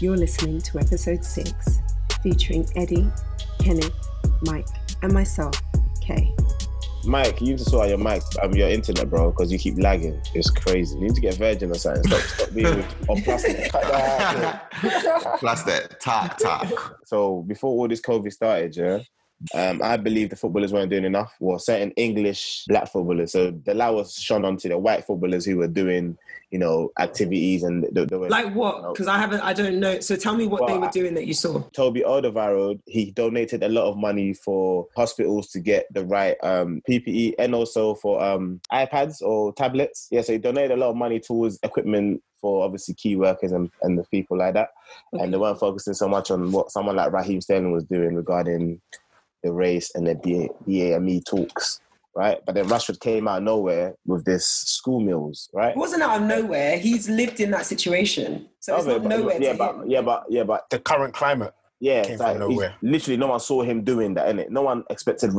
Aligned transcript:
You're 0.00 0.16
listening 0.16 0.62
to 0.62 0.78
episode 0.78 1.22
six, 1.22 1.80
featuring 2.22 2.66
Eddie, 2.74 3.06
Kenneth, 3.58 3.92
Mike, 4.40 4.66
and 5.02 5.12
myself, 5.12 5.60
Kay. 6.00 6.34
Mike, 7.04 7.38
you 7.42 7.48
need 7.48 7.58
to 7.58 7.64
sort 7.64 7.84
out 7.84 7.88
your 7.90 7.98
mic, 7.98 8.22
um, 8.42 8.54
your 8.54 8.70
internet, 8.70 9.10
bro, 9.10 9.30
because 9.30 9.52
you 9.52 9.58
keep 9.58 9.76
lagging. 9.76 10.18
It's 10.34 10.48
crazy. 10.48 10.96
You 10.96 11.02
need 11.02 11.14
to 11.16 11.20
get 11.20 11.34
Virgin 11.34 11.70
or 11.70 11.74
something. 11.74 12.04
Stop, 12.04 12.20
stop 12.22 12.54
being 12.54 12.76
with 12.76 13.08
or 13.10 13.20
plus 13.20 13.42
that. 13.42 13.72
Cut 13.72 13.82
that 13.82 14.72
out. 14.74 15.38
Plus 15.38 15.62
that 15.64 16.00
talk 16.00 16.38
talk. 16.38 16.98
So 17.04 17.42
before 17.42 17.70
all 17.70 17.86
this 17.86 18.00
COVID 18.00 18.32
started, 18.32 18.74
yeah, 18.74 19.00
um, 19.54 19.80
I 19.82 19.96
believe 19.96 20.30
the 20.30 20.36
footballers 20.36 20.72
weren't 20.72 20.90
doing 20.90 21.04
enough. 21.04 21.34
Well, 21.40 21.58
certain 21.58 21.92
English 21.92 22.64
black 22.68 22.92
footballers. 22.92 23.32
So 23.32 23.50
the 23.50 23.74
light 23.74 23.90
was 23.90 24.14
shone 24.14 24.44
onto 24.44 24.68
the 24.68 24.78
white 24.78 25.06
footballers 25.06 25.46
who 25.46 25.56
were 25.56 25.68
doing, 25.68 26.18
you 26.50 26.58
know, 26.58 26.92
activities 26.98 27.62
and 27.62 27.84
they, 27.90 28.04
they 28.04 28.16
were 28.16 28.28
Like 28.28 28.54
what? 28.54 28.92
Because 28.92 29.06
I 29.06 29.18
haven't, 29.18 29.40
I 29.40 29.52
don't 29.54 29.80
know. 29.80 30.00
So 30.00 30.14
tell 30.14 30.36
me 30.36 30.46
what 30.46 30.66
they 30.66 30.76
were 30.76 30.90
doing 30.90 31.14
that 31.14 31.26
you 31.26 31.32
saw. 31.34 31.60
Toby 31.70 32.02
Alderweireld, 32.02 32.80
he 32.86 33.12
donated 33.12 33.62
a 33.62 33.68
lot 33.68 33.88
of 33.88 33.96
money 33.96 34.34
for 34.34 34.86
hospitals 34.94 35.48
to 35.52 35.60
get 35.60 35.86
the 35.92 36.04
right 36.04 36.36
um, 36.42 36.82
PPE 36.88 37.34
and 37.38 37.54
also 37.54 37.94
for 37.94 38.22
um, 38.22 38.60
iPads 38.72 39.22
or 39.22 39.54
tablets. 39.54 40.08
Yeah, 40.10 40.20
so 40.20 40.32
he 40.32 40.38
donated 40.38 40.72
a 40.72 40.76
lot 40.76 40.90
of 40.90 40.96
money 40.96 41.18
towards 41.18 41.58
equipment 41.62 42.22
for 42.40 42.64
obviously 42.64 42.94
key 42.94 43.16
workers 43.16 43.52
and, 43.52 43.70
and 43.82 43.98
the 43.98 44.04
people 44.04 44.36
like 44.36 44.54
that. 44.54 44.70
And 45.12 45.32
they 45.32 45.38
weren't 45.38 45.60
focusing 45.60 45.94
so 45.94 46.08
much 46.08 46.30
on 46.30 46.52
what 46.52 46.70
someone 46.70 46.96
like 46.96 47.12
Raheem 47.12 47.40
Sterling 47.40 47.72
was 47.72 47.84
doing 47.84 48.14
regarding 48.14 48.80
the 49.42 49.52
race 49.52 49.90
and 49.94 50.06
the 50.06 50.14
B- 50.16 50.48
BAME 50.66 51.08
E 51.10 51.20
talks, 51.22 51.80
right? 52.14 52.38
But 52.44 52.54
then 52.54 52.66
Rashford 52.66 53.00
came 53.00 53.26
out 53.28 53.38
of 53.38 53.44
nowhere 53.44 53.94
with 54.06 54.24
this 54.24 54.46
school 54.46 55.00
meals, 55.00 55.48
right? 55.52 55.70
It 55.70 55.76
wasn't 55.76 56.02
out 56.02 56.20
of 56.20 56.26
nowhere. 56.26 56.78
He's 56.78 57.08
lived 57.08 57.40
in 57.40 57.50
that 57.52 57.66
situation. 57.66 58.48
So 58.60 58.76
it's 58.76 58.84
Okay, 58.86 58.92
not 58.94 59.02
but- 59.02 59.08
nowhere 59.08 59.42
yeah, 59.42 59.52
to 59.52 59.58
but, 59.58 59.74
him. 59.76 59.90
yeah, 59.90 60.02
but 60.02 60.24
yeah, 60.28 60.44
but 60.44 60.68
The 60.70 60.78
current 60.78 61.14
climate. 61.14 61.54
Yeah, 61.82 62.02
Came 62.02 62.12
it's 62.12 62.22
from 62.22 62.30
like, 62.32 62.38
nowhere. 62.38 62.74
literally, 62.82 63.16
no 63.16 63.28
one 63.28 63.40
saw 63.40 63.62
him 63.62 63.84
doing 63.84 64.12
that, 64.14 64.28
innit? 64.34 64.50
No 64.50 64.60
one 64.62 64.84
expected 64.90 65.30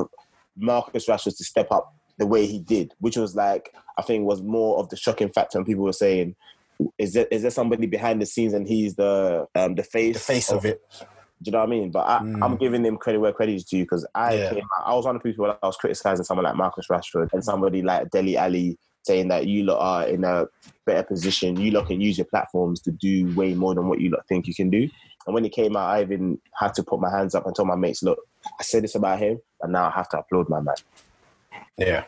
Marcus 0.57 1.05
Rashford 1.07 1.37
to 1.37 1.43
step 1.43 1.71
up 1.71 1.93
the 2.17 2.25
way 2.25 2.47
he 2.47 2.59
did, 2.59 2.93
which 2.99 3.15
was 3.15 3.35
like, 3.35 3.73
I 3.97 4.01
think, 4.01 4.25
was 4.25 4.41
more 4.41 4.79
of 4.79 4.89
the 4.89 4.97
shocking 4.97 5.29
factor. 5.29 5.59
And 5.59 5.67
people 5.67 5.83
were 5.83 5.93
saying, 5.93 6.35
"Is 6.97 7.13
there 7.13 7.27
is 7.29 7.43
there 7.43 7.51
somebody 7.51 7.85
behind 7.85 8.21
the 8.21 8.25
scenes 8.25 8.53
and 8.53 8.67
he's 8.67 8.95
the 8.95 9.47
um 9.53 9.75
the 9.75 9.83
face 9.83 10.15
The 10.15 10.19
face 10.19 10.51
of 10.51 10.65
it. 10.65 10.81
Do 11.41 11.49
you 11.49 11.51
know 11.53 11.59
what 11.59 11.67
I 11.67 11.69
mean? 11.69 11.91
But 11.91 12.07
I, 12.07 12.19
Mm. 12.19 12.43
I'm 12.43 12.57
giving 12.57 12.85
him 12.85 12.97
credit 12.97 13.19
where 13.19 13.33
credit 13.33 13.55
is 13.55 13.65
due 13.65 13.83
because 13.83 14.07
I 14.13 14.35
Yeah. 14.35 14.49
came 14.49 14.63
out, 14.77 14.85
I 14.87 14.93
was 14.93 15.05
one 15.05 15.15
of 15.15 15.23
the 15.23 15.29
people 15.29 15.45
that 15.47 15.57
I 15.61 15.67
was 15.67 15.77
criticizing 15.77 16.23
someone 16.23 16.43
like 16.45 16.55
Marcus 16.55 16.85
Rashford 16.91 17.29
and 17.33 17.43
somebody 17.43 17.81
like 17.81 18.09
Dele 18.11 18.37
Alli 18.37 18.77
saying 19.03 19.29
that 19.29 19.47
you 19.47 19.63
lot 19.63 19.79
are 19.79 20.07
in 20.07 20.23
a 20.23 20.45
better 20.85 21.03
position. 21.03 21.59
You 21.59 21.71
lot 21.71 21.87
can 21.87 21.99
use 21.99 22.17
your 22.17 22.25
platforms 22.25 22.81
to 22.81 22.91
do 22.91 23.31
way 23.33 23.53
more 23.55 23.73
than 23.73 23.87
what 23.87 23.99
you 24.01 24.09
lot 24.11 24.21
think 24.27 24.45
you 24.47 24.53
can 24.53 24.69
do. 24.69 24.87
And 25.25 25.33
when 25.33 25.45
it 25.45 25.51
came 25.51 25.75
out, 25.75 25.89
I 25.89 26.01
even 26.01 26.39
had 26.55 26.73
to 26.75 26.83
put 26.83 26.99
my 26.99 27.09
hands 27.09 27.33
up 27.35 27.45
and 27.45 27.55
tell 27.55 27.65
my 27.65 27.75
mates, 27.75 28.03
look, 28.03 28.19
I 28.59 28.63
said 28.63 28.83
this 28.83 28.95
about 28.95 29.19
him, 29.19 29.39
and 29.61 29.71
now 29.73 29.87
I 29.87 29.91
have 29.91 30.09
to 30.09 30.19
applaud 30.19 30.49
my 30.49 30.61
man. 30.61 30.75
Yeah. 31.77 32.05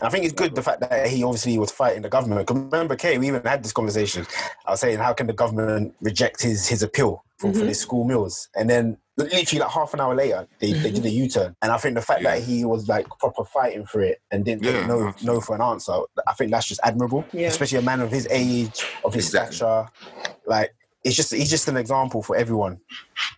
I 0.00 0.08
think 0.08 0.24
it's 0.24 0.34
good 0.34 0.54
the 0.54 0.62
fact 0.62 0.80
that 0.80 1.06
he 1.08 1.22
obviously 1.24 1.58
was 1.58 1.70
fighting 1.70 2.02
the 2.02 2.08
government. 2.08 2.46
'Cause 2.46 2.56
remember, 2.56 2.96
Kay, 2.96 3.18
we 3.18 3.28
even 3.28 3.42
had 3.44 3.62
this 3.62 3.72
conversation. 3.72 4.26
I 4.66 4.72
was 4.72 4.80
saying, 4.80 4.98
how 4.98 5.12
can 5.12 5.26
the 5.26 5.32
government 5.32 5.94
reject 6.00 6.42
his 6.42 6.66
his 6.68 6.82
appeal 6.82 7.24
for, 7.38 7.52
for 7.52 7.58
mm-hmm. 7.58 7.66
these 7.68 7.80
school 7.80 8.04
meals? 8.04 8.48
And 8.56 8.68
then 8.68 8.98
literally 9.16 9.60
like 9.60 9.70
half 9.70 9.94
an 9.94 10.00
hour 10.00 10.14
later, 10.14 10.46
they, 10.60 10.72
they 10.72 10.90
did 10.90 11.04
a 11.04 11.08
mm-hmm. 11.08 11.22
U 11.24 11.28
turn. 11.28 11.56
And 11.62 11.72
I 11.72 11.78
think 11.78 11.94
the 11.96 12.02
fact 12.02 12.22
that 12.22 12.42
he 12.42 12.64
was 12.64 12.88
like 12.88 13.06
proper 13.18 13.44
fighting 13.44 13.84
for 13.84 14.00
it 14.00 14.20
and 14.30 14.44
didn't 14.44 14.62
Yeah, 14.64 14.72
take 14.72 14.86
no 14.86 15.08
absolutely. 15.08 15.26
no 15.26 15.40
for 15.40 15.54
an 15.56 15.62
answer, 15.62 15.98
I 16.26 16.34
think 16.34 16.50
that's 16.52 16.66
just 16.66 16.80
admirable. 16.84 17.24
Yeah. 17.32 17.48
Especially 17.48 17.78
a 17.78 17.82
man 17.82 18.00
of 18.00 18.10
his 18.10 18.28
age, 18.30 18.84
of 19.04 19.14
his 19.14 19.26
Exactly. 19.26 19.56
stature. 19.56 19.88
Like 20.46 20.74
it's 21.04 21.16
just 21.16 21.32
he's 21.34 21.50
just 21.50 21.68
an 21.68 21.76
example 21.76 22.22
for 22.22 22.36
everyone 22.36 22.78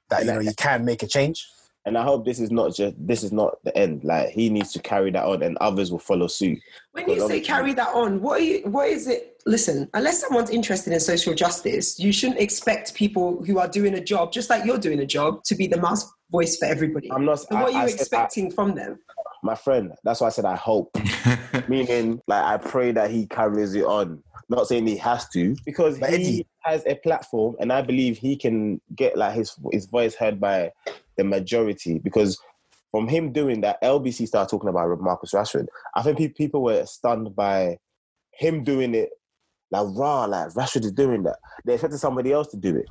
that 0.08 0.20
you 0.20 0.32
know 0.32 0.40
you 0.40 0.52
can 0.56 0.84
make 0.84 1.02
a 1.02 1.06
change. 1.06 1.46
And 1.86 1.96
I 1.96 2.02
hope 2.02 2.26
this 2.26 2.38
is 2.40 2.50
not 2.50 2.74
just 2.74 2.94
this 2.98 3.22
is 3.22 3.32
not 3.32 3.56
the 3.64 3.76
end. 3.76 4.04
Like 4.04 4.28
he 4.30 4.50
needs 4.50 4.72
to 4.74 4.78
carry 4.80 5.10
that 5.12 5.24
on, 5.24 5.42
and 5.42 5.56
others 5.60 5.90
will 5.90 5.98
follow 5.98 6.26
suit. 6.26 6.58
When 6.92 7.08
you 7.08 7.26
say 7.26 7.40
carry 7.40 7.72
that 7.74 7.88
on, 7.94 8.20
what 8.20 8.40
are 8.40 8.44
you, 8.44 8.60
what 8.64 8.88
is 8.88 9.06
it? 9.08 9.40
Listen, 9.46 9.88
unless 9.94 10.20
someone's 10.20 10.50
interested 10.50 10.92
in 10.92 11.00
social 11.00 11.32
justice, 11.34 11.98
you 11.98 12.12
shouldn't 12.12 12.38
expect 12.38 12.92
people 12.94 13.42
who 13.44 13.58
are 13.58 13.66
doing 13.68 13.94
a 13.94 14.00
job, 14.04 14.30
just 14.32 14.50
like 14.50 14.66
you're 14.66 14.76
doing 14.78 15.00
a 15.00 15.06
job, 15.06 15.42
to 15.44 15.54
be 15.54 15.66
the 15.66 15.80
mass 15.80 16.06
voice 16.30 16.58
for 16.58 16.66
everybody. 16.66 17.10
I'm 17.10 17.24
not. 17.24 17.40
So 17.40 17.46
what 17.54 17.72
are 17.74 17.82
you 17.82 17.88
said 17.88 17.98
I- 17.98 18.00
expecting 18.00 18.50
from 18.50 18.74
them? 18.74 18.98
my 19.42 19.54
friend. 19.54 19.92
That's 20.04 20.20
why 20.20 20.26
I 20.26 20.30
said 20.30 20.44
I 20.44 20.56
hope. 20.56 20.94
Meaning, 21.68 22.20
like 22.26 22.42
I 22.44 22.56
pray 22.58 22.92
that 22.92 23.10
he 23.10 23.26
carries 23.26 23.74
it 23.74 23.84
on. 23.84 24.22
Not 24.50 24.66
saying 24.66 24.86
he 24.86 24.96
has 24.96 25.28
to, 25.30 25.54
because 25.64 25.98
But 25.98 26.10
he 26.10 26.14
Eddie- 26.16 26.46
has 26.64 26.84
a 26.84 26.96
platform, 26.96 27.56
and 27.60 27.72
I 27.72 27.80
believe 27.82 28.18
he 28.18 28.36
can 28.36 28.80
get 28.96 29.16
like 29.16 29.34
his 29.34 29.54
his 29.72 29.86
voice 29.86 30.14
heard 30.14 30.38
by 30.40 30.72
the 31.20 31.24
majority. 31.24 31.98
Because 31.98 32.38
from 32.90 33.06
him 33.08 33.32
doing 33.32 33.60
that, 33.60 33.80
LBC 33.82 34.26
started 34.26 34.50
talking 34.50 34.70
about 34.70 35.00
Marcus 35.00 35.32
Rashford. 35.32 35.66
I 35.94 36.02
think 36.02 36.34
people 36.36 36.62
were 36.62 36.84
stunned 36.86 37.36
by 37.36 37.78
him 38.32 38.64
doing 38.64 38.94
it. 38.94 39.10
Like 39.70 39.86
raw, 39.94 40.24
like 40.24 40.48
Rashford 40.48 40.84
is 40.84 40.92
doing 40.92 41.22
that. 41.24 41.36
They 41.64 41.74
expected 41.74 41.98
somebody 41.98 42.32
else 42.32 42.48
to 42.48 42.56
do 42.56 42.76
it, 42.76 42.86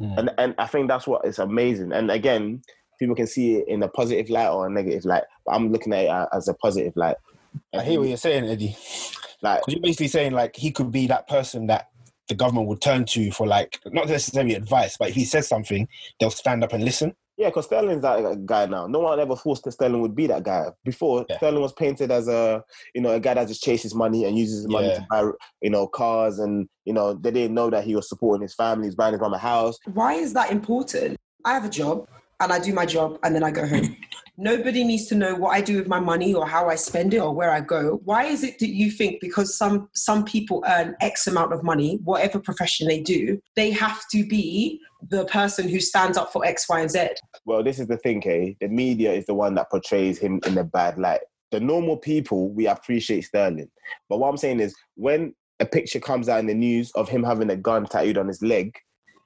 Mm. 0.00 0.18
and 0.18 0.30
and 0.38 0.54
I 0.56 0.66
think 0.66 0.88
that's 0.88 1.06
what 1.06 1.26
is 1.26 1.38
amazing. 1.38 1.92
And 1.92 2.10
again, 2.10 2.62
people 2.98 3.14
can 3.14 3.26
see 3.26 3.56
it 3.56 3.68
in 3.68 3.82
a 3.82 3.88
positive 3.88 4.30
light 4.30 4.48
or 4.48 4.66
a 4.66 4.70
negative 4.70 5.04
light. 5.04 5.24
But 5.44 5.54
I'm 5.54 5.70
looking 5.70 5.92
at 5.92 6.04
it 6.04 6.28
as 6.32 6.48
a 6.48 6.54
positive 6.54 6.94
light. 6.96 7.16
I 7.74 7.82
hear 7.82 7.98
what 8.00 8.08
you're 8.08 8.16
saying, 8.16 8.46
Eddie. 8.46 8.74
Like, 9.42 9.60
you're 9.68 9.80
basically 9.80 10.08
saying 10.08 10.32
like 10.32 10.56
he 10.56 10.70
could 10.70 10.90
be 10.90 11.08
that 11.08 11.28
person 11.28 11.66
that 11.66 11.88
the 12.28 12.34
government 12.34 12.68
would 12.68 12.80
turn 12.80 13.04
to 13.04 13.30
for 13.32 13.46
like 13.46 13.78
not 13.86 14.08
necessarily 14.08 14.54
advice, 14.54 14.96
but 14.96 15.10
if 15.10 15.14
he 15.14 15.26
says 15.26 15.46
something, 15.46 15.86
they'll 16.18 16.30
stand 16.30 16.64
up 16.64 16.72
and 16.72 16.84
listen. 16.84 17.14
Yeah, 17.38 17.48
because 17.48 17.64
Sterling's 17.66 18.02
that 18.02 18.44
guy 18.46 18.66
now. 18.66 18.86
No 18.86 19.00
one 19.00 19.18
ever 19.18 19.34
thought 19.36 19.62
that 19.64 19.72
Sterling 19.72 20.00
would 20.02 20.14
be 20.14 20.26
that 20.26 20.42
guy. 20.42 20.66
Before, 20.84 21.24
Yeah. 21.28 21.38
Sterling 21.38 21.62
was 21.62 21.72
painted 21.72 22.10
as 22.10 22.28
a, 22.28 22.62
you 22.94 23.00
know, 23.00 23.10
a 23.12 23.20
guy 23.20 23.34
that 23.34 23.48
just 23.48 23.62
chases 23.62 23.94
money 23.94 24.24
and 24.24 24.38
uses 24.38 24.58
his 24.58 24.68
money 24.68 24.88
Yeah. 24.88 24.96
to 24.98 25.06
buy, 25.10 25.30
you 25.62 25.70
know, 25.70 25.86
cars. 25.86 26.38
And, 26.38 26.68
you 26.84 26.92
know, 26.92 27.14
they 27.14 27.30
didn't 27.30 27.54
know 27.54 27.70
that 27.70 27.84
he 27.84 27.96
was 27.96 28.08
supporting 28.08 28.42
his 28.42 28.54
family, 28.54 28.86
he's 28.86 28.94
buying 28.94 29.12
his 29.14 29.20
mum 29.20 29.32
a 29.34 29.38
house. 29.38 29.78
Why 29.92 30.14
is 30.14 30.32
that 30.34 30.50
important? 30.52 31.16
I 31.44 31.54
have 31.54 31.64
a 31.64 31.70
job 31.70 32.06
and 32.40 32.52
I 32.52 32.58
do 32.58 32.72
my 32.72 32.86
job 32.86 33.18
and 33.22 33.34
then 33.34 33.42
I 33.42 33.50
go 33.50 33.66
home. 33.66 33.96
Nobody 34.38 34.82
needs 34.82 35.06
to 35.08 35.14
know 35.14 35.34
what 35.34 35.50
I 35.50 35.60
do 35.60 35.76
with 35.76 35.88
my 35.88 36.00
money 36.00 36.32
or 36.32 36.48
how 36.48 36.68
I 36.68 36.74
spend 36.74 37.12
it 37.12 37.18
or 37.18 37.34
where 37.34 37.50
I 37.50 37.60
go. 37.60 38.00
Why 38.04 38.24
is 38.24 38.42
it 38.42 38.58
that 38.60 38.70
you 38.70 38.90
think 38.90 39.20
because 39.20 39.56
some 39.58 39.90
some 39.92 40.24
people 40.24 40.64
earn 40.66 40.96
X 41.02 41.26
amount 41.26 41.52
of 41.52 41.62
money, 41.62 41.98
whatever 42.02 42.38
profession 42.38 42.88
they 42.88 43.00
do, 43.00 43.40
they 43.56 43.70
have 43.72 44.00
to 44.10 44.26
be 44.26 44.80
the 45.10 45.26
person 45.26 45.68
who 45.68 45.80
stands 45.80 46.16
up 46.16 46.32
for 46.32 46.46
X, 46.46 46.66
Y, 46.68 46.80
and 46.80 46.90
Z? 46.90 47.08
Well, 47.44 47.62
this 47.62 47.78
is 47.78 47.88
the 47.88 47.98
thing, 47.98 48.22
Kay. 48.22 48.56
The 48.60 48.68
media 48.68 49.12
is 49.12 49.26
the 49.26 49.34
one 49.34 49.54
that 49.56 49.68
portrays 49.70 50.18
him 50.18 50.40
in 50.46 50.56
a 50.56 50.64
bad 50.64 50.98
light. 50.98 51.20
The 51.50 51.60
normal 51.60 51.98
people, 51.98 52.48
we 52.48 52.66
appreciate 52.66 53.22
Sterling. 53.22 53.68
But 54.08 54.18
what 54.18 54.30
I'm 54.30 54.38
saying 54.38 54.60
is, 54.60 54.74
when 54.94 55.34
a 55.60 55.66
picture 55.66 56.00
comes 56.00 56.30
out 56.30 56.40
in 56.40 56.46
the 56.46 56.54
news 56.54 56.90
of 56.92 57.06
him 57.10 57.22
having 57.22 57.50
a 57.50 57.56
gun 57.56 57.84
tattooed 57.84 58.16
on 58.16 58.28
his 58.28 58.40
leg, 58.40 58.74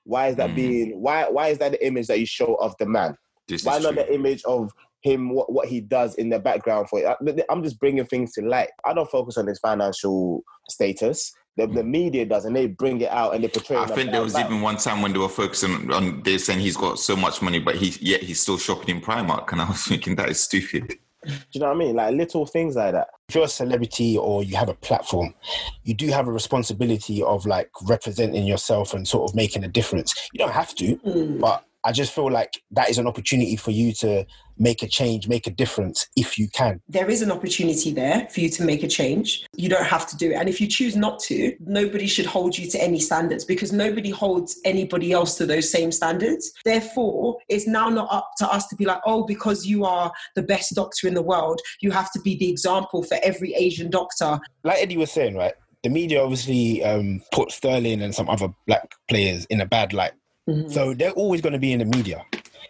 why 0.03 0.29
is 0.29 0.37
that 0.37 0.51
Mm. 0.51 0.55
being? 0.57 1.01
Why 1.01 1.29
why 1.29 1.49
is 1.49 1.59
that 1.59 1.71
the 1.73 1.87
image 1.87 2.09
that 2.09 2.19
you 2.19 2.27
show 2.27 2.55
of 2.57 2.75
the 2.81 2.87
man? 2.87 3.17
This 3.49 3.65
Why 3.65 3.79
not 3.79 3.95
true. 3.95 4.03
the 4.03 4.13
image 4.13 4.43
of 4.45 4.73
him, 5.07 5.31
what, 5.31 5.51
what 5.53 5.69
he 5.69 5.81
does 5.81 6.15
in 6.17 6.29
the 6.29 6.39
background 6.39 6.89
for 6.89 7.01
it? 7.01 7.45
I'm 7.49 7.63
just 7.63 7.79
bringing 7.81 8.05
things 8.05 8.33
to 8.33 8.43
light. 8.43 8.69
I 8.85 8.93
don't 8.93 9.11
focus 9.11 9.37
on 9.39 9.47
his 9.47 9.59
financial 9.61 10.43
status. 10.69 11.33
The, 11.57 11.67
the 11.67 11.83
media 11.85 12.27
does, 12.27 12.45
and 12.45 12.55
they 12.55 12.67
bring 12.67 13.01
it 13.01 13.11
out 13.11 13.35
and 13.35 13.43
they 13.43 13.49
portray. 13.49 13.79
I 13.79 13.85
in 13.85 13.89
think 13.89 14.11
there 14.11 14.21
was 14.21 14.35
light. 14.35 14.45
even 14.45 14.61
one 14.61 14.77
time 14.77 15.01
when 15.01 15.15
they 15.15 15.19
were 15.19 15.29
focusing 15.31 15.91
on 15.91 16.23
they're 16.23 16.39
saying 16.39 16.61
he's 16.61 16.77
got 16.77 16.99
so 16.99 17.17
much 17.17 17.41
money, 17.41 17.59
but 17.61 17.77
he 17.77 17.95
yet 18.01 18.23
he's 18.23 18.41
still 18.43 18.59
shopping 18.59 18.97
in 18.97 19.01
Primark, 19.01 19.53
and 19.53 19.63
I 19.63 19.69
was 19.69 19.83
thinking 19.85 20.17
that 20.17 20.29
is 20.29 20.39
stupid. 20.39 20.99
Do 21.25 21.33
you 21.53 21.61
know 21.61 21.69
what 21.69 21.77
I 21.77 21.79
mean? 21.79 21.97
Like 21.97 22.15
little 22.15 22.45
things 22.47 22.77
like 22.77 22.93
that. 22.93 23.09
If 23.29 23.35
you're 23.35 23.45
a 23.45 23.49
celebrity 23.49 24.17
or 24.19 24.45
you 24.45 24.55
have 24.57 24.69
a 24.69 24.75
platform, 24.75 25.35
you 25.83 25.95
do 25.95 26.07
have 26.09 26.29
a 26.29 26.33
responsibility 26.33 27.23
of 27.23 27.47
like 27.47 27.71
representing 27.85 28.47
yourself 28.47 28.95
and 28.95 29.09
sort 29.09 29.29
of 29.29 29.35
making 29.35 29.65
a 29.65 29.69
difference. 29.69 30.15
You 30.33 30.39
don't 30.39 30.53
have 30.53 30.75
to, 30.77 30.97
Mm. 30.99 31.41
but 31.41 31.65
I 31.87 31.93
just 31.93 32.13
feel 32.13 32.29
like 32.29 32.61
that 32.73 32.91
is 32.91 32.99
an 32.99 33.07
opportunity 33.07 33.55
for 33.55 33.71
you 33.71 33.93
to 34.01 34.27
make 34.59 34.83
a 34.83 34.89
change, 34.89 35.29
make 35.29 35.47
a 35.47 35.51
difference 35.51 36.09
if 36.17 36.37
you 36.37 36.49
can. 36.49 36.81
There 36.89 37.09
is 37.09 37.23
an 37.23 37.31
opportunity 37.31 37.93
there 37.93 38.27
for 38.29 38.41
you 38.41 38.49
to 38.49 38.65
make 38.65 38.83
a 38.83 38.89
change. 38.89 39.47
You 39.57 39.69
don't 39.69 39.87
have 39.87 40.05
to 40.09 40.17
do 40.17 40.33
it. 40.33 40.35
And 40.35 40.49
if 40.49 40.61
you 40.61 40.67
choose 40.67 40.97
not 40.97 41.21
to, 41.21 41.55
nobody 41.61 42.09
should 42.09 42.27
hold 42.27 42.59
you 42.59 42.69
to 42.71 42.83
any 42.83 42.99
standards 42.99 43.45
because 43.45 43.73
nobody 43.73 44.11
holds 44.11 44.59
anybody 44.65 45.13
else 45.13 45.37
to 45.37 45.47
those 45.47 45.71
same 45.71 45.93
standards. 45.93 46.53
Therefore, 46.65 47.37
it's 47.49 47.69
now 47.69 47.89
not 47.89 48.09
up 48.11 48.31
to 48.39 48.49
us 48.49 48.67
to 48.67 48.75
be 48.75 48.85
like, 48.85 49.01
oh, 49.07 49.25
because 49.25 49.65
you 49.65 49.85
are 49.85 50.11
the 50.35 50.43
best 50.43 50.75
doctor 50.75 51.07
in 51.07 51.15
the 51.15 51.23
world, 51.23 51.61
you 51.81 51.93
have 51.93 52.11
to 52.15 52.21
be 52.21 52.37
the 52.37 52.51
example 52.51 53.05
for 53.05 53.17
every 53.23 53.55
Asian 53.55 53.91
doctor. 53.91 54.41
Like 54.65 54.79
Eddie 54.83 54.97
was 54.97 55.13
saying, 55.13 55.37
right? 55.37 55.55
The 55.85 55.91
media 55.91 56.21
obviously 56.21 56.83
um, 56.83 57.23
put 57.31 57.53
Sterling 57.53 58.03
and 58.03 58.13
some 58.13 58.29
other 58.29 58.49
black 58.67 58.91
players 59.09 59.45
in 59.45 59.61
a 59.61 59.67
bad 59.67 59.93
light. 59.93 60.15
Mhm. 60.49 60.71
So 60.73 60.95
they're 60.95 61.11
always 61.13 61.41
going 61.41 61.53
to 61.55 61.59
be 61.59 61.73
in 61.73 61.79
the 61.81 61.85
media. 61.85 62.25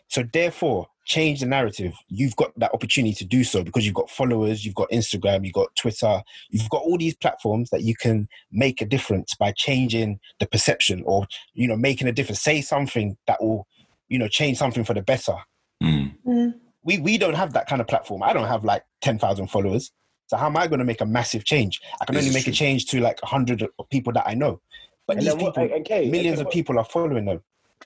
So 0.09 0.23
therefore, 0.23 0.89
change 1.05 1.41
the 1.41 1.47
narrative. 1.47 1.93
You've 2.09 2.35
got 2.37 2.53
that 2.59 2.73
opportunity 2.73 3.15
to 3.15 3.25
do 3.25 3.45
so 3.45 3.63
because 3.63 3.85
you've 3.85 3.95
got 3.95 4.11
followers, 4.11 4.65
you've 4.65 4.75
got 4.75 4.91
Instagram, 4.91 5.45
you've 5.45 5.53
got 5.55 5.75
Twitter, 5.77 6.23
you've 6.51 6.71
got 6.71 6.83
all 6.83 6.97
these 6.99 7.15
platforms 7.17 7.71
that 7.71 7.83
you 7.83 7.95
can 7.95 8.29
make 8.51 8.81
a 8.81 8.87
difference 8.87 9.35
by 9.35 9.53
changing 9.53 10.19
the 10.41 10.47
perception 10.47 11.03
or 11.07 11.27
you 11.55 11.69
know 11.69 11.77
making 11.77 12.09
a 12.09 12.13
difference. 12.13 12.41
Say 12.43 12.61
something 12.61 13.17
that 13.27 13.43
will 13.43 13.67
you 14.09 14.19
know 14.19 14.29
change 14.29 14.59
something 14.59 14.85
for 14.85 14.95
the 14.95 15.03
better. 15.03 15.37
Mm. 15.83 16.55
We 16.83 16.99
we 16.99 17.19
don't 17.19 17.35
have 17.35 17.53
that 17.55 17.67
kind 17.69 17.81
of 17.81 17.87
platform. 17.89 18.23
I 18.23 18.33
don't 18.33 18.49
have 18.49 18.65
like 18.65 18.85
ten 19.01 19.19
thousand 19.19 19.49
followers. 19.49 19.91
So 20.29 20.37
how 20.37 20.47
am 20.47 20.57
I 20.57 20.67
going 20.67 20.81
to 20.81 20.85
make 20.85 21.01
a 21.01 21.07
massive 21.07 21.45
change? 21.45 21.81
I 22.01 22.05
can 22.05 22.15
This 22.17 22.25
only 22.25 22.31
is 22.31 22.35
make 22.35 22.49
a 22.53 22.57
change 22.57 22.87
to 22.87 23.01
like 23.01 23.21
a 23.23 23.27
hundred 23.27 23.65
people 23.91 24.13
that 24.15 24.25
I 24.27 24.35
know. 24.35 24.61
But 25.07 25.19
And 25.19 25.23
these 25.27 25.35
then 25.35 25.43
what- 25.45 25.55
people, 25.55 25.63
and- 25.65 25.73
and 25.73 25.85
Kay, 25.85 26.11
millions 26.11 26.39
and 26.41 26.49
of 26.49 26.53
people 26.53 26.79
are 26.81 26.85
following 26.85 27.27
them. 27.27 27.43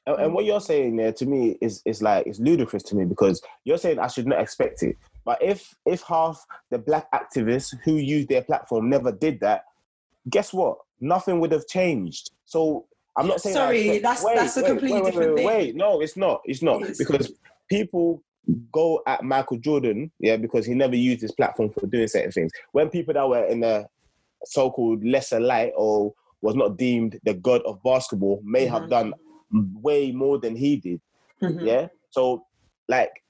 And, 0.06 0.16
and 0.20 0.34
what 0.34 0.44
you're 0.44 0.60
saying 0.60 0.96
there 0.96 1.12
to 1.12 1.26
me 1.26 1.58
is 1.60 1.82
is 1.84 2.02
like 2.02 2.26
it's 2.26 2.38
ludicrous 2.38 2.82
to 2.84 2.96
me 2.96 3.04
because 3.04 3.42
you're 3.64 3.78
saying 3.78 3.98
I 3.98 4.06
should 4.06 4.26
not 4.26 4.40
expect 4.40 4.82
it. 4.82 4.96
But 5.25 5.42
if 5.42 5.75
if 5.87 6.02
half 6.02 6.44
the 6.70 6.78
black 6.78 7.10
activists 7.12 7.76
who 7.84 7.94
use 7.96 8.26
their 8.26 8.42
platform 8.42 8.88
never 8.88 9.12
did 9.12 9.40
that, 9.40 9.64
guess 10.28 10.52
what? 10.52 10.78
Nothing 11.00 11.40
would 11.40 11.52
have 11.52 11.66
changed. 11.66 12.31
So 12.44 12.87
I'm 13.16 13.26
not 13.26 13.40
saying 13.40 13.54
Sorry, 13.54 13.88
expect- 13.88 14.02
that's- 14.02 14.54
that's 14.54 14.56
a 14.56 14.62
completely 14.62 15.00
wait, 15.02 15.04
different 15.10 15.34
wait, 15.34 15.37
thing. 15.37 15.46
Wait, 15.46 15.76
no, 15.76 16.00
it's 16.00 16.16
not. 16.16 16.40
It's 16.44 16.62
not 16.62 16.82
It 16.82 16.96
because 16.98 17.32
people 17.69 18.22
go 18.72 19.02
at 19.06 19.22
Michael 19.22 19.58
Jordan, 19.58 20.10
yeah, 20.19 20.37
because 20.37 20.64
he 20.64 20.75
never 20.75 20.96
used 20.96 21.20
his 21.20 21.32
platform 21.32 21.70
for 21.70 21.87
doing 21.87 22.08
certain 22.08 22.32
things. 22.32 22.50
When 22.72 22.88
people 22.88 23.14
that 23.14 23.28
were 23.28 23.44
in 23.44 23.60
the 23.60 23.87
so-called 24.46 25.04
lesser 25.04 25.40
light 25.40 25.72
or 25.76 26.14
was 26.40 26.54
not 26.54 26.78
deemed 26.78 27.20
the 27.25 27.34
god 27.34 27.60
of 27.62 27.82
basketball 27.82 28.40
may 28.42 28.64
have 28.64 28.84
Mhm. 28.84 28.88
done 28.90 29.14
way 29.52 30.12
more 30.12 30.38
than 30.38 30.56
he 30.56 30.76
did. 30.76 31.00
Mhm. 31.43 31.67
Yeah. 31.67 31.88
So, 32.11 32.47
like, 32.88 33.23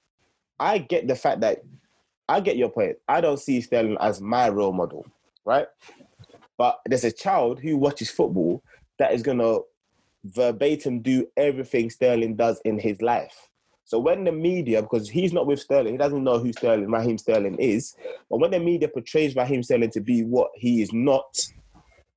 I 0.59 0.79
get 0.79 1.09
the 1.09 1.17
fact 1.17 1.41
that 1.41 1.63
I 2.29 2.41
get 2.41 2.57
your 2.57 2.71
point. 2.71 2.97
I 3.09 3.21
don't 3.21 3.41
see 3.41 3.61
Sterling 3.61 3.97
as 4.01 4.21
my 4.21 4.49
role 4.49 4.73
model, 4.73 5.07
right? 5.45 5.67
But 6.57 6.81
there's 6.87 7.05
a 7.05 7.13
child 7.13 7.61
who 7.61 7.77
watches 7.77 8.11
football 8.11 8.63
that 8.99 9.13
is 9.13 9.23
gonna 9.23 9.59
verbatim 10.25 11.01
do 11.01 11.27
everything 11.37 11.91
Sterling 11.91 12.37
does 12.37 12.61
in 12.65 12.79
his 12.79 13.01
life. 13.01 13.49
So 13.85 13.99
when 13.99 14.23
the 14.23 14.33
media, 14.33 14.83
because 14.83 15.09
he's 15.09 15.33
not 15.33 15.47
with 15.47 15.61
Sterling, 15.61 15.95
he 15.95 15.99
doesn't 15.99 16.23
know 16.23 16.39
who 16.39 16.53
Sterling, 16.53 16.91
Raheem 16.91 17.19
Sterling 17.19 17.57
is. 17.57 17.97
But 18.29 18.39
when 18.39 18.53
the 18.53 18.61
media 18.61 18.87
portrays 18.87 19.35
Raheem 19.35 19.63
Sterling 19.63 19.91
to 19.91 20.01
be 20.01 20.23
what 20.23 20.51
he 20.55 20.83
is 20.83 20.93
not, 20.93 21.37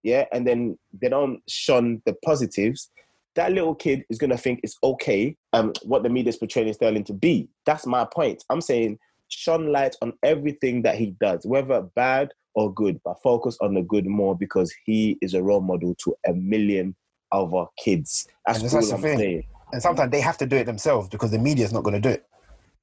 yeah, 0.04 0.26
and 0.32 0.46
then 0.46 0.78
they 1.02 1.10
don't 1.10 1.42
shun 1.48 2.02
the 2.06 2.14
positives, 2.24 2.92
that 3.36 3.52
little 3.52 3.76
kid 3.76 4.04
is 4.10 4.18
gonna 4.18 4.38
think 4.38 4.60
it's 4.64 4.78
okay 4.84 5.36
um 5.54 5.74
what 5.84 6.04
the 6.04 6.10
media 6.10 6.30
is 6.30 6.38
portraying 6.38 6.74
Sterling 6.74 7.04
to 7.06 7.14
be. 7.14 7.50
That's 7.66 7.86
my 7.86 8.06
point. 8.06 8.44
I'm 8.50 8.62
saying 8.62 9.00
shine 9.30 9.72
light 9.72 9.96
on 10.02 10.14
everything 10.24 10.84
that 10.84 10.96
he 10.96 11.16
does, 11.20 11.46
whether 11.46 11.82
bad 11.96 12.30
or 12.56 12.74
good, 12.74 13.00
but 13.04 13.22
focus 13.24 13.58
on 13.62 13.74
the 13.74 13.82
good 13.82 14.06
more 14.06 14.36
because 14.38 14.74
he 14.86 15.18
is 15.22 15.34
a 15.34 15.42
role 15.42 15.62
model 15.62 15.96
to 16.04 16.16
a 16.28 16.34
million 16.34 16.96
other 17.32 17.66
kids. 17.80 18.28
That's 18.46 18.60
And 18.60 18.66
all 18.68 18.72
that's 18.72 18.90
the 18.90 18.96
I'm 18.96 19.02
thing. 19.02 19.20
saying. 19.20 19.44
And 19.72 19.82
sometimes 19.82 20.12
they 20.12 20.22
have 20.22 20.38
to 20.38 20.46
do 20.46 20.58
it 20.58 20.66
themselves 20.66 21.10
because 21.10 21.32
the 21.32 21.40
media 21.40 21.66
is 21.66 21.74
not 21.74 21.84
going 21.84 21.96
to 21.96 22.00
do 22.00 22.10
it. 22.10 22.26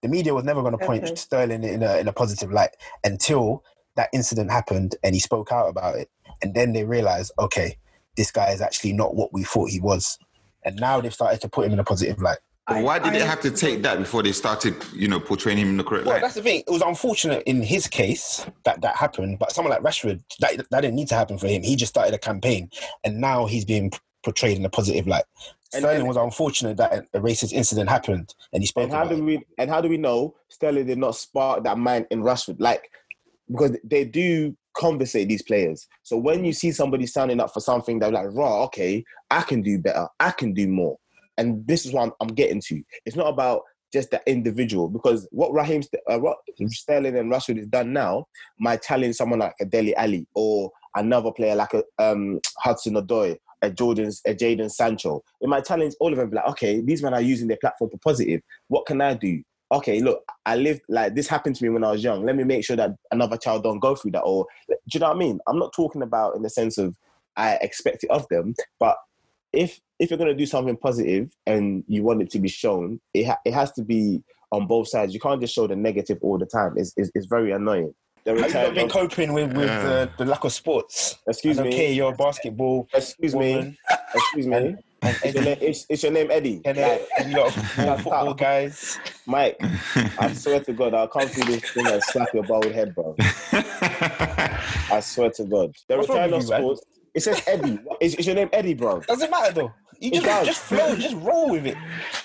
The 0.02 0.08
media 0.08 0.34
was 0.34 0.44
never 0.44 0.60
going 0.62 0.72
to 0.72 0.78
point 0.78 1.04
Okay. 1.04 1.14
Sterling 1.16 1.62
in 1.62 1.82
a, 1.82 1.98
in 1.98 2.08
a 2.08 2.12
positive 2.12 2.50
light 2.50 2.70
until 3.04 3.62
that 3.96 4.08
incident 4.12 4.50
happened 4.50 4.96
and 5.04 5.14
he 5.14 5.20
spoke 5.20 5.52
out 5.52 5.68
about 5.68 5.96
it. 5.96 6.10
And 6.42 6.54
then 6.54 6.72
they 6.72 6.84
realized, 6.84 7.32
okay, 7.38 7.76
this 8.16 8.30
guy 8.32 8.50
is 8.50 8.60
actually 8.60 8.92
not 8.92 9.14
what 9.14 9.32
we 9.32 9.44
thought 9.44 9.70
he 9.70 9.78
was. 9.80 10.18
And 10.64 10.76
now 10.76 11.00
they've 11.00 11.14
started 11.14 11.40
to 11.42 11.48
put 11.48 11.66
him 11.66 11.72
in 11.72 11.78
a 11.78 11.84
positive 11.84 12.20
light. 12.20 12.38
But 12.66 12.84
why 12.84 12.98
did 12.98 13.08
I- 13.14 13.18
they 13.18 13.26
have 13.26 13.40
to 13.40 13.50
take 13.50 13.82
that 13.82 13.98
before 13.98 14.22
they 14.22 14.32
started, 14.32 14.76
you 14.94 15.08
know, 15.08 15.18
portraying 15.18 15.58
him 15.58 15.68
in 15.70 15.76
the 15.76 15.84
correct 15.84 16.04
way? 16.04 16.10
Well, 16.10 16.16
light? 16.16 16.22
that's 16.22 16.34
the 16.34 16.42
thing. 16.42 16.62
It 16.66 16.70
was 16.70 16.82
unfortunate 16.82 17.42
in 17.46 17.62
his 17.62 17.86
case 17.88 18.46
that 18.64 18.80
that 18.82 18.96
happened, 18.96 19.38
but 19.38 19.52
someone 19.52 19.72
like 19.72 19.82
Rashford, 19.82 20.22
that, 20.40 20.56
that 20.70 20.80
didn't 20.82 20.94
need 20.94 21.08
to 21.08 21.14
happen 21.16 21.36
for 21.38 21.46
him. 21.48 21.62
He 21.62 21.74
just 21.74 21.90
started 21.90 22.14
a 22.14 22.18
campaign, 22.18 22.70
and 23.02 23.20
now 23.20 23.46
he's 23.46 23.64
being 23.64 23.90
portrayed 24.22 24.56
in 24.58 24.64
a 24.64 24.68
positive 24.70 25.06
light. 25.06 25.24
And- 25.72 25.82
Sterling 25.82 26.00
and- 26.00 26.08
was 26.08 26.16
unfortunate 26.16 26.76
that 26.76 27.06
a 27.14 27.20
racist 27.20 27.52
incident 27.52 27.88
happened, 27.88 28.34
and 28.52 28.62
he 28.62 28.66
spoke 28.66 28.84
And 28.84 28.92
how 28.92 29.02
about 29.02 29.16
do 29.16 29.22
it. 29.22 29.24
we 29.24 29.44
and 29.58 29.70
how 29.70 29.80
do 29.80 29.88
we 29.88 29.96
know 29.96 30.34
Sterling 30.48 30.86
did 30.86 30.98
not 30.98 31.16
spark 31.16 31.64
that 31.64 31.78
man 31.78 32.06
in 32.10 32.22
Rashford? 32.22 32.56
Like 32.60 32.90
because 33.50 33.76
they 33.82 34.04
do 34.04 34.56
conversate 34.76 35.28
these 35.28 35.42
players. 35.42 35.86
So 36.02 36.16
when 36.16 36.44
you 36.44 36.52
see 36.52 36.72
somebody 36.72 37.06
signing 37.06 37.40
up 37.40 37.52
for 37.52 37.60
something 37.60 37.98
they're 37.98 38.10
like, 38.10 38.28
raw, 38.30 38.62
okay, 38.64 39.04
I 39.30 39.42
can 39.42 39.62
do 39.62 39.78
better, 39.78 40.06
I 40.18 40.30
can 40.30 40.52
do 40.52 40.68
more. 40.68 40.98
And 41.38 41.66
this 41.66 41.86
is 41.86 41.92
what 41.92 42.02
I'm, 42.02 42.12
I'm 42.20 42.34
getting 42.34 42.60
to. 42.66 42.82
It's 43.06 43.16
not 43.16 43.28
about 43.28 43.62
just 43.92 44.10
the 44.10 44.20
individual 44.26 44.88
because 44.88 45.26
what 45.32 45.52
Raheem, 45.52 45.82
uh, 46.08 46.18
what 46.18 46.38
Sterling 46.68 47.16
and 47.16 47.32
Rashford 47.32 47.56
has 47.56 47.66
done 47.66 47.92
now 47.92 48.26
might 48.58 48.82
challenge 48.82 49.16
someone 49.16 49.40
like 49.40 49.54
a 49.60 49.64
Dele 49.64 49.94
Alli 49.96 50.26
or 50.34 50.70
another 50.94 51.32
player 51.32 51.54
like 51.54 51.72
a 51.74 51.82
um, 51.98 52.40
Hudson 52.58 52.94
Odoi, 52.94 53.36
a 53.62 53.70
Jordan's, 53.70 54.20
a 54.26 54.34
Jadon 54.34 54.70
Sancho. 54.70 55.22
It 55.40 55.48
might 55.48 55.64
challenge 55.64 55.94
all 56.00 56.12
of 56.12 56.18
them. 56.18 56.30
Be 56.30 56.36
like, 56.36 56.48
okay, 56.50 56.80
these 56.80 57.02
men 57.02 57.14
are 57.14 57.20
using 57.20 57.48
their 57.48 57.58
platform 57.60 57.90
for 57.90 57.98
positive. 57.98 58.42
What 58.68 58.86
can 58.86 59.00
I 59.00 59.14
do? 59.14 59.42
Okay, 59.72 60.00
look, 60.00 60.24
I 60.46 60.56
lived 60.56 60.82
like 60.88 61.14
this 61.14 61.28
happened 61.28 61.54
to 61.56 61.62
me 61.64 61.70
when 61.70 61.84
I 61.84 61.92
was 61.92 62.02
young. 62.02 62.24
Let 62.24 62.36
me 62.36 62.44
make 62.44 62.64
sure 62.64 62.76
that 62.76 62.90
another 63.12 63.36
child 63.36 63.62
don't 63.62 63.78
go 63.78 63.94
through 63.94 64.10
that. 64.12 64.22
Or 64.22 64.46
do 64.68 64.76
you 64.92 65.00
know 65.00 65.08
what 65.08 65.16
I 65.16 65.18
mean? 65.18 65.38
I'm 65.46 65.58
not 65.58 65.72
talking 65.72 66.02
about 66.02 66.34
in 66.36 66.42
the 66.42 66.50
sense 66.50 66.76
of 66.78 66.96
I 67.36 67.54
expect 67.62 68.02
it 68.04 68.10
of 68.10 68.26
them, 68.30 68.54
but 68.80 68.96
if 69.52 69.80
if 69.98 70.10
you're 70.10 70.18
going 70.18 70.30
to 70.30 70.36
do 70.36 70.46
something 70.46 70.76
positive 70.76 71.30
and 71.46 71.84
you 71.86 72.02
want 72.02 72.22
it 72.22 72.30
to 72.30 72.38
be 72.38 72.48
shown, 72.48 73.00
it 73.14 73.26
ha- 73.26 73.38
it 73.44 73.54
has 73.54 73.70
to 73.72 73.82
be 73.82 74.22
on 74.50 74.66
both 74.66 74.88
sides. 74.88 75.14
You 75.14 75.20
can't 75.20 75.40
just 75.40 75.54
show 75.54 75.66
the 75.68 75.76
negative 75.76 76.18
all 76.22 76.38
the 76.38 76.46
time. 76.46 76.74
It's 76.76 76.92
it's, 76.96 77.10
it's 77.14 77.26
very 77.26 77.52
annoying. 77.52 77.94
The 78.24 78.32
How 78.52 78.66
you 78.66 78.72
been 78.72 78.84
of- 78.86 78.90
coping 78.92 79.32
with, 79.32 79.52
with 79.56 79.68
Yeah. 79.68 79.88
uh, 79.88 80.06
the 80.18 80.24
lack 80.26 80.44
of 80.44 80.52
sports? 80.52 81.16
excuse 81.26 81.58
me. 81.58 81.68
Okay, 81.68 81.92
you're 81.92 82.12
a 82.12 82.16
basketball 82.16 82.86
Excuse 82.92 83.34
me. 83.34 83.76
Excuse 84.14 84.46
me. 84.46 84.76
And- 85.02 85.16
and 85.24 85.24
It's 85.24 85.34
your, 85.34 85.44
name, 85.44 85.58
it's, 85.60 85.86
it's 85.88 86.02
your 86.02 86.12
name, 86.12 86.30
Eddie. 86.30 86.60
And 86.64 86.76
Like, 86.78 87.08
you 87.26 87.36
lot 87.36 87.46
of 87.46 87.54
football, 87.54 87.96
football 87.98 88.34
guys. 88.34 88.98
Mike, 89.26 89.56
I 90.18 90.32
swear 90.34 90.60
to 90.60 90.72
God, 90.72 90.94
I'll 90.94 91.08
come 91.08 91.26
through 91.28 91.44
this 91.44 91.70
thing 91.70 91.86
and 91.86 92.02
slap 92.04 92.28
your 92.34 92.44
bald 92.44 92.66
head, 92.66 92.94
bro. 92.94 93.14
I 93.52 95.00
swear 95.02 95.30
to 95.30 95.44
God. 95.44 95.74
The 95.88 95.96
What's 95.96 96.08
wrong 96.08 96.18
return 96.18 96.30
with 96.32 96.44
of 96.44 96.50
you, 96.50 96.56
sports. 96.58 96.82
It 97.14 97.20
says 97.22 97.42
Eddie. 97.46 97.76
What- 97.82 98.02
Is, 98.02 98.14
is 98.16 98.26
your 98.26 98.36
name 98.36 98.48
Eddie, 98.52 98.74
bro? 98.74 99.00
Doesn't 99.00 99.30
matter 99.30 99.52
though. 99.52 99.72
You 100.00 100.10
just 100.12 100.46
just 100.46 100.60
flow, 100.62 100.96
just 100.96 101.16
roll 101.16 101.50
with 101.50 101.66
it. 101.66 101.76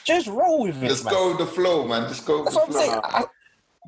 Just 0.06 0.28
roll 0.28 0.64
with 0.64 0.82
it. 0.82 0.88
Just 0.88 1.04
man. 1.06 1.14
go 1.14 1.30
with 1.30 1.40
the 1.40 1.46
flow, 1.46 1.86
man. 1.88 2.08
Just 2.08 2.26
go 2.26 2.44
with 2.44 2.54
That's 2.54 2.56
the 2.56 2.60
what 2.60 2.68
I'm 2.68 2.74
flow. 2.74 2.82
saying. 2.82 3.02
I, 3.04 3.26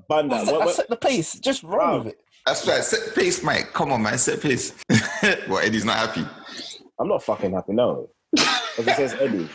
Banda. 0.09 0.35
I, 0.35 0.43
What, 0.51 0.67
I 0.67 0.71
set 0.71 0.89
the 0.89 0.95
pace. 0.97 1.39
Just 1.39 1.63
roll 1.63 1.77
Wow. 1.79 1.97
with 1.99 2.07
it. 2.07 2.19
That's 2.45 2.67
right. 2.67 2.83
Set 2.83 3.15
pace, 3.15 3.43
Mike. 3.43 3.71
Come 3.73 3.91
on, 3.93 4.01
man. 4.01 4.17
Set 4.17 4.41
pace. 4.41 4.73
well, 5.47 5.59
Eddie's 5.59 5.85
not 5.85 5.97
happy. 5.97 6.25
I'm 6.99 7.07
not 7.07 7.23
fucking 7.23 7.53
happy, 7.53 7.73
no. 7.73 8.09
Because 8.75 8.87
it 8.87 8.95
says 8.95 9.13
Eddie. 9.19 9.49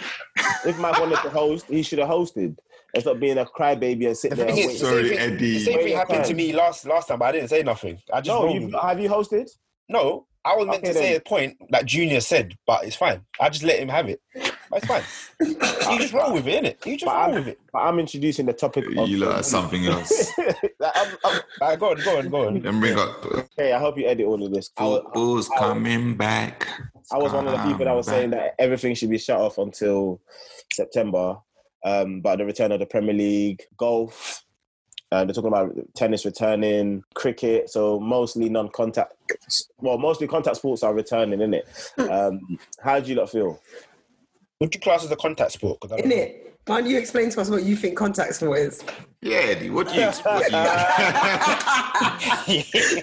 If 0.66 0.78
Mike 0.78 0.98
wanted 0.98 1.16
to 1.22 1.30
host, 1.30 1.66
he 1.68 1.82
should 1.82 1.98
have 1.98 2.08
hosted. 2.08 2.56
Instead 2.94 3.14
of 3.14 3.20
being 3.20 3.38
a 3.38 3.44
crybaby 3.46 4.06
and 4.06 4.16
sit 4.16 4.30
The 4.30 4.36
there 4.36 4.48
and 4.48 4.58
is, 4.58 4.66
wait. 4.66 4.72
the 4.72 4.78
same 4.78 4.88
Sorry, 4.88 5.08
thing- 5.08 5.18
Eddie. 5.18 5.52
The 5.54 5.58
same 5.60 5.78
thing 5.78 5.88
your 5.88 5.98
happened 5.98 6.24
to 6.26 6.34
me 6.34 6.52
last 6.52 6.84
last 6.86 7.08
time, 7.08 7.18
but 7.20 7.24
I 7.26 7.32
didn't 7.32 7.48
say 7.48 7.62
nothing. 7.62 7.98
I 8.12 8.20
just 8.20 8.28
No, 8.38 8.52
you 8.52 8.70
have 8.82 9.00
you 9.00 9.08
hosted? 9.08 9.48
No, 9.88 10.26
I 10.44 10.54
was 10.56 10.66
meant 10.66 10.78
Okay, 10.80 10.88
to 10.92 10.94
say 10.98 11.08
then. 11.12 11.16
a 11.16 11.20
point 11.20 11.56
that 11.70 11.86
Junior 11.86 12.20
said, 12.20 12.54
but 12.66 12.84
it's 12.84 12.96
fine. 12.96 13.22
I 13.40 13.48
just 13.48 13.64
let 13.64 13.78
him 13.78 13.88
have 13.88 14.08
it. 14.10 14.20
But 14.34 14.52
it's 14.82 14.86
fine. 14.86 15.02
you 15.40 15.98
just 16.00 16.12
roll 16.12 16.32
with 16.34 16.46
it, 16.46 16.64
innit? 16.64 16.84
You 16.86 16.94
just 16.96 17.04
But 17.06 17.14
roll 17.14 17.24
I'm, 17.28 17.34
with 17.34 17.48
it. 17.48 17.60
but 17.72 17.78
I'm 17.78 17.98
introducing 17.98 18.44
the 18.46 18.52
topic 18.52 18.86
of 18.96 19.08
You 19.08 19.18
lot 19.18 19.36
are 19.36 19.42
something 19.42 19.86
else. 19.86 20.30
I'm- 20.38 21.16
I'm- 21.24 21.40
Alright, 21.62 21.78
go 21.78 21.90
on, 21.92 21.96
go 22.04 22.18
on, 22.18 22.28
go 22.28 22.46
on. 22.48 22.60
Then 22.60 22.78
bring 22.80 22.98
up 22.98 23.24
okay, 23.24 23.72
I 23.72 23.78
hope 23.78 23.96
you 23.96 24.06
edit 24.06 24.26
all 24.26 24.44
of 24.44 24.52
this. 24.52 24.70
I 24.76 24.84
was, 24.84 25.02
football's 25.02 25.50
I- 25.50 25.58
coming 25.58 26.14
back. 26.16 26.68
I 27.10 27.18
was 27.18 27.32
one 27.32 27.46
of 27.46 27.52
the 27.52 27.64
people 27.66 27.84
that 27.84 27.96
was 27.96 28.06
saying 28.06 28.30
that 28.30 28.54
everything 28.58 28.94
should 28.94 29.10
be 29.10 29.18
shut 29.18 29.40
off 29.40 29.58
until 29.58 30.20
September. 30.72 31.36
Um, 31.84 32.20
but 32.20 32.36
the 32.36 32.44
return 32.44 32.72
of 32.72 32.78
the 32.78 32.86
Premier 32.86 33.14
League, 33.14 33.62
golf, 33.76 34.44
uh, 35.10 35.24
they're 35.24 35.34
talking 35.34 35.48
about 35.48 35.74
tennis 35.94 36.24
returning, 36.24 37.02
cricket. 37.14 37.68
So 37.68 38.00
mostly 38.00 38.48
non-contact. 38.48 39.12
Well, 39.78 39.98
mostly 39.98 40.26
contact 40.26 40.56
sports 40.56 40.82
are 40.82 40.94
returning, 40.94 41.40
isn't 41.40 41.54
it? 41.54 41.68
Um, 42.10 42.58
how 42.82 42.98
do 43.00 43.10
you 43.10 43.16
lot 43.16 43.30
feel? 43.30 43.60
Would 44.62 44.74
you 44.76 44.80
class 44.80 45.02
as 45.02 45.10
a 45.10 45.16
contact 45.16 45.50
sport? 45.50 45.78
I 45.82 45.88
don't 45.88 45.98
Isn't 45.98 46.10
know. 46.10 46.16
it? 46.16 46.60
Can't 46.66 46.86
you 46.86 46.96
explain 46.96 47.30
to 47.30 47.40
us 47.40 47.50
what 47.50 47.64
you 47.64 47.74
think 47.74 47.96
contact 47.96 48.36
sport 48.36 48.60
is? 48.60 48.84
Yeah, 49.20 49.38
Eddie. 49.38 49.70
What 49.70 49.88
do 49.88 49.94
you? 49.94 50.06
What 50.06 50.46
do 50.46 50.56
you 50.56 50.62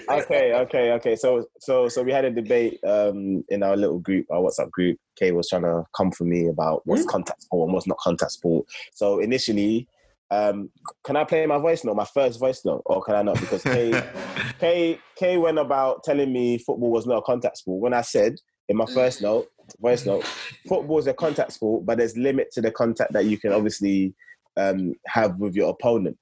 okay, 0.22 0.54
okay, 0.54 0.92
okay. 0.92 1.16
So, 1.16 1.44
so, 1.58 1.86
so 1.90 2.02
we 2.02 2.12
had 2.12 2.24
a 2.24 2.30
debate 2.30 2.80
um, 2.82 3.44
in 3.50 3.62
our 3.62 3.76
little 3.76 3.98
group, 3.98 4.24
our 4.30 4.40
WhatsApp 4.40 4.70
group. 4.70 4.96
Kay 5.16 5.32
was 5.32 5.50
trying 5.50 5.64
to 5.64 5.84
come 5.94 6.10
for 6.12 6.24
me 6.24 6.46
about 6.46 6.80
what's 6.86 7.04
contact 7.04 7.42
sport 7.42 7.66
and 7.66 7.74
what's 7.74 7.86
not 7.86 7.98
contact 7.98 8.32
sport. 8.32 8.64
So 8.94 9.18
initially, 9.18 9.86
um, 10.30 10.70
can 11.04 11.16
I 11.16 11.24
play 11.24 11.44
my 11.44 11.58
voice 11.58 11.84
note, 11.84 11.94
my 11.94 12.06
first 12.06 12.40
voice 12.40 12.64
note, 12.64 12.80
or 12.86 13.02
can 13.02 13.16
I 13.16 13.22
not? 13.22 13.38
Because 13.38 13.62
Kay, 13.64 14.02
Kay, 14.60 14.98
Kay 15.14 15.36
went 15.36 15.58
about 15.58 16.04
telling 16.04 16.32
me 16.32 16.56
football 16.56 16.90
was 16.90 17.06
not 17.06 17.18
a 17.18 17.22
contact 17.22 17.58
sport. 17.58 17.82
When 17.82 17.92
I 17.92 18.00
said 18.00 18.36
in 18.70 18.78
my 18.78 18.86
first 18.86 19.20
note, 19.20 19.48
voice 19.78 20.06
note, 20.06 20.24
football 20.68 20.98
is 20.98 21.06
a 21.06 21.14
contact 21.14 21.52
sport, 21.52 21.86
but 21.86 21.98
there's 21.98 22.16
limit 22.16 22.50
to 22.52 22.60
the 22.60 22.70
contact 22.70 23.12
that 23.12 23.24
you 23.24 23.38
can 23.38 23.52
obviously 23.52 24.14
um, 24.56 24.94
have 25.06 25.36
with 25.36 25.54
your 25.54 25.70
opponent. 25.70 26.18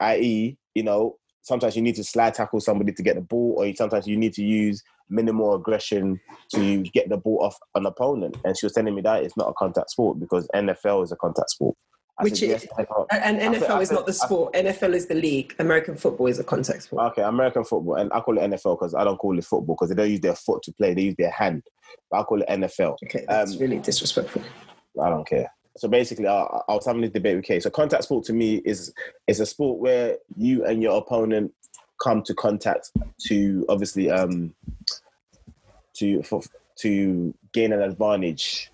I.e., 0.00 0.56
you 0.74 0.82
know, 0.82 1.16
sometimes 1.42 1.76
you 1.76 1.82
need 1.82 1.96
to 1.96 2.04
slide 2.04 2.34
tackle 2.34 2.60
somebody 2.60 2.92
to 2.92 3.02
get 3.02 3.16
the 3.16 3.20
ball, 3.20 3.54
or 3.58 3.66
you, 3.66 3.74
sometimes 3.74 4.06
you 4.06 4.16
need 4.16 4.32
to 4.34 4.44
use 4.44 4.82
minimal 5.08 5.54
aggression 5.54 6.20
to 6.54 6.82
get 6.82 7.08
the 7.08 7.16
ball 7.16 7.42
off 7.42 7.56
an 7.74 7.86
opponent. 7.86 8.36
And 8.44 8.56
she 8.56 8.66
was 8.66 8.72
telling 8.72 8.94
me 8.94 9.02
that 9.02 9.24
it's 9.24 9.36
not 9.36 9.48
a 9.48 9.54
contact 9.54 9.90
sport 9.90 10.18
because 10.18 10.48
NFL 10.54 11.04
is 11.04 11.12
a 11.12 11.16
contact 11.16 11.50
sport. 11.50 11.76
I 12.18 12.24
Which 12.24 12.40
said, 12.40 12.50
is- 12.50 12.66
yes. 12.78 12.88
And 13.10 13.38
I 13.38 13.40
said- 13.40 13.62
NFL 13.62 13.80
is 13.82 13.88
said- 13.88 13.94
not 13.94 14.06
the 14.06 14.12
sport. 14.12 14.52
NFL 14.54 14.94
is 14.94 15.06
the 15.06 15.14
league. 15.14 15.54
American 15.58 15.96
football 15.96 16.26
is 16.26 16.38
a 16.38 16.44
contact 16.44 16.82
sport. 16.84 17.12
Okay, 17.12 17.22
American 17.22 17.64
football, 17.64 17.94
and 17.94 18.12
I 18.12 18.20
call 18.20 18.36
it 18.38 18.42
NFL 18.42 18.76
because 18.78 18.94
I 18.94 19.02
don't 19.04 19.16
call 19.16 19.38
it 19.38 19.44
football 19.44 19.74
because 19.74 19.88
they 19.88 19.94
don't 19.94 20.10
use 20.10 20.20
their 20.20 20.34
foot 20.34 20.62
to 20.64 20.72
play; 20.72 20.92
they 20.94 21.02
use 21.02 21.16
their 21.16 21.30
hand. 21.30 21.62
But 22.10 22.20
I 22.20 22.22
call 22.24 22.42
it 22.42 22.48
NFL. 22.48 22.96
Okay, 23.04 23.24
that's 23.26 23.52
Um, 23.54 23.58
really 23.58 23.78
disrespectful. 23.78 24.42
I 25.02 25.08
don't 25.08 25.26
care. 25.26 25.50
So 25.78 25.88
basically, 25.88 26.26
I, 26.28 26.42
I 26.68 26.74
was 26.74 26.84
having 26.84 27.00
this 27.00 27.12
debate 27.12 27.36
with 27.36 27.46
Kay. 27.46 27.58
So 27.60 27.70
contact 27.70 28.04
sport 28.04 28.24
to 28.26 28.34
me 28.34 28.56
is 28.66 28.92
is 29.26 29.40
a 29.40 29.46
sport 29.46 29.80
where 29.80 30.18
you 30.36 30.66
and 30.66 30.82
your 30.82 30.98
opponent 30.98 31.52
come 32.02 32.22
to 32.24 32.34
contact 32.34 32.90
to 33.28 33.64
obviously 33.70 34.10
um 34.10 34.54
to 35.94 36.22
for, 36.24 36.42
to 36.76 37.32
gain 37.52 37.72
an 37.72 37.80
advantage. 37.80 38.70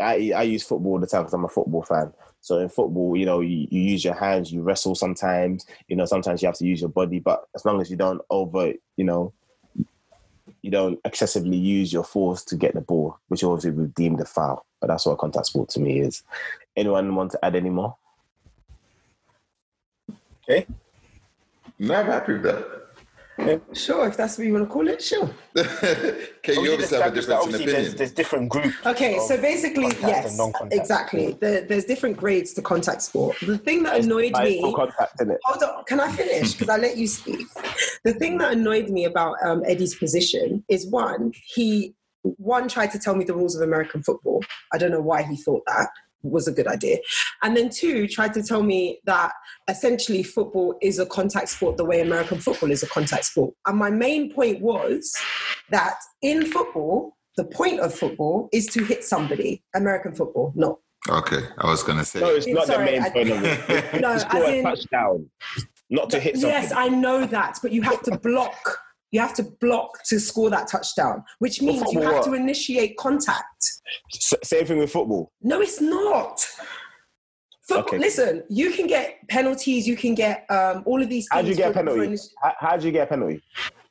I 0.00 0.32
I 0.34 0.42
use 0.42 0.62
football 0.62 0.92
all 0.92 1.00
the 1.00 1.06
time 1.06 1.22
because 1.22 1.34
I'm 1.34 1.44
a 1.44 1.48
football 1.48 1.82
fan. 1.82 2.12
So 2.40 2.58
in 2.58 2.68
football, 2.68 3.16
you 3.16 3.26
know, 3.26 3.40
you, 3.40 3.66
you 3.70 3.80
use 3.80 4.04
your 4.04 4.14
hands, 4.14 4.52
you 4.52 4.62
wrestle 4.62 4.94
sometimes. 4.94 5.66
You 5.88 5.96
know, 5.96 6.04
sometimes 6.04 6.42
you 6.42 6.46
have 6.46 6.56
to 6.58 6.66
use 6.66 6.80
your 6.80 6.90
body, 6.90 7.18
but 7.18 7.46
as 7.54 7.64
long 7.64 7.80
as 7.80 7.90
you 7.90 7.96
don't 7.96 8.20
over, 8.30 8.72
you 8.96 9.04
know, 9.04 9.32
you 10.60 10.70
don't 10.70 10.98
excessively 11.04 11.56
use 11.56 11.92
your 11.92 12.04
force 12.04 12.44
to 12.44 12.56
get 12.56 12.74
the 12.74 12.80
ball, 12.80 13.18
which 13.28 13.44
obviously 13.44 13.70
would 13.70 13.94
deem 13.94 14.16
the 14.16 14.24
foul. 14.24 14.64
But 14.80 14.88
that's 14.88 15.06
what 15.06 15.18
contact 15.18 15.46
sport 15.46 15.68
to 15.70 15.80
me 15.80 16.00
is. 16.00 16.22
Anyone 16.76 17.14
want 17.14 17.32
to 17.32 17.44
add 17.44 17.56
any 17.56 17.70
more? 17.70 17.96
No, 21.78 21.94
I'm 21.94 22.06
happy 22.06 22.38
that. 22.38 22.83
Sure, 23.72 24.06
if 24.06 24.16
that's 24.16 24.38
what 24.38 24.46
you 24.46 24.52
want 24.52 24.64
to 24.64 24.72
call 24.72 24.86
it, 24.86 25.02
sure. 25.02 25.28
okay, 25.58 26.54
you 26.54 26.72
obviously 26.72 26.98
have 26.98 27.12
a 27.12 27.14
difference 27.14 27.26
in 27.26 27.32
Obviously, 27.32 27.66
there's, 27.66 27.68
opinion. 27.68 27.96
there's 27.96 28.12
different 28.12 28.48
groups. 28.48 28.76
Okay, 28.86 29.18
so 29.26 29.36
basically, 29.36 29.86
yes, 30.00 30.40
exactly. 30.70 31.36
There, 31.40 31.62
there's 31.62 31.84
different 31.84 32.16
grades 32.16 32.52
to 32.54 32.62
contact 32.62 33.02
sport. 33.02 33.36
The 33.40 33.58
thing 33.58 33.82
that 33.84 34.00
annoyed 34.00 34.32
me. 34.38 34.58
still 34.58 34.74
contact 34.74 35.20
in 35.20 35.32
it. 35.32 35.40
Hold 35.44 35.62
on, 35.62 35.84
can 35.84 36.00
I 36.00 36.10
finish? 36.12 36.54
Because 36.64 36.68
I 36.68 36.76
let 36.76 36.96
you 36.96 37.08
speak. 37.08 37.46
The 38.04 38.14
thing 38.14 38.38
that 38.38 38.52
annoyed 38.52 38.88
me 38.88 39.06
about 39.06 39.36
um, 39.44 39.64
Eddie's 39.66 39.94
position 39.94 40.64
is 40.68 40.86
one, 40.86 41.32
he 41.46 41.94
one 42.22 42.68
tried 42.68 42.90
to 42.92 42.98
tell 42.98 43.14
me 43.14 43.24
the 43.24 43.34
rules 43.34 43.56
of 43.56 43.62
American 43.62 44.02
football. 44.02 44.42
I 44.72 44.78
don't 44.78 44.92
know 44.92 45.00
why 45.00 45.22
he 45.22 45.36
thought 45.36 45.62
that 45.66 45.88
was 46.24 46.48
a 46.48 46.52
good 46.52 46.66
idea. 46.66 46.98
And 47.42 47.56
then 47.56 47.70
two, 47.70 48.08
tried 48.08 48.34
to 48.34 48.42
tell 48.42 48.62
me 48.62 48.98
that 49.04 49.32
essentially 49.68 50.22
football 50.22 50.76
is 50.82 50.98
a 50.98 51.06
contact 51.06 51.50
sport 51.50 51.76
the 51.76 51.84
way 51.84 52.00
American 52.00 52.38
football 52.38 52.70
is 52.70 52.82
a 52.82 52.88
contact 52.88 53.26
sport. 53.26 53.54
And 53.66 53.78
my 53.78 53.90
main 53.90 54.32
point 54.32 54.60
was 54.60 55.14
that 55.70 55.94
in 56.22 56.46
football, 56.46 57.16
the 57.36 57.44
point 57.44 57.80
of 57.80 57.94
football 57.94 58.48
is 58.52 58.66
to 58.68 58.84
hit 58.84 59.04
somebody. 59.04 59.62
American 59.74 60.14
football, 60.14 60.52
not. 60.56 60.78
Okay, 61.08 61.40
I 61.58 61.66
was 61.66 61.82
gonna 61.82 62.04
say. 62.04 62.20
No, 62.20 62.34
it's 62.34 62.46
not 62.46 62.66
Sorry, 62.66 62.86
the 62.86 62.92
main 62.92 63.02
I- 63.02 63.10
point 63.10 63.30
of 63.30 63.44
it. 63.44 63.94
No, 64.00 64.14
to 64.14 64.20
score 64.20 64.40
as 64.42 64.48
a 64.48 64.56
in- 64.56 64.64
touchdown, 64.64 65.30
not 65.90 66.08
to 66.10 66.20
hit 66.20 66.36
something. 66.36 66.50
Yes, 66.50 66.72
I 66.74 66.88
know 66.88 67.26
that, 67.26 67.58
but 67.62 67.72
you 67.72 67.82
have 67.82 68.00
to 68.02 68.18
block. 68.18 68.78
You 69.14 69.20
have 69.20 69.34
to 69.34 69.44
block 69.44 70.02
to 70.06 70.18
score 70.18 70.50
that 70.50 70.66
touchdown, 70.66 71.22
which 71.38 71.62
means 71.62 71.92
you 71.92 72.00
have 72.00 72.14
what? 72.14 72.24
to 72.24 72.34
initiate 72.34 72.96
contact. 72.96 73.64
S- 74.12 74.34
same 74.42 74.66
thing 74.66 74.78
with 74.78 74.90
football. 74.90 75.30
No, 75.40 75.60
it's 75.60 75.80
not. 75.80 76.40
Football, 77.68 77.84
Okay. 77.84 77.98
Listen, 77.98 78.42
you 78.50 78.72
can 78.72 78.88
get 78.88 79.20
penalties. 79.28 79.86
You 79.86 79.96
can 79.96 80.16
get 80.16 80.44
um, 80.50 80.82
all 80.84 81.00
of 81.00 81.08
these. 81.08 81.28
How 81.30 81.42
do 81.42 81.48
you 81.48 81.54
get 81.54 81.70
a 81.70 81.74
penalty? 81.74 82.00
initi- 82.08 82.28
How, 82.42 82.52
how 82.58 82.76
do 82.76 82.86
you 82.86 82.92
get 82.92 83.04
a 83.04 83.06
penalty? 83.06 83.40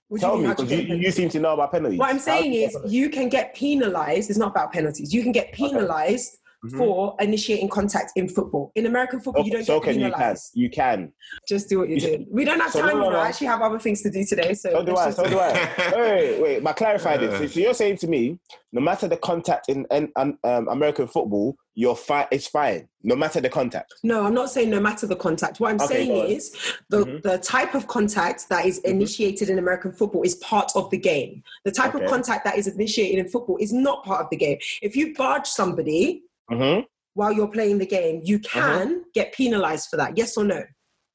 What 0.10 0.22
you 0.22 0.28
Tell 0.28 0.36
mean, 0.36 0.44
me, 0.44 0.50
because 0.50 0.72
you 0.72 0.78
you, 0.80 0.96
you, 0.96 1.12
seem 1.12 1.30
to 1.30 1.40
know 1.40 1.54
about 1.54 1.72
penalties. 1.72 2.00
What 2.00 2.10
I'm 2.10 2.20
saying 2.20 2.52
you 2.52 2.66
is, 2.66 2.78
you 2.86 3.10
can 3.10 3.30
get 3.30 3.56
penalized. 3.56 4.30
It's 4.30 4.38
not 4.38 4.50
about 4.50 4.74
penalties. 4.74 5.14
You 5.14 5.24
can 5.24 5.32
get 5.32 5.54
penalized 5.54 6.38
Mhm. 6.64 6.78
for 6.78 7.16
initiating 7.20 7.68
contact 7.68 8.14
in 8.16 8.30
football. 8.30 8.72
In 8.76 8.86
American 8.86 9.20
football, 9.20 9.44
you 9.46 9.52
don't 9.52 9.66
so 9.66 9.80
get 9.80 9.94
can 9.94 10.00
you 10.02 10.12
can 10.12 10.38
you 10.54 10.70
can. 10.70 11.12
Just 11.48 11.68
do 11.70 11.80
what 11.80 11.90
you're 11.90 11.98
You- 12.00 12.08
doing. 12.08 12.28
We 12.32 12.46
don't 12.46 12.60
have 12.60 12.72
So 12.72 12.80
time. 12.82 12.98
no, 12.98 13.04
no, 13.06 13.10
no. 13.10 13.18
I 13.20 13.28
actually 13.28 13.48
have 13.48 13.62
other 13.62 13.80
things 13.80 14.02
to 14.04 14.10
do 14.10 14.24
today. 14.24 14.54
So, 14.54 14.72
So 14.72 14.84
do 14.86 14.94
let's 14.94 15.02
I. 15.02 15.06
just- 15.06 15.18
So 15.18 15.30
do 15.30 15.40
I. 15.40 15.94
wait, 15.96 16.42
wait. 16.42 16.64
But 16.64 16.76
clarify 16.78 17.18
this. 17.18 17.38
So, 17.38 17.48
so 17.48 17.60
you're 17.60 17.74
saying 17.74 17.98
to 17.98 18.08
me, 18.08 18.40
no 18.72 18.82
matter 18.82 19.08
the 19.08 19.18
contact 19.18 19.68
in, 19.70 19.86
in 19.92 20.12
um, 20.16 20.38
um, 20.44 20.68
American 20.70 21.08
football, 21.08 21.56
you're 21.76 21.96
fine. 21.96 22.28
It's 22.32 22.48
fine, 22.48 22.88
no 23.04 23.16
matter 23.16 23.42
the 23.42 23.50
contact. 23.50 23.94
No, 24.04 24.26
I'm 24.26 24.34
not 24.34 24.50
saying 24.50 24.70
no 24.70 24.80
matter 24.80 25.06
the 25.06 25.16
contact. 25.16 25.60
What 25.60 25.72
I'm 25.72 25.82
Okay, 25.82 25.88
saying 26.06 26.32
is 26.32 26.56
the, 26.90 27.00
Mhm. 27.06 27.24
the 27.24 27.38
type 27.40 27.76
of 27.76 27.88
contact 27.88 28.48
that 28.50 28.66
is 28.66 28.78
initiated 28.80 29.50
in 29.50 29.60
American 29.60 29.92
football 29.92 30.22
is 30.24 30.36
part 30.36 30.72
of 30.76 30.90
the 30.92 30.98
game. 30.98 31.44
The 31.66 31.72
type 31.72 31.94
Okay. 31.96 32.06
of 32.06 32.10
contact 32.10 32.46
that 32.46 32.58
is 32.58 32.68
initiated 32.68 33.20
in 33.20 33.28
football 33.30 33.58
is 33.60 33.74
not 33.74 34.04
part 34.06 34.22
of 34.22 34.30
the 34.30 34.38
game. 34.38 34.58
If 34.82 34.96
you 34.96 35.14
barge 35.16 35.48
somebody 35.48 36.24
hmm 36.50 36.80
while 37.16 37.32
you're 37.32 37.48
playing 37.48 37.78
the 37.78 37.86
game, 37.86 38.22
you 38.24 38.40
can 38.40 39.04
get 39.14 39.32
penalized 39.34 39.88
for 39.90 39.98
that. 39.98 40.18
Yes 40.18 40.36
or 40.36 40.44
no? 40.44 40.64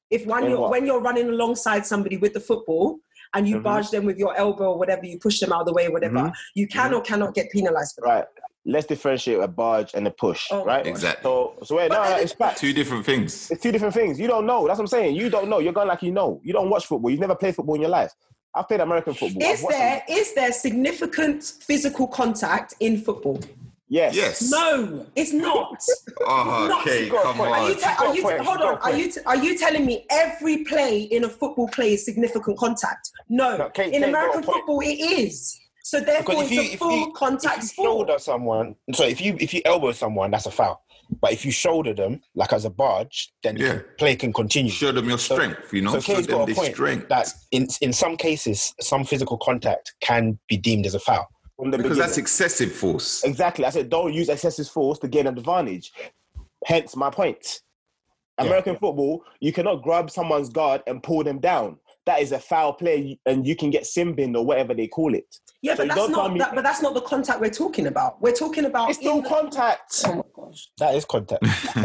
If 0.09 0.25
when 0.25 0.49
you're 0.49 0.69
when 0.69 0.85
you're 0.85 1.01
running 1.01 1.27
alongside 1.27 1.85
somebody 1.85 2.15
with 2.15 2.33
the 2.33 2.39
football 2.39 2.99
and 3.33 3.45
you 3.47 3.57
Mhm. 3.57 3.63
barge 3.63 3.89
them 3.91 4.05
with 4.05 4.17
your 4.17 4.33
elbow 4.37 4.71
or 4.71 4.77
whatever, 4.79 5.05
you 5.05 5.19
push 5.19 5.39
them 5.41 5.51
out 5.51 5.59
of 5.61 5.67
the 5.67 5.73
way, 5.73 5.89
whatever, 5.89 6.15
Mhm. 6.15 6.33
you 6.55 6.67
can 6.67 6.93
or 6.93 7.01
cannot 7.01 7.33
get 7.35 7.51
penalized 7.51 7.95
for 7.95 8.01
that. 8.07 8.13
Right. 8.13 8.25
Let's 8.65 8.87
differentiate 8.87 9.39
a 9.39 9.47
barge 9.47 9.93
and 9.93 10.07
a 10.07 10.11
push. 10.11 10.47
Oh, 10.51 10.63
right. 10.63 10.85
Exactly. 10.87 11.23
So, 11.23 11.55
so 11.63 11.75
wait, 11.75 11.89
But 11.89 12.09
no, 12.09 12.15
it's 12.17 12.33
facts. 12.33 12.61
Two 12.61 12.71
different 12.73 13.05
things. 13.05 13.51
It's 13.51 13.61
two 13.61 13.71
different 13.71 13.93
things. 13.93 14.19
You 14.19 14.27
don't 14.27 14.45
know. 14.45 14.67
That's 14.67 14.79
what 14.79 14.83
I'm 14.85 14.87
saying. 14.87 15.15
You 15.15 15.29
don't 15.29 15.49
know. 15.49 15.59
You're 15.59 15.73
going 15.73 15.87
like 15.89 16.01
you 16.01 16.11
know. 16.11 16.39
You 16.43 16.53
don't 16.53 16.69
watch 16.69 16.85
football. 16.87 17.11
You've 17.11 17.19
never 17.19 17.35
played 17.35 17.55
football 17.55 17.75
in 17.75 17.81
your 17.81 17.89
life. 17.89 18.13
I've 18.55 18.67
played 18.67 18.79
American 18.79 19.13
football. 19.13 19.43
Is 19.43 19.65
there 19.67 20.01
is 20.09 20.33
there 20.33 20.51
significant 20.53 21.43
physical 21.43 22.07
contact 22.07 22.73
in 22.79 23.01
football? 23.01 23.39
Yes. 23.89 24.15
Yes. 24.15 24.51
No, 24.51 25.05
it's 25.15 25.33
not. 25.33 25.81
Oh, 26.21 26.67
Not- 26.69 26.81
okay, 26.85 27.05
you 27.05 27.11
come 27.11 27.37
point. 27.37 27.49
Are 27.51 27.69
you, 27.69 27.73
on. 27.75 27.79
te- 27.79 27.85
are 28.05 28.15
you 28.15 28.21
point, 28.21 28.39
te- 28.39 28.45
hold 28.45 28.61
on? 28.61 28.77
Are 28.79 28.95
you 28.95 29.09
t- 29.11 29.21
are 29.25 29.37
you 29.37 29.57
telling 29.57 29.85
me 29.85 30.05
every 30.09 30.63
play 30.65 31.03
in 31.03 31.23
a 31.23 31.29
football 31.29 31.67
play 31.69 31.93
is 31.93 32.03
significant 32.05 32.57
contact? 32.57 33.09
No, 33.29 33.55
No, 33.57 33.69
Kate- 33.69 33.93
in 33.93 34.01
Kate 34.01 34.09
American 34.09 34.43
football 34.43 34.81
it 34.81 34.99
is. 34.99 35.57
So 35.83 35.99
therefore, 36.01 36.35
Because 36.35 36.51
if 36.51 36.51
it's 36.51 36.55
you 36.57 36.61
a 36.69 36.73
if 36.73 36.79
full 36.79 36.97
you, 37.07 37.11
contact 37.13 37.57
if 37.57 37.63
you 37.63 37.67
sport. 37.69 37.85
shoulder 37.87 38.15
someone, 38.19 38.75
so 38.93 39.05
if 39.05 39.21
you 39.21 39.37
if 39.39 39.53
you 39.53 39.61
elbow 39.65 39.91
someone, 39.93 40.29
that's 40.29 40.45
a 40.45 40.51
foul. 40.51 40.83
But 41.21 41.31
if 41.31 41.43
you 41.45 41.51
shoulder 41.51 41.93
them 41.95 42.21
like 42.35 42.53
as 42.53 42.65
a 42.65 42.69
barge, 42.69 43.31
then 43.41 43.55
the 43.55 43.83
play 43.97 44.15
can 44.15 44.31
continue. 44.33 44.69
Show 44.71 44.91
them 44.91 45.07
your 45.09 45.17
strength, 45.17 45.73
you 45.73 45.81
know. 45.81 45.93
So 45.93 45.99
Show 46.01 46.15
Kate's 46.15 46.27
them 46.27 46.37
got 46.39 46.45
the 46.47 46.51
a 46.51 46.55
point 46.55 46.73
strength. 46.75 47.09
that 47.09 47.33
in 47.51 47.67
in 47.81 47.93
some 47.93 48.17
cases, 48.17 48.73
some 48.81 49.03
physical 49.05 49.37
contact 49.37 49.93
can 50.01 50.37
be 50.47 50.57
deemed 50.57 50.85
as 50.85 50.93
a 50.93 50.99
foul. 50.99 51.27
From 51.59 51.71
the 51.71 51.77
because 51.77 51.89
beginning. 51.89 52.07
that's 52.07 52.17
excessive 52.17 52.71
force. 52.71 53.21
Exactly. 53.25 53.65
I 53.65 53.69
said 53.69 53.89
don't 53.89 54.13
use 54.13 54.29
excessive 54.29 54.69
force 54.69 54.97
to 54.99 55.09
gain 55.09 55.27
an 55.27 55.37
advantage. 55.37 55.91
Hence 56.65 56.95
my 56.95 57.09
point. 57.09 57.59
American 58.37 58.77
football, 58.77 59.25
you 59.41 59.51
cannot 59.51 59.83
grab 59.83 60.09
someone's 60.09 60.47
guard 60.47 60.81
and 60.87 61.03
pull 61.03 61.21
them 61.21 61.39
down. 61.39 61.77
That 62.09 62.21
is 62.23 62.31
a 62.31 62.39
foul 62.39 62.73
play, 62.73 63.19
and 63.27 63.45
you 63.45 63.55
can 63.55 63.69
get 63.69 63.85
sin 63.85 64.15
binned 64.15 64.35
or 64.35 64.43
whatever 64.43 64.73
they 64.73 64.87
call 64.87 65.13
it. 65.13 65.27
yeah, 65.61 65.75
So 65.75 65.83
but 65.83 65.89
that's 65.89 65.99
don't 65.99 66.09
tell 66.11 66.23
not 66.23 66.33
me- 66.33 66.39
that, 66.39 66.55
but 66.55 66.63
that's 66.63 66.81
not 66.81 66.95
the 66.95 67.01
contact 67.01 67.39
we're 67.39 67.51
talking 67.51 67.85
about. 67.85 68.19
We're 68.19 68.33
talking 68.33 68.65
about 68.65 68.89
It's 68.89 68.97
still 68.97 69.21
the- 69.21 69.29
contact. 69.29 70.01
Oh 70.07 70.15
my 70.15 70.23
gosh. 70.35 70.69
That 70.79 70.95
is 70.95 71.05
contact. 71.05 71.43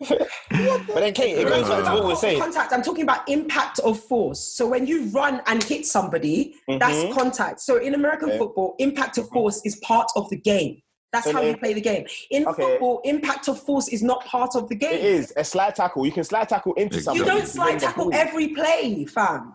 but 0.00 0.94
then, 0.94 1.12
Kate, 1.12 1.36
it 1.36 1.46
goes 1.46 1.68
back 1.68 1.84
to 1.84 1.90
what 1.92 2.04
we're 2.04 2.16
saying. 2.16 2.40
contact. 2.40 2.72
I'm 2.72 2.80
talking 2.82 3.02
about 3.02 3.28
impact 3.28 3.80
of 3.80 4.00
force. 4.00 4.40
So 4.40 4.66
when 4.66 4.86
you 4.86 5.04
run 5.10 5.42
and 5.46 5.62
hit 5.62 5.84
somebody, 5.84 6.54
that's 6.66 7.04
Mhm. 7.04 7.12
contact. 7.12 7.60
So 7.60 7.76
in 7.76 7.92
American 7.94 8.30
Okay. 8.30 8.38
football, 8.38 8.76
impact 8.78 9.18
of 9.18 9.28
force 9.28 9.60
is 9.66 9.76
part 9.82 10.08
of 10.16 10.30
the 10.30 10.36
game. 10.36 10.80
That's 11.12 11.26
So 11.26 11.32
how 11.32 11.40
you 11.42 11.56
play 11.56 11.72
the 11.72 11.80
game. 11.80 12.06
In 12.30 12.46
Okay. 12.46 12.62
football, 12.62 13.00
impact 13.04 13.48
of 13.48 13.60
force 13.60 13.88
is 13.88 14.02
not 14.02 14.24
part 14.24 14.54
of 14.54 14.68
the 14.68 14.76
game. 14.76 14.92
It 14.94 15.04
is 15.04 15.32
a 15.36 15.44
slide 15.44 15.74
tackle. 15.74 16.06
You 16.06 16.12
can 16.12 16.24
slide 16.24 16.48
tackle 16.48 16.74
into 16.74 17.00
You 17.00 17.14
You 17.14 17.24
don't 17.24 17.46
slide 17.48 17.80
tackle 17.80 18.10
every 18.14 18.48
play, 18.48 19.04
fam. 19.06 19.54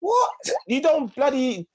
What? 0.00 0.30
You 0.68 0.80
don't 0.80 1.12
bloody 1.14 1.66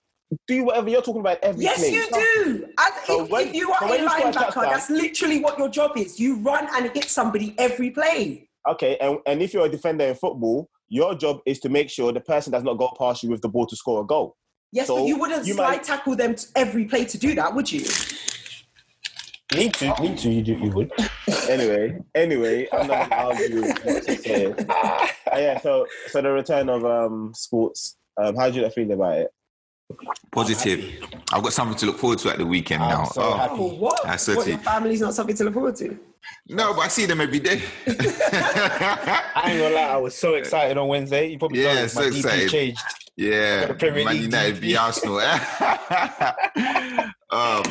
do 0.48 0.63
whatever 0.65 0.89
you're 0.89 1.01
talking 1.01 1.22
about 1.22 1.39
every 1.41 1.63
play. 1.65 1.74
Yes, 1.75 1.79
play. 1.79 1.91
you 1.91 2.08
do. 2.12 2.67
As 2.77 2.94
So 3.06 3.24
if, 3.25 3.29
when- 3.29 3.48
if 3.50 3.56
you 3.56 3.72
are 3.72 3.79
so 3.79 3.86
a 3.86 3.89
when 3.89 4.01
you 4.03 4.10
score 4.10 4.27
a 4.29 4.32
linebacker, 4.34 4.62
that's 4.70 4.89
literally 4.89 5.39
what 5.39 5.58
your 5.58 5.70
job 5.70 5.98
is. 5.98 6.20
You 6.20 6.38
run 6.38 6.67
and 6.75 6.91
hit 6.94 7.06
somebody 7.06 7.56
every 7.58 7.91
play. 7.91 8.50
Okay, 8.70 8.98
and, 9.00 9.20
and 9.25 9.41
if 9.41 9.53
you're 9.53 9.65
a 9.65 9.70
defender 9.70 10.03
in 10.06 10.15
football, 10.15 10.70
your 10.89 11.15
job 11.15 11.39
is 11.46 11.60
to 11.60 11.70
make 11.70 11.89
sure 11.89 12.12
the 12.12 12.20
person 12.20 12.51
does 12.51 12.63
not 12.63 12.77
go 12.77 12.89
past 12.98 13.24
you 13.24 13.29
with 13.29 13.41
the 13.41 13.48
ball 13.50 13.65
to 13.65 13.75
score 13.75 14.01
a 14.01 14.06
goal. 14.06 14.36
Yes, 14.74 14.88
So 14.88 14.98
but 14.98 15.06
you 15.06 15.17
wouldn't 15.17 15.46
you 15.46 15.53
slide 15.53 15.67
might- 15.77 15.84
tackle 15.84 16.15
them 16.17 16.36
to 16.36 16.46
every 16.56 16.86
play 16.86 17.06
to 17.06 17.17
do 17.17 17.34
that, 17.36 17.53
would 17.53 17.72
you? 17.72 17.86
Need 19.54 19.74
to, 19.75 19.94
need 20.01 20.18
to, 20.18 20.30
you, 20.30 20.42
do, 20.44 20.54
you 20.54 20.72
would. 20.72 20.92
Anyway, 21.50 21.98
anyway, 22.16 22.68
I'm 22.74 22.88
not 22.88 23.10
gonna 23.10 23.24
argue 23.30 23.62
with 23.62 23.82
what 23.84 24.08
you're 24.08 24.18
saying. 24.18 24.56
Uh, 24.70 25.08
yeah, 25.38 25.60
so 25.62 25.86
so 26.08 26.22
the 26.22 26.32
return 26.32 26.68
of 26.70 26.84
um 26.86 27.32
sports. 27.34 27.96
Um, 28.22 28.36
how 28.36 28.50
do 28.50 28.60
you 28.60 28.70
feel 28.70 28.92
about 28.92 29.18
it? 29.20 29.32
Positive. 30.32 30.84
I've 31.32 31.44
got 31.44 31.54
something 31.54 31.77
to 31.77 31.86
look 31.86 31.98
forward 31.98 32.20
to 32.20 32.30
at 32.30 32.38
the 32.39 32.46
weekend 32.46 32.84
I'm 32.84 32.89
now. 32.89 33.04
so 33.06 33.22
Oh, 33.22 33.38
happy. 33.38 33.56
What? 33.56 34.01
That's 34.04 34.27
what 34.27 34.46
your 34.48 34.58
family's 34.58 35.00
not 35.01 35.13
something 35.13 35.36
to 35.38 35.44
look 35.46 35.54
forward 35.54 35.75
to? 35.77 35.98
No, 36.50 36.74
but 36.74 36.82
I 36.82 36.88
see 36.89 37.06
them 37.06 37.22
every 37.22 37.39
day. 37.39 37.62
I 37.88 39.44
ain't 39.46 39.60
gonna 39.62 39.75
lie, 39.75 39.82
I 39.82 39.96
was 39.98 40.18
so 40.18 40.34
excited 40.34 40.77
on 40.77 40.88
Wednesday. 40.89 41.30
You 41.32 41.39
probably 41.39 41.63
Yeah, 41.63 41.75
noticed 41.75 41.96
so 41.96 42.01
my 42.01 42.08
DP 42.08 42.18
excited. 42.18 42.50
changed. 42.50 42.82
yeah, 43.16 43.66
The 43.68 43.74
Premier 43.75 44.04
Man 44.04 44.13
League 44.16 44.24
United 44.24 44.56
DP. 44.56 44.60
v 44.60 44.75
Arsenal. 44.75 45.20
um, 47.30 47.63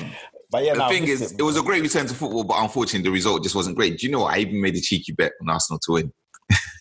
But 0.57 0.65
yeah, 0.65 0.73
the 0.73 0.79
no, 0.79 0.89
thing 0.89 1.07
is, 1.07 1.33
it 1.33 1.43
was 1.43 1.59
a 1.59 1.63
great 1.63 1.83
return 1.83 2.07
to 2.07 2.15
football, 2.15 2.43
but 2.43 2.55
unfortunately, 2.63 3.07
the 3.07 3.13
result 3.13 3.43
just 3.43 3.55
wasn't 3.55 3.77
great. 3.77 3.99
Do 3.99 4.07
you 4.07 4.13
know 4.13 4.21
what? 4.21 4.35
I 4.35 4.39
even 4.39 4.63
made 4.63 4.75
a 4.75 4.81
cheeky 4.81 5.13
bet 5.13 5.33
on 5.43 5.51
Arsenal 5.51 5.79
to 5.81 5.93
win. 5.93 6.13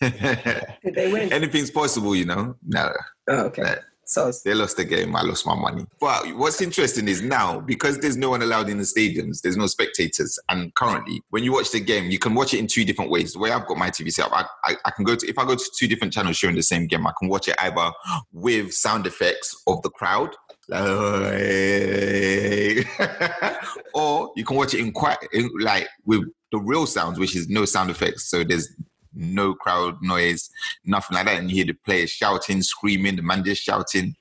Did 0.00 0.94
they 0.94 1.12
win? 1.12 1.30
Anything's 1.30 1.70
possible, 1.70 2.16
you 2.16 2.24
know. 2.24 2.56
No, 2.66 2.90
Oh, 3.28 3.40
okay. 3.48 3.62
Yeah. 3.62 3.74
So 4.06 4.32
they 4.46 4.54
lost 4.54 4.78
the 4.78 4.84
game. 4.84 5.14
I 5.14 5.20
lost 5.22 5.46
my 5.46 5.54
money. 5.54 5.84
But 6.00 6.34
what's 6.36 6.62
interesting 6.62 7.06
is 7.06 7.20
now 7.20 7.60
because 7.60 7.98
there's 7.98 8.16
no 8.16 8.30
one 8.30 8.40
allowed 8.40 8.70
in 8.70 8.78
the 8.78 8.84
stadiums, 8.84 9.42
there's 9.42 9.56
no 9.58 9.66
spectators, 9.66 10.38
and 10.48 10.74
currently 10.76 11.20
when 11.30 11.44
you 11.44 11.52
watch 11.52 11.72
the 11.72 11.80
game, 11.80 12.10
you 12.10 12.18
can 12.18 12.34
watch 12.34 12.54
it 12.54 12.60
in 12.60 12.68
two 12.68 12.84
different 12.84 13.10
ways. 13.10 13.32
The 13.34 13.40
way 13.40 13.50
I've 13.50 13.66
got 13.66 13.76
my 13.76 13.90
TV 13.90 14.10
set 14.10 14.26
up, 14.26 14.32
I, 14.32 14.46
I, 14.72 14.76
I 14.86 14.90
can 14.92 15.04
go 15.04 15.16
to 15.16 15.26
if 15.28 15.38
I 15.38 15.44
go 15.44 15.56
to 15.56 15.70
two 15.76 15.88
different 15.88 16.14
channels 16.14 16.38
showing 16.38 16.54
the 16.54 16.62
same 16.62 16.86
game, 16.86 17.06
I 17.06 17.12
can 17.18 17.28
watch 17.28 17.48
it 17.48 17.56
either 17.58 17.90
with 18.32 18.72
sound 18.72 19.06
effects 19.06 19.60
of 19.66 19.82
the 19.82 19.90
crowd. 19.90 20.34
or 23.94 24.32
you 24.36 24.44
can 24.44 24.56
watch 24.56 24.74
it 24.74 24.80
in 24.80 24.92
quite 24.92 25.18
in, 25.32 25.50
like 25.60 25.88
with 26.04 26.24
the 26.50 26.58
real 26.58 26.86
sounds, 26.86 27.18
which 27.18 27.36
is 27.36 27.48
no 27.48 27.64
sound 27.64 27.90
effects. 27.90 28.30
So 28.30 28.42
there's 28.42 28.74
no 29.14 29.54
crowd 29.54 29.96
noise, 30.02 30.50
nothing 30.84 31.14
like 31.14 31.26
that. 31.26 31.38
And 31.38 31.50
you 31.50 31.56
hear 31.56 31.66
the 31.66 31.76
players 31.84 32.10
shouting, 32.10 32.62
screaming, 32.62 33.16
the 33.16 33.22
man 33.22 33.44
just 33.44 33.62
shouting. 33.62 34.16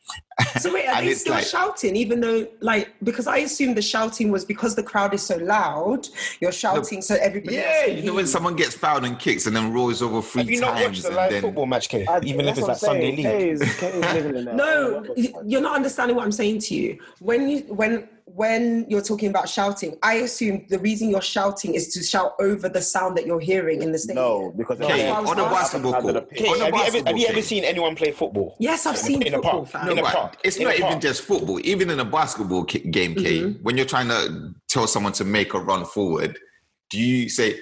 So 0.59 0.73
wait, 0.73 0.87
are 0.87 0.95
And 0.97 1.07
they 1.07 1.13
still 1.13 1.33
like- 1.33 1.45
shouting? 1.45 1.95
Even 1.95 2.19
though, 2.19 2.47
like, 2.59 2.89
because 3.03 3.27
I 3.27 3.37
assumed 3.37 3.77
the 3.77 3.81
shouting 3.81 4.31
was 4.31 4.43
because 4.45 4.75
the 4.75 4.83
crowd 4.83 5.13
is 5.13 5.23
so 5.23 5.37
loud. 5.37 6.07
You're 6.41 6.51
shouting 6.51 7.01
so 7.01 7.15
everybody. 7.15 7.55
Yeah, 7.55 7.85
you 7.85 8.03
know 8.03 8.13
when 8.13 8.27
someone 8.27 8.55
gets 8.55 8.75
fouled 8.75 9.05
and 9.05 9.17
kicks 9.17 9.45
and 9.47 9.55
then 9.55 9.71
rolls 9.73 10.01
over 10.01 10.21
three 10.21 10.41
Have 10.41 10.49
you 10.51 10.59
not 10.61 10.73
times 10.77 10.85
watched 10.87 11.03
the 11.03 11.11
live 11.11 11.31
then 11.31 11.41
football 11.41 11.65
match, 11.65 11.89
K? 11.89 12.05
I- 12.05 12.19
Even 12.23 12.47
if 12.47 12.57
it's 12.57 12.61
what 12.61 12.67
like 12.67 12.75
I'm 12.75 12.79
Sunday 12.79 13.11
league. 13.15 13.25
Kay 13.25 13.49
is- 13.51 13.75
Kay 13.77 13.87
is 13.91 14.13
living 14.13 14.35
in 14.35 14.45
that. 14.49 14.55
No, 14.55 15.05
you're 15.45 15.61
not 15.61 15.75
understanding 15.75 16.15
what 16.15 16.25
I'm 16.25 16.31
saying 16.31 16.59
to 16.59 16.75
you. 16.75 16.99
When 17.19 17.49
you 17.49 17.59
when 17.69 18.09
when 18.27 18.85
you're 18.89 19.03
talking 19.03 19.29
about 19.29 19.47
shouting, 19.47 19.97
I 20.03 20.15
assume 20.15 20.65
the 20.69 20.79
reason 20.79 21.09
you're 21.09 21.21
shouting 21.21 21.73
is 21.75 21.87
to 21.93 22.03
shout 22.03 22.33
over 22.39 22.67
the 22.67 22.81
sound 22.81 23.15
that 23.17 23.25
you're 23.25 23.39
hearing 23.39 23.81
in 23.83 23.91
the 23.91 23.99
stadium. 23.99 24.25
No, 24.25 24.53
because 24.57 24.79
That's 24.79 24.91
Okay, 24.91 25.09
why 25.09 25.17
I 25.17 25.21
was 25.21 25.29
on 25.29 25.39
a 25.39 25.43
basketball 25.43 26.01
court. 26.01 26.29
pitch. 26.31 26.41
On 26.49 26.59
a 26.59 26.65
have, 26.65 26.73
you 26.73 26.83
ever, 26.99 27.07
have 27.07 27.17
you 27.17 27.27
ever 27.27 27.41
seen 27.41 27.63
anyone 27.63 27.95
play 27.95 28.11
football? 28.11 28.57
Yes, 28.59 28.87
I've 28.87 28.95
In 28.95 28.99
a- 28.99 29.03
seen 29.03 29.21
in 29.21 29.33
a 29.35 29.41
park. 29.41 29.67
fam. 29.69 29.87
No, 29.87 29.94
in 29.97 30.05
park. 30.05 30.37
it's 30.43 30.57
In 30.57 30.63
not 30.65 30.75
even 30.75 30.87
park. 30.89 31.01
just 31.01 31.21
football. 31.23 31.59
Even 31.65 31.89
in 31.89 31.99
a 31.99 32.05
basketball 32.05 32.63
game, 32.63 33.15
Kay, 33.15 33.39
Mm-hmm. 33.41 33.63
when 33.63 33.77
you're 33.77 33.85
trying 33.85 34.07
to 34.09 34.53
tell 34.67 34.87
someone 34.87 35.13
to 35.13 35.25
make 35.25 35.53
a 35.53 35.59
run 35.59 35.85
forward, 35.85 36.37
do 36.89 36.99
you 36.99 37.29
say, 37.29 37.59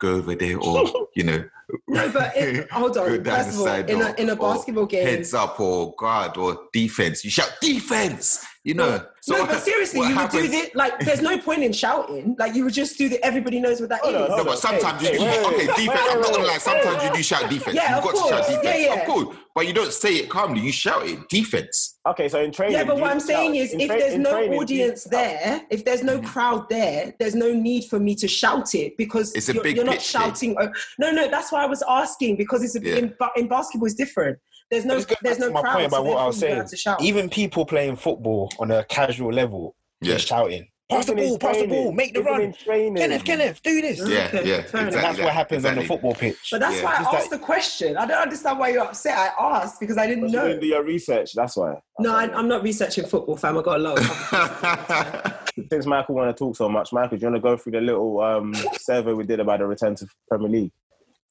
go 0.00 0.14
over 0.16 0.34
there 0.34 0.58
or, 0.58 1.08
you 1.16 1.24
know, 1.24 1.44
No, 1.88 2.08
but 2.10 2.32
it, 2.36 2.70
hold 2.72 2.96
on. 2.96 3.24
First 3.24 3.54
of 3.54 3.60
all, 3.60 3.66
in 3.68 4.00
a 4.00 4.14
in 4.18 4.30
a 4.30 4.36
basketball 4.36 4.86
game, 4.86 5.06
heads 5.06 5.34
up 5.34 5.60
or 5.60 5.94
guard 5.96 6.36
or 6.38 6.58
defense, 6.72 7.24
you 7.24 7.30
shout 7.30 7.52
defense, 7.60 8.44
you 8.64 8.74
know. 8.74 9.04
So 9.20 9.36
no, 9.36 9.46
but 9.46 9.60
seriously, 9.60 10.00
what 10.00 10.08
you 10.10 10.16
would 10.16 10.30
do 10.30 10.36
happens- 10.38 10.50
this. 10.50 10.74
Like, 10.74 10.98
there's 11.00 11.20
no 11.22 11.38
point 11.38 11.62
in 11.62 11.72
shouting. 11.72 12.36
Like, 12.38 12.54
you 12.54 12.64
would 12.64 12.74
just 12.74 12.96
do 12.98 13.08
that. 13.10 13.24
Everybody 13.24 13.60
knows 13.60 13.80
what 13.80 13.90
that 13.90 14.00
is. 14.04 14.10
Hold 14.10 14.14
on, 14.16 14.28
No, 14.28 14.34
hold 14.36 14.46
but 14.46 14.58
sometimes 14.58 15.02
Hey, 15.02 15.12
you 15.14 15.18
do. 15.18 15.24
hey, 15.24 15.44
okay, 15.44 15.56
wait, 15.56 15.66
defense. 15.66 15.88
wait, 15.88 15.98
I'm 16.10 16.20
not 16.20 16.32
gonna 16.32 16.46
lie. 16.46 16.58
Sometimes 16.58 17.02
you 17.04 17.12
do 17.12 17.22
shout 17.22 17.50
defense. 17.50 17.74
Yeah, 17.76 17.96
You've 17.96 17.98
of 17.98 18.04
got 18.04 18.10
to 18.10 18.16
shout 18.18 18.44
course. 18.44 18.46
defense. 18.46 18.64
Yeah, 18.80 18.94
yeah. 18.94 19.00
Of 19.00 19.06
course, 19.06 19.36
but 19.54 19.66
you 19.66 19.72
don't 19.72 19.92
say 19.92 20.14
it 20.16 20.28
calmly. 20.30 20.60
You 20.60 20.72
shout 20.72 21.06
it 21.06 21.28
defense. 21.28 21.98
Okay, 22.06 22.28
so 22.28 22.40
in 22.42 22.52
training. 22.52 22.76
Yeah, 22.76 22.84
but 22.84 22.98
what 22.98 23.10
I'm 23.10 23.20
saying 23.20 23.54
shout? 23.54 23.62
is, 23.64 23.72
if 23.74 23.88
tra- 23.88 23.98
there's 23.98 24.16
no 24.18 24.30
training, 24.30 24.64
do 24.66 24.74
you 24.74 24.82
audience 24.84 25.04
there, 25.04 25.62
if 25.70 25.84
there's 25.84 26.02
no 26.02 26.18
mm-hmm. 26.18 26.26
crowd 26.26 26.68
there, 26.70 27.14
there's 27.18 27.34
no 27.34 27.52
need 27.52 27.84
for 27.86 27.98
me 27.98 28.14
to 28.16 28.28
shout 28.28 28.74
it 28.74 28.96
because 28.96 29.34
It's 29.34 29.48
a 29.48 29.54
you're, 29.54 29.62
big 29.62 29.76
you're 29.76 29.84
not 29.84 30.00
shouting. 30.00 30.56
oh, 30.60 30.68
no, 30.98 31.10
no, 31.10 31.28
that's 31.28 31.50
why 31.52 31.62
I 31.64 31.66
was 31.66 31.82
asking 31.88 32.36
because 32.36 32.62
it's 32.62 32.76
a, 32.76 32.80
Yeah. 32.82 32.96
in, 32.96 33.14
in 33.36 33.48
basketball 33.48 33.86
is 33.86 33.94
different. 33.94 34.38
There's 34.70 34.84
no, 34.84 34.94
Let's 34.96 35.14
there's 35.22 35.38
no 35.38 35.50
my 35.50 35.60
crowd. 35.62 35.74
point 35.74 35.86
about 35.86 35.96
so 35.98 36.02
what 36.02 36.18
I 36.18 36.26
was 36.26 36.38
saying. 36.38 36.50
don't 36.54 36.60
have 36.62 36.70
to 36.70 36.76
shout. 36.76 37.02
Even 37.02 37.30
people 37.30 37.64
playing 37.64 37.96
football 37.96 38.50
on 38.58 38.70
a 38.70 38.84
casual 38.84 39.32
level, 39.32 39.74
Yeah. 40.02 40.10
they're 40.10 40.18
shouting. 40.18 40.68
Pass 40.90 41.04
the 41.04 41.14
ball, 41.14 41.38
pass 41.38 41.56
the 41.58 41.66
ball, 41.66 41.92
make 41.92 42.14
the 42.14 42.22
run. 42.22 42.50
Kenneth, 42.64 43.22
Kenneth, 43.22 43.62
do 43.62 43.82
this. 43.82 43.98
Yeah, 44.08 44.30
yeah, 44.42 44.54
exactly. 44.56 44.90
That's 44.98 45.18
what 45.18 45.32
happens 45.34 45.66
on 45.66 45.74
the 45.76 45.84
football 45.84 46.14
pitch. 46.14 46.48
but 46.50 46.60
that's 46.60 46.76
Yeah. 46.78 46.84
why 46.84 46.92
I 46.92 46.98
Just 47.02 47.14
asked 47.14 47.30
like- 47.30 47.40
the 47.40 47.44
question. 47.44 47.96
I 47.98 48.06
don't 48.06 48.22
understand 48.22 48.58
why 48.58 48.68
you're 48.70 48.84
upset. 48.84 49.12
I 49.18 49.32
asked 49.38 49.80
because 49.80 49.98
I 49.98 50.06
didn't 50.06 50.22
Because 50.22 50.32
you 50.32 50.38
know. 50.40 50.48
didn't 50.48 50.62
do 50.62 50.66
your 50.68 50.82
research. 50.84 51.34
That's 51.34 51.56
why. 51.58 51.74
No, 51.98 52.14
I, 52.16 52.32
I'm 52.34 52.48
not 52.48 52.62
researching 52.62 53.04
football, 53.04 53.36
fam. 53.36 53.58
I 53.58 53.62
got 53.62 53.76
a 53.80 53.82
lot 53.82 53.98
of. 53.98 55.34
Since 55.70 55.84
Michael 55.86 56.14
want 56.14 56.34
to 56.34 56.38
talk 56.38 56.56
so 56.56 56.68
much, 56.70 56.90
Michael, 56.92 57.18
do 57.18 57.22
you 57.26 57.32
want 57.32 57.36
to 57.36 57.42
go 57.42 57.56
through 57.58 57.72
the 57.72 57.80
little 57.82 58.20
um, 58.20 58.54
survey 58.80 59.12
we 59.12 59.24
did 59.24 59.40
about 59.40 59.58
the 59.58 59.66
return 59.66 59.94
to 59.96 60.06
Premier 60.30 60.48
League? 60.48 60.72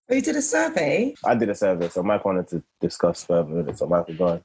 Oh, 0.10 0.16
you 0.16 0.22
did 0.22 0.38
a 0.38 0.42
survey? 0.42 1.14
I 1.26 1.36
did 1.36 1.50
a 1.50 1.56
survey, 1.56 1.90
so 1.90 2.02
Mike 2.02 2.24
wanted 2.24 2.48
to 2.50 2.64
discuss 2.80 3.26
further 3.26 3.54
with 3.56 3.70
it. 3.70 3.78
So 3.78 3.88
Michael, 3.88 4.16
go 4.16 4.28
on. 4.28 4.44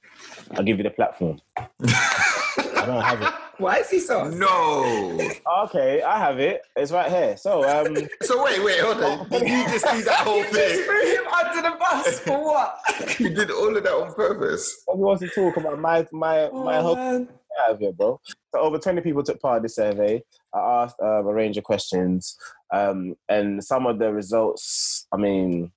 I'll 0.52 0.64
give 0.64 0.78
you 0.78 0.82
the 0.82 0.90
platform. 0.90 1.38
I 1.56 2.84
don't 2.84 3.00
have 3.02 3.22
it. 3.22 3.32
Why 3.58 3.76
is 3.78 3.90
he 3.90 4.00
so? 4.00 4.28
no. 4.28 5.18
Okay, 5.64 6.02
I 6.02 6.18
have 6.18 6.40
it. 6.40 6.62
It's 6.74 6.90
right 6.90 7.08
here. 7.10 7.36
So, 7.36 7.62
um, 7.68 7.94
So 8.22 8.42
wait, 8.44 8.64
wait, 8.64 8.80
hold 8.80 9.00
on. 9.02 9.28
Did 9.28 9.42
you 9.48 9.64
just 9.68 9.86
do 9.92 10.02
that 10.02 10.18
whole 10.20 10.38
You 10.42 10.44
just 10.44 10.54
thing? 10.56 10.84
threw 10.84 11.06
him 11.14 11.26
under 11.28 11.62
the 11.70 11.76
bus 11.78 12.18
for 12.20 12.44
what? 12.44 13.20
You 13.20 13.30
did 13.30 13.50
all 13.52 13.76
of 13.76 13.84
that 13.84 13.92
on 13.92 14.14
purpose. 14.14 14.82
who 14.88 14.96
wants 14.98 15.22
to 15.22 15.28
talk 15.28 15.56
about 15.58 15.78
my 15.78 16.04
my 16.12 16.48
my 16.52 16.78
Oh, 16.78 16.82
whole 16.82 16.96
man. 16.96 17.28
out 17.64 17.70
of 17.74 17.78
here, 17.78 17.92
bro. 17.92 18.20
So 18.52 18.60
over 18.60 18.78
20 18.78 19.00
people 19.02 19.22
took 19.22 19.40
part 19.40 19.58
in 19.58 19.62
the 19.62 19.68
survey. 19.68 20.22
I 20.52 20.58
asked 20.82 20.96
um, 21.00 21.26
a 21.26 21.32
range 21.32 21.56
of 21.56 21.64
questions, 21.64 22.36
um, 22.74 23.14
and 23.28 23.62
some 23.62 23.86
of 23.86 23.98
the 24.00 24.12
results, 24.12 25.01
I 25.12 25.16
mean, 25.16 25.70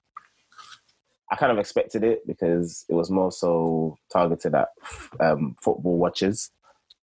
I 1.32 1.36
kind 1.36 1.52
of 1.52 1.58
expected 1.58 2.04
it 2.04 2.26
because 2.26 2.86
it 2.88 2.94
was 2.94 3.10
more 3.10 3.32
so 3.32 3.98
targeted 4.12 4.56
at 4.56 4.70
um, 5.20 5.56
football 5.62 5.98
watchers, 5.98 6.52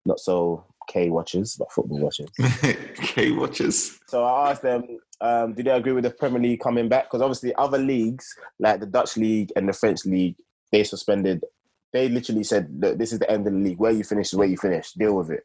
not 0.07 0.21
so 0.21 0.65
K 0.89 1.11
watchers, 1.11 1.57
but 1.57 1.73
football 1.73 1.99
watchers. 1.99 2.31
K 2.97 3.33
watchers. 3.33 3.99
So 4.07 4.25
I 4.25 4.51
asked 4.51 4.63
them, 4.63 4.99
um, 5.21 5.55
do 5.55 5.63
they 5.63 5.71
agree 5.71 5.93
with 5.93 6.05
the 6.05 6.11
Premier 6.11 6.41
League 6.41 6.61
coming 6.61 6.89
back? 6.89 7.05
Because 7.05 7.23
obviously 7.23 7.55
other 7.55 7.79
leagues, 7.79 8.35
like 8.59 8.81
the 8.81 8.87
Dutch 8.87 9.17
league 9.17 9.53
and 9.57 9.69
the 9.69 9.73
French 9.73 10.05
league, 10.05 10.37
they 10.71 10.85
suspended. 10.85 11.45
They 11.93 12.09
literally 12.09 12.45
said, 12.45 12.69
look, 12.79 12.99
this 12.99 13.13
is 13.13 13.19
the 13.19 13.31
end 13.31 13.47
of 13.47 13.53
the 13.53 13.59
league. 13.59 13.79
Where 13.79 13.93
you 13.93 14.05
finish 14.05 14.29
is 14.29 14.39
where 14.39 14.49
you 14.49 14.57
finish. 14.57 14.93
Deal 14.93 15.15
with 15.15 15.31
it. 15.31 15.45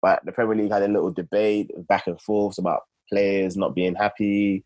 But 0.00 0.24
the 0.24 0.32
Premier 0.32 0.56
League 0.56 0.72
had 0.72 0.82
a 0.82 0.88
little 0.88 1.10
debate 1.10 1.70
back 1.88 2.06
and 2.06 2.20
forth 2.20 2.58
about 2.58 2.82
players 3.12 3.56
not 3.56 3.74
being 3.74 3.94
happy 3.94 4.64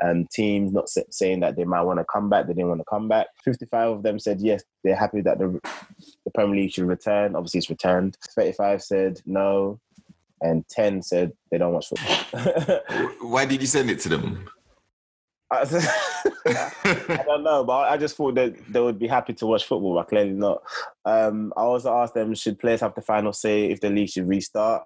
and 0.00 0.28
teams 0.30 0.72
not 0.72 0.88
saying 1.10 1.40
that 1.40 1.56
they 1.56 1.64
might 1.64 1.82
want 1.82 1.98
to 1.98 2.04
come 2.12 2.28
back. 2.28 2.46
They 2.46 2.52
didn't 2.52 2.68
want 2.68 2.80
to 2.80 2.84
come 2.88 3.08
back. 3.08 3.28
55 3.44 3.90
of 3.90 4.02
them 4.02 4.18
said 4.18 4.40
yes, 4.40 4.62
they're 4.84 4.94
happy 4.94 5.22
that 5.22 5.38
the, 5.38 5.58
the 6.24 6.30
Premier 6.34 6.56
League 6.56 6.72
should 6.72 6.84
return. 6.84 7.34
Obviously, 7.34 7.58
it's 7.58 7.70
returned. 7.70 8.16
35 8.34 8.82
said 8.82 9.20
no. 9.24 9.80
And 10.42 10.68
10 10.68 11.00
said 11.00 11.32
they 11.50 11.56
don't 11.56 11.72
watch 11.72 11.88
football. 11.88 12.80
Why 13.22 13.46
did 13.46 13.62
you 13.62 13.66
send 13.66 13.90
it 13.90 14.00
to 14.00 14.10
them? 14.10 14.46
I 15.52 17.22
don't 17.24 17.44
know, 17.44 17.64
but 17.64 17.88
I 17.88 17.96
just 17.96 18.16
thought 18.16 18.34
that 18.34 18.54
they 18.72 18.80
would 18.80 18.98
be 18.98 19.06
happy 19.06 19.32
to 19.34 19.46
watch 19.46 19.64
football, 19.64 19.94
but 19.94 20.08
clearly 20.08 20.32
not. 20.32 20.62
Um, 21.04 21.52
I 21.56 21.60
also 21.60 21.94
asked 21.94 22.14
them, 22.14 22.34
should 22.34 22.58
players 22.58 22.80
have 22.80 22.94
the 22.94 23.02
final 23.02 23.32
say 23.32 23.66
if 23.66 23.80
the 23.80 23.90
league 23.90 24.08
should 24.08 24.28
restart? 24.28 24.84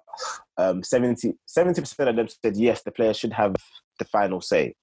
Um, 0.57 0.83
70, 0.83 1.33
percent 1.33 2.09
of 2.09 2.15
them 2.15 2.27
said 2.27 2.57
yes, 2.57 2.83
the 2.83 2.91
players 2.91 3.17
should 3.17 3.33
have 3.33 3.55
the 3.97 4.05
final 4.05 4.41
say. 4.41 4.75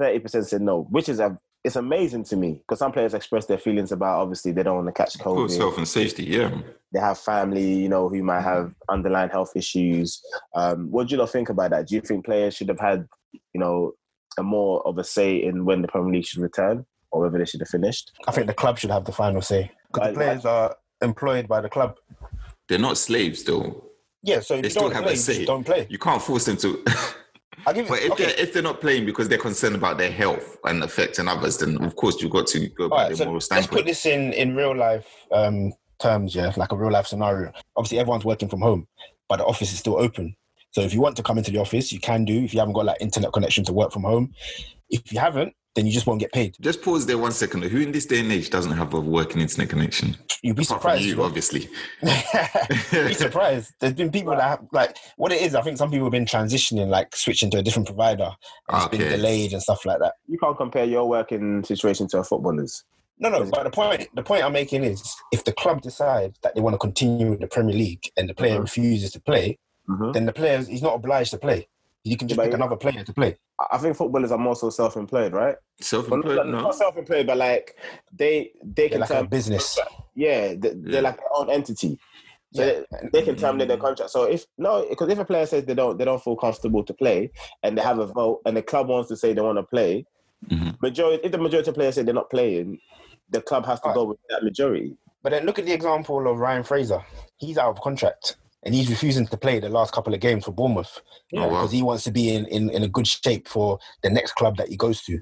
30% 0.00 0.46
said 0.46 0.62
no, 0.62 0.82
which 0.90 1.08
is 1.08 1.20
a, 1.20 1.36
it's 1.64 1.76
amazing 1.76 2.24
to 2.24 2.36
me 2.36 2.52
because 2.52 2.78
some 2.78 2.92
players 2.92 3.14
express 3.14 3.46
their 3.46 3.58
feelings 3.58 3.90
about 3.90 4.20
obviously 4.20 4.52
they 4.52 4.62
don't 4.62 4.76
want 4.76 4.86
to 4.86 4.92
catch 4.92 5.14
Of 5.16 5.22
course, 5.22 5.54
COVID. 5.56 5.58
health 5.58 5.78
and 5.78 5.88
safety. 5.88 6.24
Yeah. 6.24 6.56
They 6.92 7.00
have 7.00 7.18
family, 7.18 7.74
you 7.74 7.88
know, 7.88 8.08
who 8.08 8.22
might 8.22 8.42
have 8.42 8.74
underlying 8.88 9.30
health 9.30 9.52
issues. 9.56 10.22
Um, 10.54 10.90
what 10.90 11.08
do 11.08 11.16
you 11.16 11.26
think 11.26 11.48
about 11.48 11.70
that? 11.70 11.88
Do 11.88 11.96
you 11.96 12.00
think 12.00 12.24
players 12.24 12.54
should 12.54 12.68
have 12.68 12.80
had, 12.80 13.06
you 13.32 13.60
know, 13.60 13.92
a 14.36 14.42
more 14.42 14.86
of 14.86 14.98
a 14.98 15.04
say 15.04 15.42
in 15.42 15.64
when 15.64 15.82
the 15.82 15.88
Premier 15.88 16.12
League 16.12 16.26
should 16.26 16.40
return 16.42 16.84
or 17.10 17.22
whether 17.22 17.38
they 17.38 17.44
should 17.44 17.60
have 17.60 17.68
finished? 17.68 18.12
I 18.26 18.32
think 18.32 18.46
the 18.46 18.54
club 18.54 18.78
should 18.78 18.90
have 18.90 19.04
the 19.04 19.12
final 19.12 19.40
say 19.40 19.70
because 19.92 20.08
the 20.08 20.14
players 20.14 20.44
are 20.44 20.76
employed 21.02 21.48
by 21.48 21.60
the 21.60 21.68
club. 21.68 21.96
They're 22.68 22.78
not 22.78 22.98
slaves, 22.98 23.44
though. 23.44 23.84
Yeah, 24.22 24.40
so 24.40 24.54
if 24.54 24.62
They 24.62 24.66
you 24.66 24.70
still 24.70 24.82
don't 24.84 24.92
have 24.94 25.04
play, 25.04 25.12
a 25.14 25.16
say. 25.16 25.44
don't 25.44 25.64
play. 25.64 25.86
You 25.88 25.98
can't 25.98 26.20
force 26.20 26.44
them 26.44 26.56
to. 26.58 26.84
I'll 27.66 27.74
give 27.74 27.88
but 27.88 28.00
if 28.00 28.12
Okay. 28.12 28.24
they're 28.26 28.38
if 28.40 28.52
they're 28.52 28.62
not 28.62 28.80
playing 28.80 29.04
because 29.04 29.28
they're 29.28 29.38
concerned 29.38 29.74
about 29.74 29.98
their 29.98 30.10
health 30.12 30.56
and 30.64 30.82
affecting 30.82 31.28
others, 31.28 31.58
then 31.58 31.82
of 31.82 31.96
course 31.96 32.20
you've 32.20 32.30
got 32.30 32.46
to 32.48 32.68
go 32.70 32.84
All 32.84 32.90
by 32.90 32.96
right, 33.04 33.08
the 33.10 33.16
so 33.16 33.24
moral 33.24 33.40
let's 33.50 33.66
put 33.66 33.84
this 33.84 34.06
in 34.06 34.32
in 34.32 34.54
real 34.54 34.76
life 34.76 35.06
um, 35.32 35.72
terms, 35.98 36.34
yeah, 36.34 36.52
like 36.56 36.72
a 36.72 36.76
real 36.76 36.90
life 36.92 37.06
scenario. 37.06 37.52
Obviously, 37.76 37.98
everyone's 37.98 38.24
working 38.24 38.48
from 38.48 38.60
home, 38.60 38.86
but 39.28 39.38
the 39.38 39.44
office 39.44 39.72
is 39.72 39.78
still 39.78 39.98
open. 39.98 40.34
So 40.72 40.82
if 40.82 40.92
you 40.94 41.00
want 41.00 41.16
to 41.16 41.22
come 41.22 41.38
into 41.38 41.50
the 41.50 41.58
office, 41.58 41.92
you 41.92 42.00
can 42.00 42.24
do. 42.24 42.44
If 42.44 42.52
you 42.54 42.60
haven't 42.60 42.74
got 42.74 42.84
like 42.86 43.00
internet 43.00 43.32
connection 43.32 43.64
to 43.64 43.72
work 43.72 43.92
from 43.92 44.02
home, 44.02 44.32
if 44.90 45.12
you 45.12 45.18
haven't, 45.18 45.54
then 45.74 45.86
you 45.86 45.92
just 45.92 46.06
won't 46.06 46.18
get 46.20 46.32
paid. 46.32 46.56
Just 46.60 46.82
pause 46.82 47.06
there 47.06 47.18
one 47.18 47.30
second. 47.32 47.62
Who 47.62 47.78
in 47.78 47.92
this 47.92 48.04
day 48.06 48.20
and 48.20 48.32
age 48.32 48.50
doesn't 48.50 48.72
have 48.72 48.94
a 48.94 49.00
working 49.00 49.40
internet 49.40 49.68
connection? 49.68 50.16
You'd 50.42 50.56
be 50.56 50.62
Apart 50.64 50.82
from 50.82 50.90
surprised. 50.90 51.04
you, 51.04 51.14
bro. 51.16 51.24
obviously. 51.26 51.68
be 52.02 53.14
surprised. 53.14 53.72
There's 53.80 53.92
been 53.94 54.10
people 54.10 54.32
that 54.32 54.42
have 54.42 54.60
like 54.72 54.96
what 55.16 55.32
it 55.32 55.40
is. 55.40 55.54
I 55.54 55.62
think 55.62 55.78
some 55.78 55.90
people 55.90 56.06
have 56.06 56.12
been 56.12 56.24
transitioning, 56.24 56.88
like 56.88 57.14
switching 57.14 57.50
to 57.52 57.58
a 57.58 57.62
different 57.62 57.86
provider. 57.86 58.30
And 58.68 58.76
It's 58.82 58.88
been 58.88 59.08
delayed 59.10 59.52
and 59.52 59.62
stuff 59.62 59.84
like 59.86 60.00
that. 60.00 60.14
You 60.26 60.38
can't 60.38 60.56
compare 60.56 60.84
your 60.84 61.08
working 61.08 61.62
situation 61.64 62.08
to 62.08 62.18
a 62.18 62.24
footballer's. 62.24 62.84
No, 63.20 63.28
no. 63.30 63.44
But 63.44 63.64
the 63.64 63.70
point, 63.70 64.08
the 64.14 64.22
point 64.22 64.44
I'm 64.44 64.52
making 64.52 64.84
is, 64.84 65.14
if 65.32 65.44
the 65.44 65.52
club 65.52 65.82
decide 65.82 66.34
that 66.42 66.54
they 66.54 66.60
want 66.60 66.74
to 66.74 66.78
continue 66.78 67.30
with 67.30 67.40
the 67.40 67.48
Premier 67.48 67.74
League 67.74 68.10
and 68.16 68.28
the 68.28 68.34
player 68.34 68.58
Mhm. 68.58 68.62
refuses 68.62 69.10
to 69.12 69.20
play, 69.20 69.58
Mhm. 69.88 70.12
then 70.12 70.26
the 70.26 70.32
player 70.32 70.58
he's 70.62 70.82
not 70.82 70.94
obliged 70.94 71.30
to 71.32 71.38
play. 71.38 71.68
You 72.04 72.16
can 72.16 72.28
just 72.28 72.36
But 72.36 72.44
pick 72.44 72.52
yeah. 72.52 72.56
another 72.56 72.76
player 72.76 73.02
to 73.04 73.12
play. 73.12 73.36
I- 73.60 73.66
I 73.72 73.78
think 73.78 73.96
footballers 73.96 74.30
are 74.32 74.38
more 74.38 74.54
so 74.56 74.70
self-employed, 74.70 75.32
right? 75.32 75.56
Self-employed, 75.80 76.36
not, 76.36 76.46
no. 76.48 76.60
not 76.62 76.74
self-employed, 76.74 77.26
but 77.26 77.36
like 77.36 77.76
they 78.12 78.52
they 78.62 78.88
They're 78.88 78.88
can 78.90 79.00
like 79.00 79.10
a 79.10 79.24
business. 79.24 79.78
yeah, 80.14 80.48
they, 80.48 80.70
they're 80.74 80.74
Yeah. 80.94 81.00
like 81.00 81.16
their 81.18 81.26
own 81.34 81.50
entity. 81.50 81.98
So 82.54 82.64
Yeah. 82.64 82.80
they, 83.02 83.08
they 83.12 83.22
can 83.22 83.36
terminate 83.36 83.68
their 83.68 83.76
contract. 83.76 84.10
So 84.10 84.22
if 84.24 84.46
no, 84.56 84.86
because 84.88 85.10
if 85.10 85.18
a 85.18 85.24
player 85.24 85.44
says 85.46 85.64
they 85.64 85.74
don't 85.74 85.98
they 85.98 86.04
don't 86.04 86.22
feel 86.22 86.36
comfortable 86.36 86.82
to 86.84 86.94
play, 86.94 87.30
and 87.62 87.76
they 87.76 87.82
have 87.82 87.98
a 87.98 88.06
vote, 88.06 88.40
and 88.46 88.56
the 88.56 88.62
club 88.62 88.88
wants 88.88 89.08
to 89.08 89.16
say 89.16 89.32
they 89.32 89.40
want 89.42 89.58
to 89.58 89.64
play, 89.64 90.06
Mhm. 90.50 90.80
majority 90.80 91.24
if 91.24 91.32
the 91.32 91.38
majority 91.38 91.68
of 91.70 91.74
players 91.74 91.96
say 91.96 92.02
they're 92.02 92.14
not 92.14 92.30
playing, 92.30 92.78
the 93.30 93.42
club 93.42 93.66
has 93.66 93.80
to 93.80 93.88
Right. 93.88 93.94
go 93.94 94.04
with 94.04 94.18
that 94.30 94.42
majority. 94.44 94.96
But 95.22 95.30
then 95.32 95.44
look 95.44 95.58
at 95.58 95.66
the 95.66 95.72
example 95.72 96.26
of 96.30 96.38
Ryan 96.38 96.62
Fraser. 96.62 97.02
He's 97.38 97.58
out 97.58 97.70
of 97.70 97.80
contract 97.82 98.36
and 98.64 98.74
he's 98.74 98.90
refusing 98.90 99.26
to 99.26 99.36
play 99.36 99.60
the 99.60 99.68
last 99.68 99.92
couple 99.92 100.12
of 100.14 100.20
games 100.20 100.44
for 100.44 100.52
Bournemouth 100.52 101.00
Oh, 101.34 101.42
wow. 101.42 101.48
because 101.48 101.72
he 101.72 101.82
wants 101.82 102.04
to 102.04 102.10
be 102.10 102.34
in, 102.34 102.46
in, 102.46 102.70
in 102.70 102.82
a 102.82 102.88
good 102.88 103.06
shape 103.06 103.46
for 103.48 103.78
the 104.02 104.10
next 104.10 104.32
club 104.32 104.56
that 104.56 104.68
he 104.68 104.76
goes 104.76 105.02
to. 105.02 105.20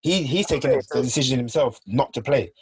He 0.00 0.24
he's 0.24 0.46
taking 0.46 0.70
Okay, 0.70 0.80
the 0.90 1.02
decision 1.02 1.38
himself 1.38 1.80
not 1.86 2.12
to 2.14 2.22
play. 2.22 2.52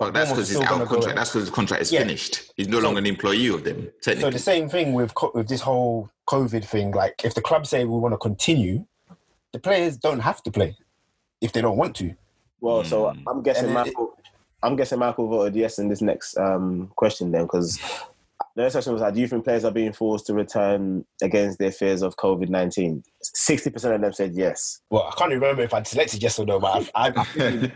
But 0.00 0.14
that's 0.14 0.30
because 0.30 0.44
is 0.44 0.48
he's 0.50 0.56
still 0.58 0.66
out 0.68 0.70
gonna 0.72 0.82
of 0.84 0.88
go 0.88 0.94
contract. 0.96 1.16
That's 1.16 1.30
because 1.30 1.42
his 1.48 1.54
contract 1.54 1.82
is 1.82 1.92
Yeah. 1.92 2.00
finished. 2.00 2.52
He's 2.56 2.68
no 2.68 2.78
So- 2.78 2.84
longer 2.84 2.98
an 2.98 3.06
employee 3.06 3.48
of 3.48 3.62
them, 3.64 3.88
So 4.00 4.14
the 4.14 4.38
same 4.38 4.68
thing 4.68 4.94
with 4.94 5.14
co- 5.14 5.30
with 5.34 5.48
this 5.48 5.60
whole 5.60 6.10
COVID 6.26 6.64
thing. 6.64 6.90
Like 6.92 7.24
if 7.24 7.34
the 7.34 7.40
club 7.40 7.66
say 7.66 7.84
we 7.84 7.96
want 7.98 8.14
to 8.14 8.18
continue, 8.18 8.84
the 9.52 9.58
players 9.60 9.96
don't 9.96 10.20
have 10.20 10.42
to 10.42 10.50
play 10.50 10.76
if 11.40 11.52
they 11.52 11.60
don't 11.60 11.76
want 11.76 11.94
to. 11.96 12.14
Well, 12.60 12.82
so 12.84 13.04
Mm. 13.06 13.22
I'm 13.28 13.42
guessing 13.42 13.66
And 13.66 13.72
it- 13.72 13.74
Michael. 13.86 14.14
I'm 14.60 14.74
guessing 14.74 14.98
Michael 14.98 15.28
voted 15.28 15.54
yes 15.54 15.78
in 15.78 15.88
this 15.88 16.00
next 16.02 16.36
um, 16.36 16.90
question 16.96 17.30
then, 17.30 17.44
because 17.44 17.78
the 18.58 18.64
next 18.64 18.74
question 18.74 18.92
was 18.92 19.02
like, 19.02 19.14
do 19.14 19.20
you 19.20 19.28
think 19.28 19.44
players 19.44 19.64
are 19.64 19.70
being 19.70 19.92
forced 19.92 20.26
to 20.26 20.34
return 20.34 21.04
against 21.22 21.60
their 21.60 21.70
fears 21.70 22.02
of 22.02 22.16
COVID 22.16 22.48
nineteen? 22.48 23.04
Sixty 23.22 23.70
percent 23.70 23.94
of 23.94 24.00
them 24.00 24.12
said 24.12 24.34
yes. 24.34 24.80
Well, 24.90 25.04
I 25.04 25.14
can't 25.16 25.30
remember 25.30 25.62
if 25.62 25.72
I'd 25.72 25.86
selected 25.86 26.20
yes 26.20 26.40
or 26.40 26.44
no, 26.44 26.58
but 26.58 26.90
I, 26.92 27.08
I, 27.10 27.24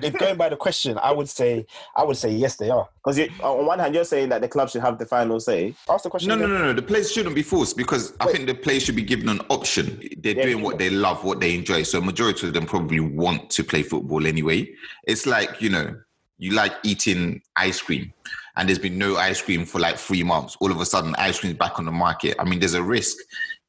if 0.02 0.12
going 0.18 0.36
by 0.36 0.48
the 0.48 0.56
question, 0.56 0.98
I 1.00 1.12
would 1.12 1.28
say 1.28 1.66
I 1.94 2.02
would 2.02 2.16
say 2.16 2.32
yes, 2.32 2.56
they 2.56 2.68
are. 2.68 2.88
Because 3.04 3.20
on 3.44 3.64
one 3.64 3.78
hand, 3.78 3.94
you're 3.94 4.02
saying 4.02 4.30
that 4.30 4.40
the 4.40 4.48
club 4.48 4.70
should 4.70 4.80
have 4.82 4.98
the 4.98 5.06
final 5.06 5.38
say. 5.38 5.72
Ask 5.88 6.02
the 6.02 6.10
question. 6.10 6.30
No, 6.30 6.34
no, 6.34 6.46
again. 6.46 6.58
no, 6.58 6.64
no. 6.66 6.72
The 6.72 6.82
players 6.82 7.12
shouldn't 7.12 7.36
be 7.36 7.42
forced 7.44 7.76
because 7.76 8.14
I 8.18 8.32
think 8.32 8.48
the 8.48 8.54
players 8.54 8.82
should 8.82 8.96
be 8.96 9.02
given 9.02 9.28
an 9.28 9.40
option. 9.50 10.00
They're 10.18 10.34
Yeah, 10.34 10.42
doing 10.42 10.56
sure. 10.58 10.64
what 10.64 10.78
they 10.78 10.90
love, 10.90 11.22
what 11.22 11.38
they 11.38 11.54
enjoy. 11.54 11.84
So 11.84 11.98
a 11.98 12.02
majority 12.02 12.48
of 12.48 12.54
them 12.54 12.66
probably 12.66 12.98
want 12.98 13.50
to 13.50 13.62
play 13.62 13.84
football 13.84 14.26
anyway. 14.26 14.68
It's 15.06 15.26
like, 15.26 15.62
you 15.62 15.70
know, 15.70 15.94
you 16.38 16.54
like 16.54 16.72
eating 16.82 17.40
ice 17.54 17.80
cream 17.80 18.12
and 18.56 18.68
there's 18.68 18.78
been 18.78 18.98
no 18.98 19.16
ice 19.16 19.40
cream 19.40 19.64
for 19.64 19.78
like 19.78 19.96
three 19.96 20.22
months. 20.22 20.56
All 20.60 20.70
of 20.70 20.80
a 20.80 20.86
sudden, 20.86 21.14
ice 21.16 21.40
cream's 21.40 21.56
back 21.56 21.78
on 21.78 21.84
the 21.84 21.92
market. 21.92 22.36
I 22.38 22.44
mean, 22.44 22.58
there's 22.58 22.74
a 22.74 22.82
risk 22.82 23.16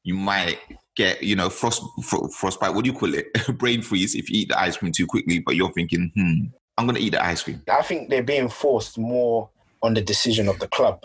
you 0.02 0.14
might 0.14 0.58
get, 0.96 1.22
you 1.22 1.34
know, 1.34 1.48
frost, 1.48 1.82
fro- 2.02 2.28
frostbite. 2.28 2.74
What 2.74 2.84
do 2.84 2.90
you 2.90 2.96
call 2.96 3.14
it? 3.14 3.26
Brain 3.58 3.82
freeze 3.82 4.14
if 4.14 4.30
you 4.30 4.40
eat 4.40 4.48
the 4.48 4.60
ice 4.60 4.76
cream 4.76 4.92
too 4.92 5.06
quickly, 5.06 5.40
but 5.40 5.56
you're 5.56 5.72
thinking, 5.72 6.12
hmm, 6.14 6.46
I'm 6.76 6.86
going 6.86 6.96
to 6.96 7.02
eat 7.02 7.10
the 7.10 7.24
ice 7.24 7.42
cream. 7.42 7.62
I 7.70 7.82
think 7.82 8.10
they're 8.10 8.22
being 8.22 8.48
forced 8.48 8.98
more 8.98 9.50
on 9.82 9.94
the 9.94 10.02
decision 10.02 10.48
of 10.48 10.58
the 10.58 10.68
club. 10.68 11.02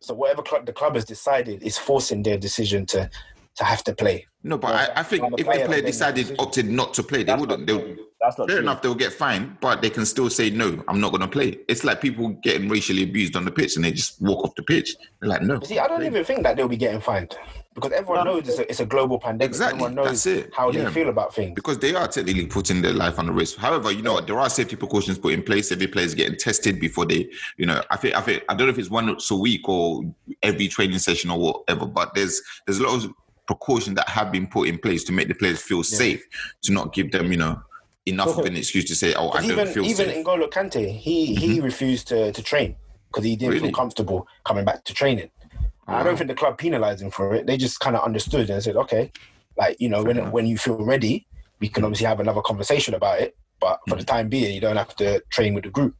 So 0.00 0.14
whatever 0.14 0.42
club 0.42 0.66
the 0.66 0.72
club 0.72 0.96
has 0.96 1.04
decided 1.04 1.62
is 1.62 1.78
forcing 1.78 2.22
their 2.22 2.36
decision 2.36 2.84
to 2.86 3.08
to 3.56 3.64
have 3.64 3.84
to 3.84 3.94
play. 3.94 4.26
No, 4.42 4.58
but 4.58 4.74
I, 4.74 5.00
I 5.00 5.02
think 5.04 5.24
if 5.38 5.46
the 5.46 5.64
player 5.64 5.80
decided, 5.80 6.34
opted 6.38 6.68
not 6.68 6.92
to 6.94 7.02
play, 7.02 7.18
they 7.18 7.26
That's 7.26 7.40
wouldn't. 7.40 7.68
true. 7.68 7.96
That's 8.24 8.38
not 8.38 8.48
Fair 8.48 8.56
true. 8.56 8.62
enough, 8.64 8.80
they'll 8.82 8.94
get 8.94 9.12
fined, 9.12 9.58
but 9.60 9.82
they 9.82 9.90
can 9.90 10.06
still 10.06 10.30
say 10.30 10.50
no. 10.50 10.82
I'm 10.88 11.00
not 11.00 11.10
going 11.10 11.20
to 11.20 11.28
play. 11.28 11.58
It's 11.68 11.84
like 11.84 12.00
people 12.00 12.28
getting 12.42 12.68
racially 12.68 13.02
abused 13.02 13.36
on 13.36 13.44
the 13.44 13.50
pitch 13.50 13.76
and 13.76 13.84
they 13.84 13.92
just 13.92 14.20
walk 14.22 14.44
off 14.44 14.54
the 14.54 14.62
pitch. 14.62 14.96
They're 15.20 15.28
like, 15.28 15.42
no. 15.42 15.60
See, 15.60 15.78
I 15.78 15.86
don't 15.88 16.04
even 16.04 16.24
think 16.24 16.42
that 16.44 16.56
they'll 16.56 16.68
be 16.68 16.76
getting 16.76 17.00
fined 17.00 17.36
because 17.74 17.90
everyone 17.92 18.24
No. 18.24 18.34
knows 18.36 18.48
it's 18.48 18.58
a, 18.58 18.68
it's 18.70 18.80
a 18.80 18.86
global 18.86 19.18
pandemic. 19.18 19.50
Exactly, 19.50 19.74
Everyone 19.84 19.94
knows 19.96 20.24
that's 20.24 20.26
it. 20.46 20.50
how 20.54 20.70
Yeah. 20.70 20.84
they 20.84 20.90
feel 20.92 21.08
about 21.08 21.34
things. 21.34 21.54
because 21.54 21.78
they 21.80 21.94
are 21.94 22.06
technically 22.08 22.46
putting 22.46 22.80
their 22.82 22.92
life 22.92 23.18
on 23.18 23.26
the 23.26 23.32
risk. 23.32 23.56
However, 23.58 23.90
you 23.92 24.00
know 24.02 24.14
what? 24.14 24.26
There 24.26 24.38
are 24.38 24.48
safety 24.48 24.76
precautions 24.76 25.18
put 25.18 25.34
in 25.34 25.42
place. 25.42 25.70
Every 25.72 25.88
player 25.88 26.06
is 26.06 26.14
getting 26.14 26.36
tested 26.38 26.80
before 26.80 27.04
they, 27.04 27.28
you 27.56 27.66
know, 27.66 27.82
I 27.90 27.96
think, 27.96 28.14
I 28.16 28.20
think, 28.20 28.44
I 28.48 28.54
don't 28.54 28.68
know 28.68 28.72
if 28.72 28.78
it's 28.78 28.90
once 28.90 29.30
a 29.30 29.36
week 29.36 29.68
or 29.68 30.02
every 30.42 30.68
training 30.68 30.98
session 31.00 31.30
or 31.30 31.38
whatever, 31.38 31.84
but 31.86 32.14
there's 32.14 32.40
there's 32.66 32.78
a 32.78 32.84
lot 32.84 33.04
of 33.04 33.12
precautions 33.46 33.96
that 33.96 34.08
have 34.08 34.32
been 34.32 34.46
put 34.46 34.68
in 34.68 34.78
place 34.78 35.04
to 35.04 35.12
make 35.12 35.28
the 35.28 35.34
players 35.34 35.60
feel 35.60 35.82
safe, 35.82 36.24
to 36.62 36.72
not 36.72 36.94
give 36.94 37.10
them, 37.12 37.30
you 37.30 37.36
know, 37.36 37.60
enough 38.06 38.36
of 38.38 38.44
an 38.50 38.56
excuse 38.56 38.84
to 38.86 38.94
say, 38.94 39.14
oh, 39.14 39.30
I 39.30 39.34
But 39.34 39.40
don't 39.42 39.50
even 39.52 39.66
feel 39.68 39.84
even 39.84 39.96
safe. 40.08 40.16
Mm-hmm. 40.24 40.28
N'Golo 40.28 40.50
Kante, 40.50 40.90
he 40.96 41.34
he 41.34 41.60
refused 41.60 42.08
to, 42.08 42.32
to 42.32 42.42
train 42.42 42.76
because 43.08 43.24
he 43.24 43.36
didn't 43.36 43.54
Really? 43.54 43.66
feel 43.68 43.72
comfortable 43.72 44.26
coming 44.44 44.64
back 44.64 44.84
to 44.84 44.94
training. 44.94 45.30
And 45.86 45.96
I 45.96 46.02
don't 46.02 46.16
think 46.16 46.28
the 46.28 46.34
club 46.34 46.56
penalised 46.58 47.02
him 47.02 47.10
for 47.10 47.34
it. 47.34 47.46
They 47.46 47.56
just 47.56 47.78
kind 47.80 47.94
of 47.96 48.02
understood 48.04 48.48
and 48.50 48.62
said, 48.62 48.76
okay, 48.76 49.12
like 49.56 49.76
you 49.80 49.88
know, 49.88 50.02
when 50.02 50.18
enough. 50.18 50.32
when 50.32 50.46
you 50.46 50.56
feel 50.58 50.82
ready, 50.84 51.26
we 51.60 51.68
can 51.68 51.84
obviously 51.84 52.06
have 52.06 52.20
another 52.20 52.40
conversation 52.42 52.94
about 52.94 53.20
it. 53.20 53.36
But 53.60 53.80
for 53.88 53.96
the 53.96 54.04
time 54.04 54.28
being, 54.28 54.54
you 54.54 54.60
don't 54.60 54.76
have 54.76 54.94
to 54.96 55.22
train 55.30 55.54
with 55.54 55.64
the 55.64 55.70
group. 55.70 55.94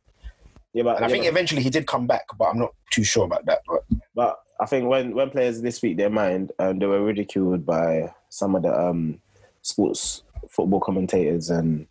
Yeah, 0.72 0.82
but 0.82 0.96
And 0.96 1.04
I 1.04 1.08
yeah, 1.08 1.12
think 1.12 1.24
but- 1.24 1.28
eventually 1.30 1.62
he 1.62 1.70
did 1.70 1.86
come 1.86 2.06
back, 2.06 2.24
but 2.38 2.46
I'm 2.46 2.58
not 2.58 2.74
too 2.90 3.04
sure 3.04 3.24
about 3.24 3.46
that. 3.46 3.60
But 3.66 3.84
But 4.14 4.40
I 4.60 4.66
think 4.66 4.88
when 4.88 5.14
when 5.14 5.30
players 5.30 5.60
did 5.60 5.72
speak 5.72 5.96
their 5.96 6.10
mind, 6.10 6.50
um, 6.58 6.78
they 6.78 6.86
were 6.86 7.02
ridiculed 7.02 7.64
by 7.64 8.12
some 8.28 8.54
of 8.56 8.62
the 8.62 8.72
um, 8.78 9.20
sports 9.62 10.22
football 10.50 10.80
commentators, 10.80 11.50
and 11.50 11.86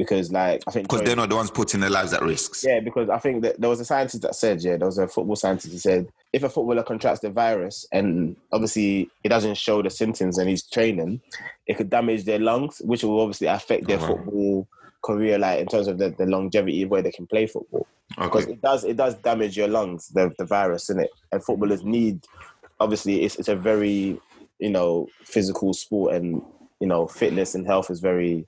because 0.00 0.32
like 0.32 0.62
I 0.66 0.70
think 0.72 0.88
Because 0.88 1.02
they're 1.02 1.14
not 1.14 1.28
the 1.28 1.36
ones 1.36 1.50
putting 1.50 1.80
their 1.80 1.90
lives 1.90 2.12
at 2.12 2.22
risk. 2.22 2.64
yeah, 2.64 2.80
because 2.80 3.08
I 3.10 3.18
think 3.18 3.42
that 3.42 3.60
there 3.60 3.68
was 3.70 3.80
a 3.80 3.84
scientist 3.84 4.22
that 4.22 4.34
said 4.34 4.62
yeah, 4.62 4.76
there 4.78 4.86
was 4.86 4.98
a 4.98 5.06
football 5.06 5.36
scientist 5.36 5.72
who 5.72 5.78
said 5.78 6.08
if 6.32 6.42
a 6.42 6.48
footballer 6.48 6.82
contracts 6.82 7.20
the 7.20 7.30
virus 7.30 7.86
and 7.92 8.34
obviously 8.52 9.10
it 9.24 9.28
doesn't 9.28 9.56
show 9.56 9.82
the 9.82 9.90
symptoms 9.90 10.38
and 10.38 10.48
he's 10.48 10.62
training, 10.66 11.20
it 11.66 11.76
could 11.76 11.90
damage 11.90 12.24
their 12.24 12.38
lungs, 12.38 12.80
which 12.84 13.04
will 13.04 13.20
obviously 13.20 13.46
affect 13.46 13.86
their 13.86 13.98
Oh, 13.98 14.02
wow. 14.02 14.08
football 14.16 14.68
career, 15.02 15.38
like 15.38 15.60
in 15.60 15.66
terms 15.66 15.86
of 15.88 15.98
the, 15.98 16.10
the 16.18 16.26
longevity 16.26 16.82
of 16.82 16.90
where 16.90 17.02
they 17.02 17.12
can 17.12 17.26
play 17.26 17.46
football 17.46 17.86
because 18.18 18.46
it 18.46 18.60
does 18.60 18.82
it 18.84 18.96
does 18.96 19.14
damage 19.16 19.56
your 19.56 19.68
lungs 19.68 20.08
the 20.08 20.32
the 20.38 20.44
virus 20.44 20.90
in 20.90 20.98
it 20.98 21.10
and 21.30 21.44
footballers 21.44 21.84
need 21.84 22.20
obviously 22.80 23.22
it's, 23.22 23.36
it's 23.36 23.48
a 23.48 23.54
very 23.54 24.20
you 24.58 24.68
know 24.68 25.06
physical 25.22 25.72
sport 25.72 26.14
and 26.16 26.42
you 26.80 26.86
know 26.86 27.06
fitness 27.06 27.54
and 27.54 27.66
health 27.66 27.90
is 27.90 28.00
very 28.00 28.46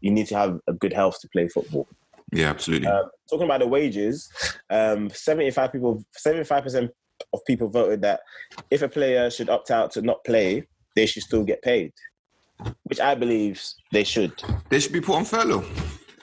you 0.00 0.10
need 0.10 0.26
to 0.26 0.36
have 0.36 0.58
a 0.68 0.72
good 0.72 0.92
health 0.92 1.20
to 1.20 1.28
play 1.28 1.48
football 1.48 1.86
Yeah, 2.32 2.48
absolutely. 2.50 2.88
um, 2.88 3.10
talking 3.30 3.44
about 3.44 3.60
the 3.60 3.66
wages 3.68 4.28
um 4.70 5.10
75 5.10 5.72
people 5.72 6.04
75 6.16 6.62
percent 6.62 6.90
of 7.32 7.40
people 7.46 7.68
voted 7.68 8.02
that 8.02 8.20
if 8.70 8.82
a 8.82 8.88
player 8.88 9.30
should 9.30 9.48
opt 9.48 9.70
out 9.70 9.90
to 9.92 10.02
not 10.02 10.24
play 10.24 10.66
they 10.96 11.06
should 11.06 11.22
still 11.22 11.44
get 11.44 11.62
paid 11.62 11.92
which 12.84 13.00
i 13.00 13.14
believe 13.14 13.62
they 13.92 14.04
should 14.04 14.32
they 14.70 14.80
should 14.80 14.92
be 14.92 15.00
put 15.00 15.16
on 15.16 15.24
furlough. 15.24 15.64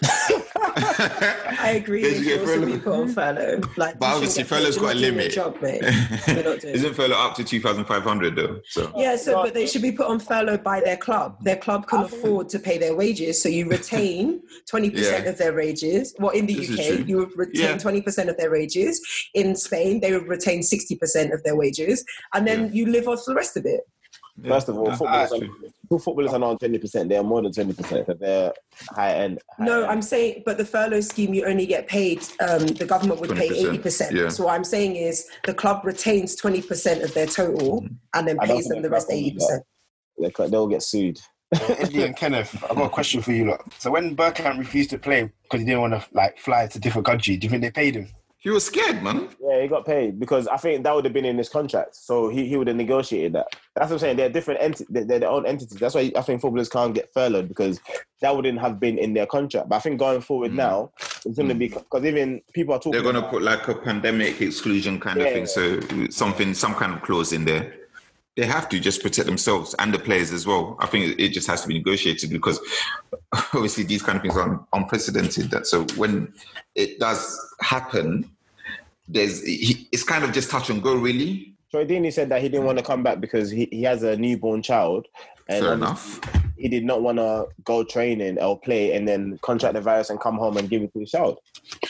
I 1.60 1.74
agree. 1.82 2.02
They 2.02 2.10
They 2.10 2.16
should 2.16 2.24
should 2.24 2.30
get 2.30 2.40
also 2.42 2.54
furlough. 2.54 2.66
be 2.66 2.80
put 2.80 2.94
on 2.94 3.08
furlough. 3.10 3.62
Like, 3.78 4.00
But 4.00 4.06
obviously 4.16 4.44
shouldn't 4.44 4.64
get 4.64 4.74
paid. 4.74 4.82
got 4.82 4.92
a 4.92 4.94
not 4.94 4.96
limit. 5.02 5.32
Job, 5.32 5.62
mate. 5.62 5.82
You're 6.28 6.44
not 6.44 6.60
doing. 6.62 6.76
Isn't 6.76 6.94
furlough 6.94 7.16
up 7.18 7.36
to 7.36 7.44
2,500 7.44 8.36
though? 8.36 8.60
So 8.66 8.92
Yeah, 8.96 9.16
so 9.16 9.44
but 9.44 9.54
they 9.54 9.68
should 9.68 9.82
be 9.82 9.92
put 9.92 10.08
on 10.08 10.20
furlough 10.20 10.58
by 10.58 10.80
their 10.82 10.98
club. 10.98 11.38
Their 11.44 11.58
club 11.58 11.88
can 11.88 12.02
afford 12.02 12.50
to 12.50 12.60
pay 12.60 12.78
their 12.78 12.96
wages, 12.96 13.42
so 13.42 13.50
you 13.50 13.68
retain 13.70 14.42
twenty 14.70 14.90
percent 14.90 15.26
Yeah. 15.26 15.32
of 15.32 15.38
their 15.38 15.54
wages. 15.54 16.16
Well, 16.20 16.32
in 16.32 16.46
the 16.46 16.56
This 16.56 16.70
UK, 17.00 17.08
you 17.08 17.18
would 17.18 17.38
retain 17.38 17.62
Yeah. 17.62 17.78
twenty 17.78 18.02
percent 18.02 18.30
of 18.30 18.38
their 18.38 18.52
wages. 18.52 19.02
In 19.34 19.56
Spain, 19.56 20.00
they 20.00 20.12
would 20.14 20.28
retain 20.28 20.64
sixty 20.64 20.96
percent 20.96 21.34
of 21.34 21.44
their 21.44 21.56
wages, 21.56 22.04
and 22.34 22.48
then 22.48 22.72
you 22.74 22.86
live 22.88 23.08
off 23.08 23.24
the 23.26 23.36
rest 23.36 23.58
of 23.58 23.66
it. 23.66 23.82
First 24.48 24.70
of 24.70 24.78
all, 24.78 24.90
Ah, 25.08 25.28
footballers, 26.00 26.30
are, 26.30 26.34
footballers 26.34 26.34
are 26.34 26.40
not 26.40 26.50
on 26.52 26.58
twenty 26.58 26.78
percent. 26.78 27.10
They 27.10 27.18
are 27.18 27.24
more 27.24 27.42
than 27.42 27.52
twenty 27.52 27.74
percent 27.74 28.08
because 28.08 28.20
they're 28.20 28.54
high 28.90 29.14
end. 29.14 29.40
high 29.58 29.66
No, 29.66 29.82
end. 29.84 29.92
I'm 29.92 30.02
saying, 30.02 30.44
but 30.46 30.58
the 30.58 30.66
furlough 30.66 31.02
scheme, 31.02 31.34
you 31.34 31.46
only 31.46 31.66
get 31.66 31.88
paid. 31.88 32.22
Um, 32.40 32.66
the 32.68 32.86
government 32.86 33.22
would 33.22 33.36
pay 33.36 33.50
20%, 33.50 33.56
eighty 33.56 33.78
percent. 33.78 34.16
yeah. 34.16 34.30
So 34.30 34.46
what 34.46 34.54
I'm 34.56 34.64
saying 34.64 34.96
is, 34.96 35.28
the 35.46 35.54
club 35.54 35.86
retains 35.86 36.36
twenty 36.36 36.62
percent 36.62 37.04
of 37.04 37.14
their 37.14 37.28
total, 37.28 37.86
and 38.14 38.28
then 38.28 38.38
pays 38.40 38.68
them 38.68 38.82
the 38.82 38.88
the 38.88 38.94
rest 38.94 39.12
eighty 39.12 39.32
percent. 39.32 39.64
They 40.20 40.30
co- 40.30 40.48
they'll 40.48 40.68
get 40.68 40.84
sued. 40.84 41.20
Eddie 41.54 42.04
and 42.04 42.16
Kenneth, 42.16 42.64
I've 42.70 42.78
got 42.78 42.86
a 42.86 42.90
question 42.90 43.22
for 43.22 43.34
you 43.34 43.46
lot. 43.46 43.62
So 43.78 43.92
when 43.92 44.16
Bergkamp 44.16 44.58
refused 44.58 44.90
to 44.92 44.98
play 44.98 45.30
because 45.44 45.60
he 45.60 45.66
didn't 45.66 45.82
want 45.82 45.94
to 45.94 46.06
like 46.14 46.38
fly 46.38 46.68
to 46.68 46.78
a 46.78 46.82
different 46.82 47.06
country, 47.06 47.36
do 47.36 47.46
you 47.46 47.50
think 47.50 47.62
they 47.62 47.72
paid 47.72 47.96
him? 47.96 48.08
He 48.42 48.50
was 48.50 48.66
scared, 48.66 49.04
man. 49.04 49.30
Yeah, 49.40 49.62
he 49.62 49.68
got 49.68 49.86
paid 49.86 50.20
because 50.20 50.48
I 50.48 50.58
think 50.58 50.84
that 50.84 50.96
would 50.96 51.06
have 51.06 51.14
been 51.14 51.26
in 51.26 51.38
his 51.38 51.48
contract. 51.48 51.96
So 51.96 52.28
he, 52.28 52.48
he 52.48 52.58
would 52.58 52.68
have 52.68 52.76
negotiated 52.76 53.34
that. 53.34 53.46
That's 53.76 53.92
what 53.92 53.98
I'm 53.98 54.00
saying. 54.00 54.18
They're 54.18 54.30
different 54.30 54.64
entities. 54.64 54.88
They're, 54.90 55.06
they're 55.06 55.20
their 55.20 55.30
own 55.30 55.46
entities. 55.46 55.78
That's 55.78 55.94
why 55.94 56.12
I 56.16 56.22
think 56.24 56.42
footballers 56.42 56.68
can't 56.68 56.96
get 56.96 57.14
furloughed 57.14 57.48
because 57.48 57.80
that 58.22 58.36
wouldn't 58.36 58.60
have 58.60 58.80
been 58.80 58.98
in 58.98 59.14
their 59.14 59.28
contract. 59.28 59.70
But 59.70 59.76
I 59.76 59.80
think 59.80 60.00
going 60.00 60.22
forward 60.22 60.54
mm. 60.54 60.56
now, 60.56 60.92
it's 61.24 61.38
going 61.38 61.50
to 61.50 61.56
be 61.56 61.70
mm. 61.70 61.84
because 61.84 62.04
even 62.04 62.42
people 62.52 62.74
are 62.74 62.80
talking. 62.80 62.94
They're 62.94 63.04
going 63.04 63.24
to 63.24 63.30
put 63.30 63.44
like 63.44 63.68
a 63.68 63.76
pandemic 63.76 64.42
exclusion 64.42 65.00
kind 65.00 65.22
of 65.22 65.28
Yeah. 65.28 65.34
thing. 65.34 65.46
So 65.46 65.80
something, 66.10 66.56
some 66.56 66.74
kind 66.74 66.96
of 66.96 67.04
clause 67.04 67.34
in 67.34 67.46
there. 67.46 67.76
They 68.38 68.46
have 68.46 68.70
to 68.70 68.80
just 68.80 69.02
protect 69.02 69.28
themselves 69.28 69.76
and 69.78 69.94
the 69.94 70.00
players 70.00 70.32
as 70.32 70.48
well. 70.48 70.78
I 70.80 70.86
think 70.86 71.20
it 71.20 71.30
just 71.30 71.48
has 71.48 71.62
to 71.64 71.68
be 71.68 71.74
negotiated 71.74 72.30
because 72.30 72.60
obviously 73.34 73.84
these 73.84 74.02
kind 74.02 74.16
of 74.16 74.22
things 74.22 74.38
are 74.38 74.66
unprecedented. 74.74 75.52
That 75.52 75.68
so 75.68 75.84
when 75.98 76.34
it 76.76 77.00
does 77.00 77.38
happen, 77.60 78.30
there's 79.08 79.42
it's 79.44 80.04
kind 80.04 80.24
of 80.24 80.32
just 80.32 80.50
touch 80.50 80.70
and 80.70 80.82
go, 80.82 80.96
really. 80.96 81.56
Troy 81.72 81.86
Deeney 81.86 82.12
said 82.12 82.30
that 82.30 82.42
he 82.42 82.50
didn't 82.50 82.66
want 82.66 82.78
to 82.78 82.84
come 82.84 83.02
back 83.02 83.22
because 83.22 83.50
he, 83.50 83.68
he 83.72 83.84
has 83.84 84.04
a 84.04 84.18
newborn 84.18 84.62
child. 84.62 85.08
And 85.48 85.64
Fair 85.64 85.74
enough. 85.74 86.20
He 86.58 86.68
did 86.68 86.84
not 86.84 87.02
want 87.02 87.18
to 87.18 87.48
go 87.64 87.84
training 87.84 88.40
or 88.40 88.60
play 88.60 88.94
and 88.94 89.08
then 89.08 89.40
contract 89.42 89.74
the 89.74 89.82
virus 89.82 90.10
and 90.10 90.20
come 90.20 90.38
home 90.38 90.58
and 90.58 90.70
give 90.70 90.84
it 90.84 90.94
to 90.94 91.00
his 91.00 91.12
child, 91.12 91.40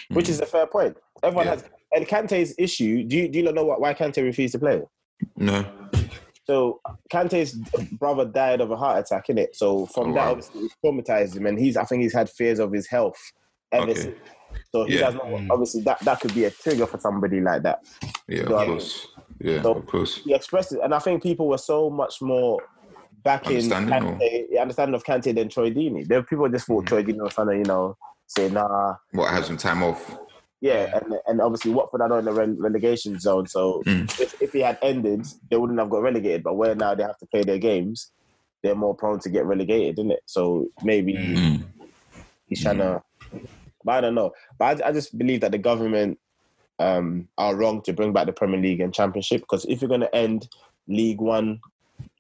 which 0.09 0.27
hmm. 0.27 0.31
is 0.31 0.39
a 0.39 0.45
fair 0.45 0.65
point. 0.65 0.97
Everyone 1.23 1.45
Yeah. 1.45 1.51
has. 1.55 1.63
And 1.93 2.07
Kante's 2.07 2.55
issue, 2.57 3.03
do 3.03 3.17
you, 3.17 3.27
do 3.27 3.39
you 3.39 3.43
not 3.43 3.53
know 3.53 3.65
what, 3.65 3.81
why 3.81 3.93
Kante 3.93 4.23
refused 4.23 4.53
to 4.53 4.59
play? 4.59 4.81
No. 5.35 5.65
So 6.51 6.81
Kante's 7.09 7.53
brother 7.93 8.25
died 8.25 8.59
of 8.59 8.71
a 8.71 8.75
heart 8.75 8.99
attack, 8.99 9.27
innit? 9.27 9.53
So 9.55 9.85
from 9.85 10.11
Oh, 10.11 10.13
that, 10.15 10.25
wow. 10.25 10.31
obviously, 10.31 10.61
it 10.63 10.71
traumatized 10.83 11.37
him, 11.37 11.45
and 11.45 11.57
he's 11.57 11.77
I 11.77 11.85
think 11.85 12.01
he's 12.03 12.13
had 12.13 12.29
fears 12.29 12.59
of 12.59 12.73
his 12.73 12.87
health 12.89 13.15
ever 13.71 13.91
Okay. 13.91 13.93
since. 14.01 14.17
So 14.73 14.83
he 14.83 14.95
Yeah. 14.95 15.01
does 15.05 15.13
not. 15.15 15.25
Mm. 15.27 15.47
Obviously, 15.49 15.81
that 15.83 15.99
that 16.01 16.19
could 16.19 16.33
be 16.35 16.43
a 16.43 16.51
trigger 16.51 16.85
for 16.87 16.99
somebody 16.99 17.39
like 17.39 17.63
that. 17.63 17.85
Yeah, 18.27 18.43
So, 18.49 18.59
of 18.59 18.67
course. 18.67 19.07
Yeah, 19.39 19.61
So- 19.61 19.75
of 19.75 19.85
course. 19.87 20.17
He 20.25 20.33
expressed 20.33 20.73
it, 20.73 20.81
and 20.83 20.93
I 20.93 20.99
think 20.99 21.23
people 21.23 21.47
were 21.47 21.57
so 21.57 21.89
much 21.89 22.21
more 22.21 22.59
back 23.23 23.49
in 23.49 23.71
Understanding, 23.71 23.93
or- 24.09 24.19
Kante, 24.19 24.59
understanding 24.61 24.95
of 24.95 25.03
Kante 25.05 25.33
than 25.33 25.47
Troy 25.47 25.71
Deeney. 25.71 26.05
There, 26.05 26.19
were 26.19 26.23
people 26.25 26.49
just 26.49 26.67
thought 26.67 26.83
mm. 26.83 26.87
Troy 26.87 27.01
Deeney 27.03 27.23
was 27.23 27.33
trying 27.33 27.47
to, 27.47 27.55
you 27.55 27.63
know, 27.63 27.95
say 28.27 28.49
nah. 28.49 28.95
What 29.13 29.29
have 29.31 29.45
some 29.45 29.55
time 29.57 29.83
off? 29.83 30.17
Yeah, 30.61 30.85
and 30.93 31.15
and 31.27 31.41
obviously 31.41 31.71
Watford 31.71 32.01
are 32.01 32.07
not 32.09 32.19
in 32.19 32.25
the 32.25 32.31
rele- 32.31 32.55
relegation 32.59 33.19
zone, 33.19 33.47
so 33.47 33.81
Mm. 33.87 34.03
if, 34.19 34.33
if 34.39 34.51
he 34.53 34.59
had 34.59 34.77
ended, 34.83 35.25
they 35.49 35.57
wouldn't 35.57 35.79
have 35.79 35.89
got 35.89 36.03
relegated. 36.03 36.43
But 36.43 36.53
where 36.55 36.75
now 36.75 36.93
they 36.93 37.03
have 37.03 37.17
to 37.17 37.25
play 37.25 37.41
their 37.43 37.57
games, 37.57 38.11
they're 38.61 38.75
more 38.75 38.93
prone 38.95 39.19
to 39.21 39.29
get 39.29 39.45
relegated, 39.45 39.97
isn't 39.97 40.11
it? 40.11 40.21
So 40.27 40.67
maybe 40.83 41.13
Mm. 41.15 41.63
he's 42.47 42.61
trying 42.61 42.77
to. 42.77 43.01
But 43.83 43.91
I 43.93 44.01
don't 44.01 44.13
know. 44.15 44.31
But 44.59 44.83
I, 44.83 44.89
I 44.89 44.91
just 44.91 45.17
believe 45.17 45.41
that 45.41 45.51
the 45.51 45.57
government 45.57 46.19
um, 46.77 47.27
are 47.39 47.55
wrong 47.55 47.81
to 47.83 47.93
bring 47.93 48.13
back 48.13 48.27
the 48.27 48.33
Premier 48.33 48.59
League 48.59 48.79
and 48.81 48.93
Championship 48.93 49.41
because 49.41 49.65
if 49.65 49.81
you're 49.81 49.89
going 49.89 50.01
to 50.01 50.15
end 50.15 50.47
League 50.87 51.21
One 51.21 51.59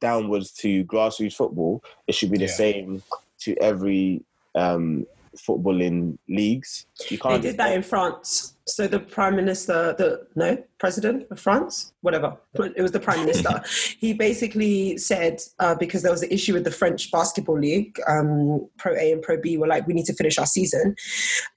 downwards 0.01 0.51
to 0.53 0.83
grassroots 0.85 1.35
football, 1.35 1.83
it 2.07 2.15
should 2.15 2.31
be 2.31 2.37
the 2.39 2.45
Yeah. 2.45 2.51
same 2.51 3.03
to 3.41 3.55
every 3.61 4.23
um, 4.55 5.05
footballing 5.37 6.17
leagues. 6.27 6.85
You 7.09 7.17
They 7.17 7.17
can't 7.17 7.41
did 7.41 7.57
that 7.57 7.73
in 7.73 7.83
France. 7.83 8.55
So 8.67 8.87
the 8.87 8.99
prime 8.99 9.35
minister, 9.35 9.95
the 9.97 10.27
no 10.35 10.63
president 10.77 11.25
of 11.31 11.39
France, 11.39 11.93
whatever, 12.01 12.37
it 12.53 12.81
was 12.81 12.91
the 12.91 12.99
prime 12.99 13.21
minister. 13.21 13.61
he 13.99 14.13
basically 14.13 14.97
said 14.97 15.41
uh, 15.59 15.75
because 15.75 16.03
there 16.03 16.11
was 16.11 16.23
an 16.23 16.31
issue 16.31 16.53
with 16.53 16.63
the 16.63 16.71
French 16.71 17.11
basketball 17.11 17.59
league, 17.59 17.99
um, 18.07 18.67
Pro 18.77 18.93
A 18.95 19.11
and 19.11 19.21
Pro 19.21 19.39
B 19.41 19.57
were 19.57 19.67
like, 19.67 19.87
we 19.87 19.93
need 19.93 20.05
to 20.05 20.13
finish 20.13 20.37
our 20.37 20.45
season. 20.45 20.95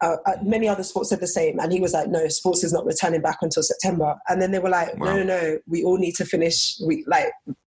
Uh, 0.00 0.16
uh, 0.26 0.36
many 0.42 0.66
other 0.66 0.82
sports 0.82 1.10
said 1.10 1.20
the 1.20 1.26
same, 1.28 1.60
and 1.60 1.72
he 1.72 1.80
was 1.80 1.92
like, 1.92 2.08
no, 2.08 2.26
sports 2.28 2.64
is 2.64 2.72
not 2.72 2.86
returning 2.86 3.20
back 3.20 3.38
until 3.42 3.62
September. 3.62 4.16
And 4.28 4.40
then 4.40 4.50
they 4.50 4.58
were 4.58 4.70
like, 4.70 4.96
Wow. 4.98 5.16
no, 5.16 5.22
no, 5.22 5.24
no, 5.24 5.58
we 5.66 5.84
all 5.84 5.98
need 5.98 6.14
to 6.16 6.24
finish. 6.24 6.76
We 6.84 7.04
like. 7.06 7.28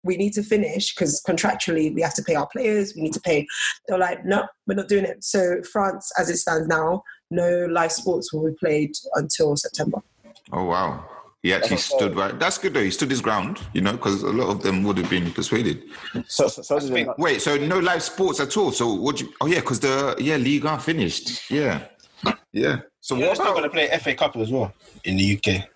We 0.04 0.16
need 0.16 0.32
to 0.34 0.42
finish 0.42 0.94
because 0.94 1.22
contractually 1.26 1.94
we 1.94 2.00
have 2.02 2.14
to 2.14 2.22
pay 2.22 2.34
our 2.34 2.46
players. 2.48 2.94
We 2.94 3.02
need 3.02 3.12
to 3.14 3.20
pay. 3.20 3.46
They're 3.86 3.98
like, 3.98 4.24
no, 4.24 4.46
we're 4.66 4.74
not 4.74 4.88
doing 4.88 5.04
it. 5.04 5.24
So 5.24 5.62
France, 5.72 6.10
as 6.18 6.30
it 6.30 6.36
stands 6.36 6.68
now, 6.68 7.02
no 7.30 7.66
live 7.70 7.92
sports 7.92 8.32
will 8.32 8.46
be 8.48 8.54
played 8.58 8.92
until 9.14 9.56
September. 9.56 9.98
Oh 10.52 10.64
wow. 10.64 11.04
He 11.42 11.54
actually 11.54 11.70
That's 11.76 11.84
stood 11.84 12.16
right. 12.16 12.36
That's 12.38 12.58
good 12.58 12.74
though. 12.74 12.82
He 12.82 12.90
stood 12.90 13.10
his 13.10 13.20
ground, 13.20 13.60
you 13.72 13.80
know, 13.80 13.92
because 13.92 14.22
a 14.22 14.30
lot 14.32 14.48
of 14.48 14.62
them 14.62 14.82
would 14.82 14.98
have 14.98 15.08
been 15.08 15.30
persuaded. 15.32 15.84
So, 16.26 16.48
so, 16.48 16.62
so 16.62 16.78
does 16.80 16.90
it- 16.90 17.08
Wait, 17.16 17.40
so 17.40 17.56
no 17.56 17.78
live 17.78 18.02
sports 18.02 18.40
at 18.40 18.56
all. 18.56 18.72
So 18.72 18.92
what? 18.94 19.20
You, 19.20 19.32
oh 19.40 19.46
yeah, 19.46 19.60
because 19.60 19.78
the 19.80 20.16
yeah 20.18 20.36
league 20.36 20.66
are 20.66 20.80
finished. 20.80 21.48
Yeah, 21.50 21.84
yeah. 22.52 22.80
So 23.00 23.14
They're 23.16 23.28
what 23.28 23.36
still 23.36 23.52
going 23.52 23.62
to 23.64 23.70
play 23.70 23.88
FA 23.98 24.14
Cup 24.14 24.36
as 24.36 24.50
well 24.50 24.72
in 25.04 25.16
the 25.16 25.36
UK. 25.38 25.68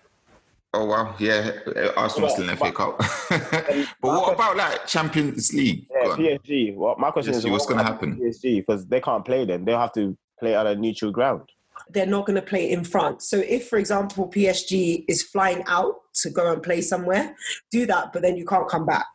Oh 0.75 0.85
wow, 0.85 1.15
yeah. 1.19 1.51
Arsenal 1.95 2.29
still 2.29 2.49
in 2.49 2.57
FA 2.57 2.71
Cup. 2.71 2.97
but 3.29 3.93
what 4.01 4.33
about 4.33 4.57
like 4.57 4.87
Champions 4.87 5.53
League? 5.53 5.85
Yeah. 5.91 6.15
PSG. 6.15 6.75
Well, 6.75 6.95
my 6.97 7.11
question 7.11 7.33
PSG, 7.33 7.37
is, 7.37 7.47
what's 7.47 7.65
what 7.65 7.75
gonna 7.75 7.83
happen? 7.83 8.15
PSG 8.15 8.57
because 8.65 8.85
they 8.87 8.99
can't 8.99 9.23
play 9.23 9.45
then. 9.45 9.65
They'll 9.65 9.79
have 9.79 9.93
to 9.93 10.17
play 10.39 10.55
on 10.55 10.65
a 10.65 10.75
neutral 10.75 11.11
ground. 11.11 11.43
They're 11.89 12.07
not 12.07 12.25
going 12.25 12.35
to 12.35 12.41
play 12.41 12.71
in 12.71 12.83
France. 12.83 13.27
So 13.27 13.37
if, 13.37 13.67
for 13.67 13.77
example, 13.77 14.29
PSG 14.29 15.05
is 15.07 15.21
flying 15.23 15.63
out 15.67 15.95
to 16.21 16.29
go 16.29 16.51
and 16.53 16.61
play 16.61 16.81
somewhere, 16.81 17.35
do 17.71 17.85
that, 17.87 18.13
but 18.13 18.21
then 18.21 18.37
you 18.37 18.45
can't 18.45 18.69
come 18.69 18.85
back. 18.85 19.07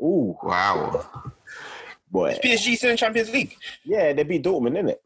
Ooh, 0.00 0.36
Wow. 0.42 1.04
boy. 2.10 2.38
PSG 2.42 2.76
still 2.76 2.90
in 2.92 2.96
Champions 2.96 3.30
League. 3.30 3.56
Yeah, 3.84 4.12
they 4.12 4.22
beat 4.22 4.44
Dortmund, 4.44 4.78
innit? 4.78 4.96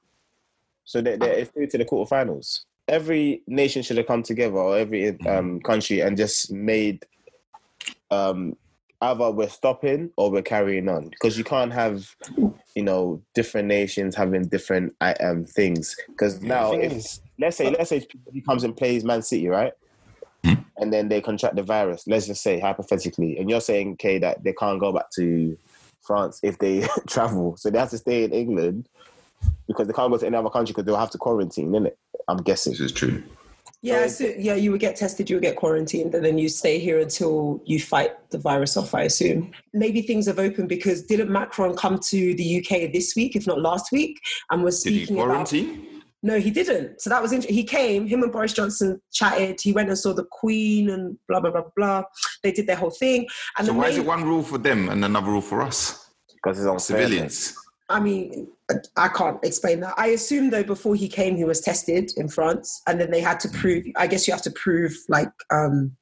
So 0.84 1.00
they're, 1.00 1.16
they're 1.16 1.44
through 1.46 1.68
to 1.68 1.78
the 1.78 1.84
quarterfinals. 1.84 2.60
Every 2.88 3.42
nation 3.46 3.82
should 3.82 3.96
have 3.96 4.06
come 4.06 4.22
together, 4.22 4.56
or 4.56 4.76
every 4.76 5.18
um, 5.26 5.60
country, 5.60 6.00
and 6.00 6.16
just 6.16 6.52
made 6.52 7.04
um, 8.10 8.56
either 9.00 9.30
we're 9.30 9.48
stopping 9.48 10.10
or 10.16 10.30
we're 10.30 10.42
carrying 10.42 10.88
on 10.88 11.08
because 11.08 11.36
you 11.36 11.44
can't 11.44 11.72
have, 11.72 12.14
you 12.74 12.82
know, 12.82 13.22
different 13.34 13.68
nations 13.68 14.14
having 14.14 14.42
different 14.48 14.94
um, 15.00 15.44
things. 15.44 15.96
Because 16.08 16.42
now, 16.42 16.72
if, 16.72 16.92
is- 16.92 17.20
let's 17.38 17.56
say, 17.56 17.70
let's 17.70 17.90
say 17.90 18.06
he 18.32 18.40
comes 18.40 18.64
and 18.64 18.76
plays 18.76 19.04
Man 19.04 19.22
City, 19.22 19.48
right? 19.48 19.72
And 20.78 20.92
then 20.92 21.08
they 21.08 21.20
contract 21.20 21.56
the 21.56 21.62
virus. 21.62 22.04
Let's 22.06 22.26
just 22.26 22.42
say 22.42 22.60
hypothetically, 22.60 23.38
and 23.38 23.48
you're 23.48 23.60
saying, 23.60 23.96
Kay, 23.96 24.18
that 24.18 24.42
they 24.42 24.52
can't 24.52 24.80
go 24.80 24.92
back 24.92 25.10
to 25.16 25.56
France 26.02 26.40
if 26.42 26.58
they 26.58 26.86
travel, 27.08 27.56
so 27.56 27.70
they 27.70 27.78
have 27.78 27.90
to 27.90 27.98
stay 27.98 28.24
in 28.24 28.32
England 28.32 28.88
because 29.66 29.86
they 29.86 29.92
can't 29.92 30.10
go 30.10 30.18
to 30.18 30.26
any 30.26 30.36
other 30.36 30.50
country 30.50 30.72
because 30.72 30.84
they'll 30.84 30.96
have 30.96 31.10
to 31.10 31.18
quarantine, 31.18 31.70
innit? 31.70 31.94
I'm 32.28 32.38
guessing. 32.38 32.72
This 32.72 32.80
is 32.80 32.92
true. 32.92 33.22
Yeah, 33.82 34.06
so, 34.06 34.32
yeah, 34.38 34.54
you 34.54 34.70
would 34.70 34.80
get 34.80 34.96
tested, 34.96 35.28
you 35.28 35.36
would 35.36 35.42
get 35.42 35.56
quarantined, 35.56 36.14
and 36.14 36.24
then 36.24 36.38
you 36.38 36.48
stay 36.48 36.78
here 36.78 36.98
until 37.00 37.60
you 37.66 37.78
fight 37.78 38.12
the 38.30 38.38
virus 38.38 38.78
off, 38.78 38.94
I 38.94 39.02
assume. 39.02 39.52
Maybe 39.74 40.00
things 40.00 40.26
have 40.26 40.38
opened 40.38 40.70
because 40.70 41.02
didn't 41.02 41.30
Macron 41.30 41.76
come 41.76 41.98
to 41.98 42.34
the 42.34 42.58
UK 42.58 42.90
this 42.94 43.14
week, 43.14 43.36
if 43.36 43.46
not 43.46 43.60
last 43.60 43.92
week, 43.92 44.18
and 44.50 44.64
was 44.64 44.82
Did 44.82 44.94
he 44.94 44.98
speaking 45.00 45.16
about. 45.16 45.26
quarantine? 45.26 46.02
No, 46.22 46.40
he 46.40 46.50
didn't. 46.50 47.02
So 47.02 47.10
that 47.10 47.20
was 47.20 47.32
interesting. 47.32 47.54
He 47.54 47.64
came, 47.64 48.06
him 48.06 48.22
and 48.22 48.32
Boris 48.32 48.54
Johnson 48.54 49.02
chatted. 49.12 49.60
He 49.60 49.72
went 49.72 49.90
and 49.90 49.98
saw 49.98 50.14
the 50.14 50.24
Queen 50.30 50.88
and 50.88 51.18
blah, 51.28 51.40
blah, 51.40 51.50
blah, 51.50 51.64
blah. 51.76 52.04
They 52.42 52.52
did 52.52 52.66
their 52.66 52.76
whole 52.76 52.88
thing. 52.88 53.26
And 53.58 53.66
So 53.66 53.74
the 53.74 53.78
why 53.78 53.88
is 53.88 53.98
it 53.98 54.06
one 54.06 54.24
rule 54.24 54.42
for 54.42 54.56
them 54.56 54.88
and 54.88 55.04
another 55.04 55.30
rule 55.30 55.42
for 55.42 55.60
us, 55.60 56.10
Because 56.32 56.58
it's 56.58 56.66
on 56.66 56.80
civilians? 56.80 57.54
I 57.90 58.00
mean, 58.00 58.48
I 58.96 59.08
can't 59.08 59.38
explain 59.44 59.80
that. 59.80 59.94
I 59.98 60.08
assume 60.08 60.50
though 60.50 60.64
before 60.64 60.94
he 60.94 61.08
came, 61.08 61.36
he 61.36 61.44
was 61.44 61.60
tested 61.60 62.12
in 62.16 62.28
France, 62.28 62.80
and 62.86 63.00
then 63.00 63.10
they 63.10 63.20
had 63.20 63.38
to 63.40 63.48
prove. 63.48 63.84
I 63.96 64.06
guess 64.06 64.26
you 64.26 64.32
have 64.32 64.42
to 64.42 64.50
prove 64.50 64.96
like 65.08 65.30
um, 65.50 65.96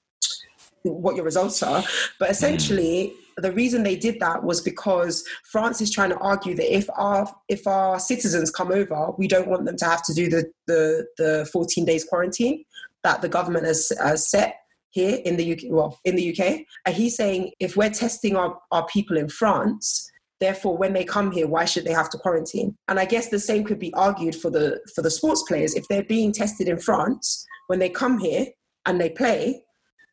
what 0.82 1.16
your 1.16 1.24
results 1.24 1.62
are. 1.62 1.82
But 2.18 2.30
essentially, 2.30 3.14
the 3.36 3.52
reason 3.52 3.82
they 3.82 3.96
did 3.96 4.20
that 4.20 4.44
was 4.44 4.60
because 4.60 5.24
France 5.50 5.80
is 5.80 5.90
trying 5.90 6.10
to 6.10 6.18
argue 6.18 6.54
that 6.54 6.74
if 6.74 6.88
our 6.96 7.32
if 7.48 7.66
our 7.66 7.98
citizens 7.98 8.50
come 8.50 8.70
over, 8.70 9.10
we 9.18 9.26
don't 9.26 9.48
want 9.48 9.64
them 9.64 9.76
to 9.78 9.84
have 9.84 10.04
to 10.04 10.14
do 10.14 10.28
the 10.28 10.50
the, 10.66 11.06
the 11.18 11.48
14 11.52 11.84
days 11.84 12.04
quarantine 12.04 12.64
that 13.02 13.22
the 13.22 13.28
government 13.28 13.66
has, 13.66 13.90
has 14.00 14.30
set 14.30 14.60
here 14.90 15.18
in 15.24 15.36
the 15.36 15.52
UK. 15.52 15.58
Well, 15.70 15.98
in 16.04 16.14
the 16.16 16.30
UK, 16.30 16.60
and 16.86 16.94
he's 16.94 17.16
saying 17.16 17.52
if 17.58 17.76
we're 17.76 17.90
testing 17.90 18.36
our, 18.36 18.58
our 18.70 18.86
people 18.86 19.16
in 19.16 19.28
France 19.28 20.11
therefore 20.42 20.76
when 20.76 20.92
they 20.92 21.04
come 21.04 21.30
here 21.30 21.46
why 21.46 21.64
should 21.64 21.84
they 21.84 21.92
have 21.92 22.10
to 22.10 22.18
quarantine? 22.18 22.76
And 22.88 22.98
i 22.98 23.04
guess 23.04 23.28
the 23.28 23.38
same 23.38 23.64
could 23.64 23.78
be 23.78 23.92
argued 23.94 24.36
for 24.36 24.50
the 24.50 24.80
for 24.94 25.02
the 25.02 25.10
sports 25.10 25.42
players. 25.42 25.74
If 25.74 25.88
they're 25.88 26.04
being 26.04 26.32
tested 26.32 26.68
in 26.68 26.78
france 26.78 27.46
when 27.68 27.78
they 27.78 27.88
come 27.88 28.18
here 28.18 28.46
and 28.86 29.00
they 29.00 29.10
play 29.10 29.64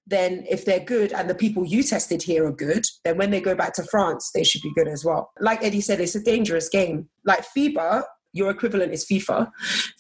then 0.08 0.44
if 0.50 0.66
they're 0.66 0.80
good 0.80 1.14
and 1.14 1.30
the 1.30 1.36
people 1.36 1.64
you 1.66 1.84
tested 1.84 2.22
here 2.24 2.46
are 2.46 2.52
good 2.52 2.84
then 3.04 3.18
when 3.18 3.32
they 3.32 3.42
go 3.42 3.56
back 3.56 3.74
to 3.74 3.84
france 3.84 4.32
they 4.34 4.44
should 4.44 4.62
be 4.62 4.74
good 4.76 4.88
as 4.88 5.04
well. 5.04 5.32
Like 5.40 5.64
eddie 5.64 5.82
said 5.82 6.00
it's 6.00 6.16
a 6.16 6.24
dangerous 6.24 6.70
game. 6.70 7.10
Like 7.26 7.46
fiba 7.56 8.04
your 8.32 8.52
equivalent 8.52 8.94
is 8.94 9.06
fifa. 9.06 9.50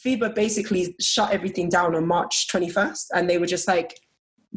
Fiba 0.05 0.35
basically 0.35 0.95
shut 0.99 1.31
everything 1.31 1.67
down 1.67 1.95
on 1.95 2.07
march 2.07 2.47
21st 2.53 3.05
and 3.15 3.29
they 3.29 3.39
were 3.39 3.47
just 3.47 3.67
like 3.67 3.99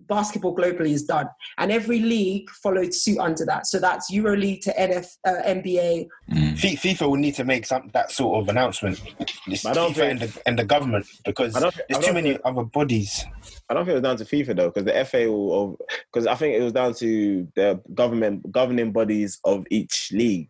basketball 0.08 0.54
globally 0.56 0.90
is 0.90 1.02
done, 1.04 1.28
and 1.58 1.70
every 1.72 2.00
league 2.00 2.48
followed 2.50 2.92
suit 2.94 3.18
under 3.18 3.44
that. 3.46 3.66
So 3.66 3.78
that's 3.78 4.10
EuroLeague 4.12 4.60
to 4.62 4.72
NF, 4.80 5.06
uh, 5.26 5.42
NBA. 5.44 6.08
Fi- 6.56 6.76
FIFA 6.76 7.08
will 7.10 7.16
need 7.16 7.34
to 7.36 7.44
make 7.44 7.66
some 7.66 7.90
that 7.92 8.10
sort 8.10 8.42
of 8.42 8.48
announcement. 8.48 9.00
It's 9.46 9.64
I 9.66 9.72
don't 9.72 9.92
FIFA 9.92 9.94
think- 9.94 10.10
and 10.10 10.20
the, 10.20 10.42
and 10.46 10.58
the 10.58 10.64
government 10.64 11.06
because 11.24 11.56
I 11.56 11.60
don't- 11.60 11.74
there's 11.88 11.98
I 11.98 12.00
too 12.00 12.06
don't 12.06 12.14
many 12.14 12.30
think- 12.32 12.42
other 12.44 12.64
bodies. 12.64 13.24
I 13.68 13.74
don't 13.74 13.84
think 13.84 13.92
it 13.96 14.02
was 14.02 14.02
down 14.02 14.16
to 14.18 14.24
FIFA 14.24 14.56
though, 14.56 14.70
because 14.70 14.84
the 14.84 14.96
FA 15.04 15.26
will, 15.30 15.78
because 16.12 16.26
I 16.26 16.34
think 16.34 16.54
it 16.56 16.62
was 16.62 16.72
down 16.72 16.94
to 16.94 17.48
the 17.54 17.80
government 17.94 18.50
governing 18.52 18.92
bodies 18.92 19.38
of 19.44 19.64
each 19.70 20.10
league. 20.12 20.48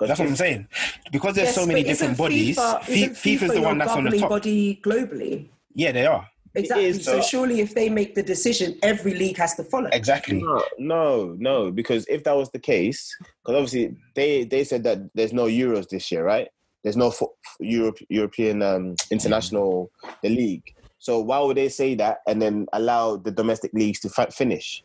That's 0.00 0.20
what 0.20 0.28
I'm 0.28 0.36
saying. 0.36 0.68
Because 1.10 1.34
there's 1.34 1.48
Yes, 1.48 1.54
so 1.56 1.66
many 1.66 1.82
different 1.82 2.12
isn't 2.12 2.24
bodies. 2.24 2.56
FIFA, 2.56 2.82
Fi- 2.84 2.92
isn't 2.92 3.14
FIFA's 3.16 3.50
FIFA 3.50 3.54
the 3.54 3.60
one 3.62 3.78
that's 3.78 3.90
on 3.90 4.04
the 4.04 4.10
governing 4.10 4.20
top. 4.20 4.30
body 4.30 4.80
globally. 4.84 5.48
Yeah, 5.74 5.90
they 5.92 6.06
are. 6.06 6.28
Exactly. 6.60 6.84
is, 6.86 7.04
so 7.04 7.12
though. 7.16 7.22
surely, 7.22 7.60
if 7.60 7.74
they 7.74 7.88
make 7.88 8.14
the 8.14 8.22
decision, 8.22 8.78
every 8.82 9.14
league 9.14 9.36
has 9.36 9.54
to 9.56 9.64
follow. 9.64 9.88
Exactly. 9.92 10.42
No, 10.42 10.64
no, 10.78 11.36
no, 11.38 11.70
because 11.70 12.06
if 12.08 12.24
that 12.24 12.36
was 12.36 12.50
the 12.50 12.58
case, 12.58 13.14
because 13.20 13.56
obviously 13.56 13.96
they 14.14 14.44
they 14.44 14.64
said 14.64 14.84
that 14.84 14.98
there's 15.14 15.32
no 15.32 15.44
Euros 15.46 15.88
this 15.88 16.10
year, 16.10 16.24
right? 16.24 16.48
There's 16.84 16.96
no 16.96 17.10
fo- 17.10 17.34
Europe, 17.60 17.98
European 18.08 18.62
um, 18.62 18.94
international 19.10 19.90
the 20.22 20.28
league. 20.30 20.64
So 20.98 21.20
why 21.20 21.38
would 21.40 21.56
they 21.56 21.68
say 21.68 21.94
that 21.96 22.18
and 22.26 22.40
then 22.42 22.66
allow 22.72 23.16
the 23.16 23.30
domestic 23.30 23.72
leagues 23.72 24.00
to 24.00 24.08
fi- 24.08 24.26
finish? 24.30 24.82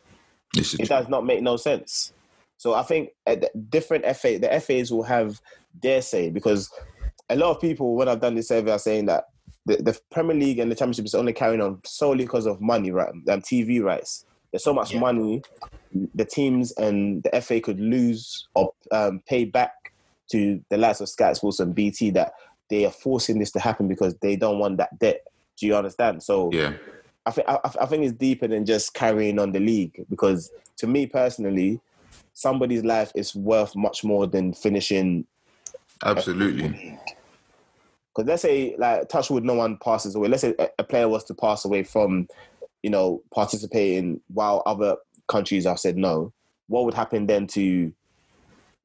This 0.52 0.74
is 0.74 0.80
It 0.80 0.86
true. 0.86 0.96
does 0.96 1.08
not 1.08 1.26
make 1.26 1.42
no 1.42 1.56
sense. 1.56 2.12
So 2.56 2.74
I 2.74 2.82
think 2.82 3.10
uh, 3.26 3.36
the 3.36 3.50
different 3.68 4.04
FA, 4.16 4.38
the 4.38 4.60
FAs 4.60 4.92
will 4.92 5.02
have 5.02 5.40
their 5.82 6.02
say 6.02 6.30
because 6.30 6.70
a 7.28 7.36
lot 7.36 7.50
of 7.50 7.60
people, 7.60 7.96
when 7.96 8.08
I've 8.08 8.20
done 8.20 8.34
this 8.34 8.48
survey, 8.48 8.70
are 8.70 8.78
saying 8.78 9.06
that 9.06 9.24
the, 9.66 9.76
the 9.76 9.98
Premier 10.10 10.36
League 10.36 10.58
and 10.58 10.70
the 10.70 10.74
Championship 10.74 11.04
is 11.06 11.14
only 11.14 11.32
carrying 11.32 11.60
on 11.60 11.80
solely 11.84 12.24
because 12.24 12.46
of 12.46 12.60
money, 12.60 12.90
right? 12.90 13.08
Um, 13.08 13.40
TV 13.40 13.82
rights. 13.82 14.24
There's 14.52 14.64
so 14.64 14.74
much 14.74 14.92
Yeah. 14.92 15.00
money, 15.00 15.42
the 16.14 16.24
teams 16.24 16.72
and 16.72 17.22
the 17.22 17.40
FA 17.40 17.60
could 17.60 17.80
lose 17.80 18.46
or 18.54 18.72
um, 18.92 19.22
pay 19.26 19.44
back 19.44 19.72
to 20.32 20.60
the 20.70 20.76
likes 20.76 21.00
of 21.00 21.08
Sky 21.08 21.32
Sports 21.34 21.60
and 21.60 21.74
BT 21.74 22.10
that 22.10 22.32
they 22.70 22.84
are 22.84 22.90
forcing 22.90 23.38
this 23.38 23.50
to 23.52 23.60
happen 23.60 23.88
because 23.88 24.14
they 24.22 24.36
don't 24.36 24.58
want 24.58 24.78
that 24.78 24.98
debt. 24.98 25.20
Do 25.58 25.66
you 25.66 25.76
understand? 25.76 26.22
So 26.22 26.50
Yeah. 26.52 26.74
I 27.26 27.30
think 27.30 27.48
I, 27.48 27.58
I 27.80 27.86
think 27.86 28.04
it's 28.04 28.12
deeper 28.12 28.46
than 28.46 28.66
just 28.66 28.92
carrying 28.92 29.38
on 29.38 29.52
the 29.52 29.60
league 29.60 30.04
because 30.10 30.50
to 30.78 30.86
me 30.86 31.06
personally, 31.06 31.80
somebody's 32.34 32.84
life 32.84 33.12
is 33.14 33.34
worth 33.34 33.74
much 33.76 34.04
more 34.04 34.26
than 34.26 34.52
finishing. 34.52 35.26
Absolutely. 36.04 36.98
Because 38.14 38.28
let's 38.28 38.42
say 38.42 38.76
like 38.78 39.08
touch 39.08 39.28
Touchwood, 39.28 39.44
no 39.44 39.54
one 39.54 39.76
passes 39.78 40.14
away. 40.14 40.28
Let's 40.28 40.42
say 40.42 40.54
a, 40.58 40.68
a 40.78 40.84
player 40.84 41.08
was 41.08 41.24
to 41.24 41.34
pass 41.34 41.64
away 41.64 41.82
from, 41.82 42.28
you 42.82 42.90
know, 42.90 43.22
participating 43.32 44.20
while 44.28 44.62
other 44.66 44.96
countries 45.28 45.66
have 45.66 45.80
said 45.80 45.96
no. 45.96 46.32
What 46.68 46.84
would 46.84 46.94
happen 46.94 47.26
then 47.26 47.46
to 47.48 47.92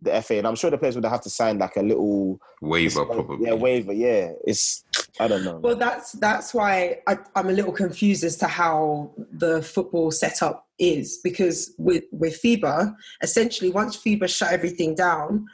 the 0.01 0.21
FA? 0.21 0.37
And 0.37 0.47
I'm 0.47 0.55
sure 0.55 0.71
the 0.71 0.77
players 0.77 0.95
would 0.95 1.05
have 1.05 1.21
to 1.21 1.29
sign 1.29 1.59
like 1.59 1.75
a 1.75 1.81
little 1.81 2.39
Waiver, 2.61 3.05
probably. 3.05 3.45
yeah 3.45 3.53
waiver. 3.53 3.93
Yeah, 3.93 4.31
it's 4.45 4.83
I 5.19 5.27
don't 5.27 5.43
know. 5.43 5.57
Well, 5.57 5.75
that's 5.75 6.13
that's 6.13 6.53
why 6.53 7.01
I, 7.07 7.17
I'm 7.35 7.49
a 7.49 7.53
little 7.53 7.71
confused 7.71 8.23
as 8.23 8.35
to 8.37 8.47
how 8.47 9.11
the 9.31 9.61
football 9.61 10.11
setup 10.11 10.67
is 10.79 11.19
because 11.23 11.73
with 11.77 12.03
with 12.11 12.41
FIBA, 12.41 12.95
essentially 13.21 13.69
once 13.69 13.95
FIBA 13.97 14.27
shut 14.27 14.51
everything 14.51 14.95
down, 14.95 15.45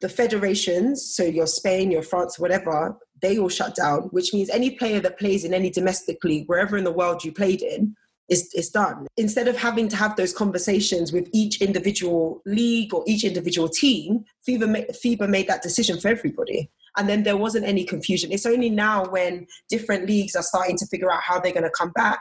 the 0.00 0.08
federations, 0.08 1.04
so 1.04 1.24
your 1.24 1.46
Spain, 1.46 1.90
your 1.90 2.02
France, 2.02 2.38
whatever, 2.38 2.96
they 3.26 3.38
all 3.38 3.48
shut 3.48 3.74
down, 3.74 4.02
which 4.16 4.32
means 4.32 4.48
any 4.50 4.70
player 4.70 5.00
that 5.00 5.18
plays 5.18 5.44
in 5.44 5.52
any 5.52 5.70
domestic 5.70 6.22
league, 6.22 6.46
wherever 6.48 6.76
in 6.76 6.84
the 6.84 6.92
world 6.92 7.24
you 7.24 7.32
played 7.32 7.60
in, 7.60 7.96
is, 8.28 8.52
is 8.54 8.70
done. 8.70 9.06
Instead 9.16 9.48
of 9.48 9.56
having 9.56 9.88
to 9.88 9.96
have 9.96 10.16
those 10.16 10.32
conversations 10.32 11.12
with 11.12 11.28
each 11.32 11.60
individual 11.60 12.42
league 12.46 12.94
or 12.94 13.02
each 13.06 13.24
individual 13.24 13.68
team, 13.68 14.24
FIBA, 14.48 14.68
ma- 14.70 14.92
FIBA 14.92 15.28
made 15.28 15.48
that 15.48 15.62
decision 15.62 16.00
for 16.00 16.08
everybody. 16.08 16.70
And 16.96 17.08
then 17.08 17.24
there 17.24 17.36
wasn't 17.36 17.66
any 17.66 17.84
confusion. 17.84 18.32
It's 18.32 18.46
only 18.46 18.70
now 18.70 19.06
when 19.06 19.46
different 19.68 20.06
leagues 20.06 20.34
are 20.34 20.42
starting 20.42 20.76
to 20.78 20.86
figure 20.86 21.12
out 21.12 21.22
how 21.22 21.38
they're 21.38 21.52
going 21.52 21.62
to 21.64 21.70
come 21.70 21.90
back. 21.90 22.20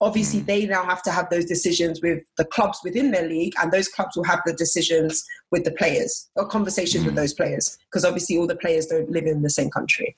Obviously, 0.00 0.40
they 0.40 0.66
now 0.66 0.84
have 0.84 1.02
to 1.02 1.10
have 1.10 1.30
those 1.30 1.46
decisions 1.46 2.02
with 2.02 2.22
the 2.36 2.44
clubs 2.44 2.80
within 2.84 3.10
their 3.10 3.26
league, 3.26 3.54
and 3.60 3.72
those 3.72 3.88
clubs 3.88 4.16
will 4.16 4.24
have 4.24 4.40
the 4.44 4.52
decisions 4.52 5.24
with 5.50 5.64
the 5.64 5.70
players 5.72 6.28
or 6.36 6.46
conversations 6.46 7.04
with 7.04 7.14
those 7.14 7.32
players, 7.32 7.78
because 7.90 8.04
obviously 8.04 8.36
all 8.36 8.46
the 8.46 8.56
players 8.56 8.86
don't 8.86 9.10
live 9.10 9.24
in 9.24 9.42
the 9.42 9.50
same 9.50 9.70
country. 9.70 10.16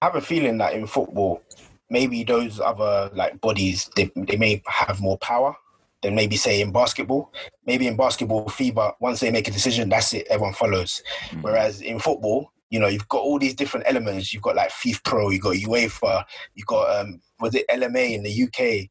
I 0.00 0.06
have 0.06 0.14
a 0.14 0.20
feeling 0.20 0.58
that 0.58 0.74
in 0.74 0.86
football, 0.86 1.42
maybe 1.90 2.24
those 2.24 2.60
other 2.60 3.10
like 3.14 3.40
bodies 3.40 3.90
they, 3.96 4.10
they 4.16 4.36
may 4.36 4.62
have 4.66 5.00
more 5.00 5.18
power 5.18 5.56
than 6.02 6.14
maybe 6.14 6.36
say 6.36 6.60
in 6.60 6.72
basketball. 6.72 7.32
Maybe 7.66 7.86
in 7.86 7.96
basketball, 7.96 8.46
FIBA 8.46 8.94
once 9.00 9.20
they 9.20 9.30
make 9.30 9.48
a 9.48 9.52
decision, 9.52 9.88
that's 9.88 10.14
it, 10.14 10.26
everyone 10.30 10.54
follows. 10.54 11.02
Whereas 11.40 11.80
in 11.80 11.98
football, 11.98 12.52
you 12.70 12.78
know, 12.78 12.86
you've 12.86 13.08
got 13.08 13.22
all 13.22 13.38
these 13.38 13.54
different 13.54 13.86
elements. 13.88 14.32
You've 14.32 14.42
got 14.42 14.56
like 14.56 14.70
FIFPro, 14.70 15.32
you've 15.32 15.42
got 15.42 15.56
UEFA, 15.56 16.24
you've 16.54 16.66
got 16.66 17.00
um, 17.00 17.20
was 17.40 17.54
it 17.54 17.66
LMA 17.68 18.12
in 18.12 18.22
the 18.22 18.42
UK? 18.44 18.88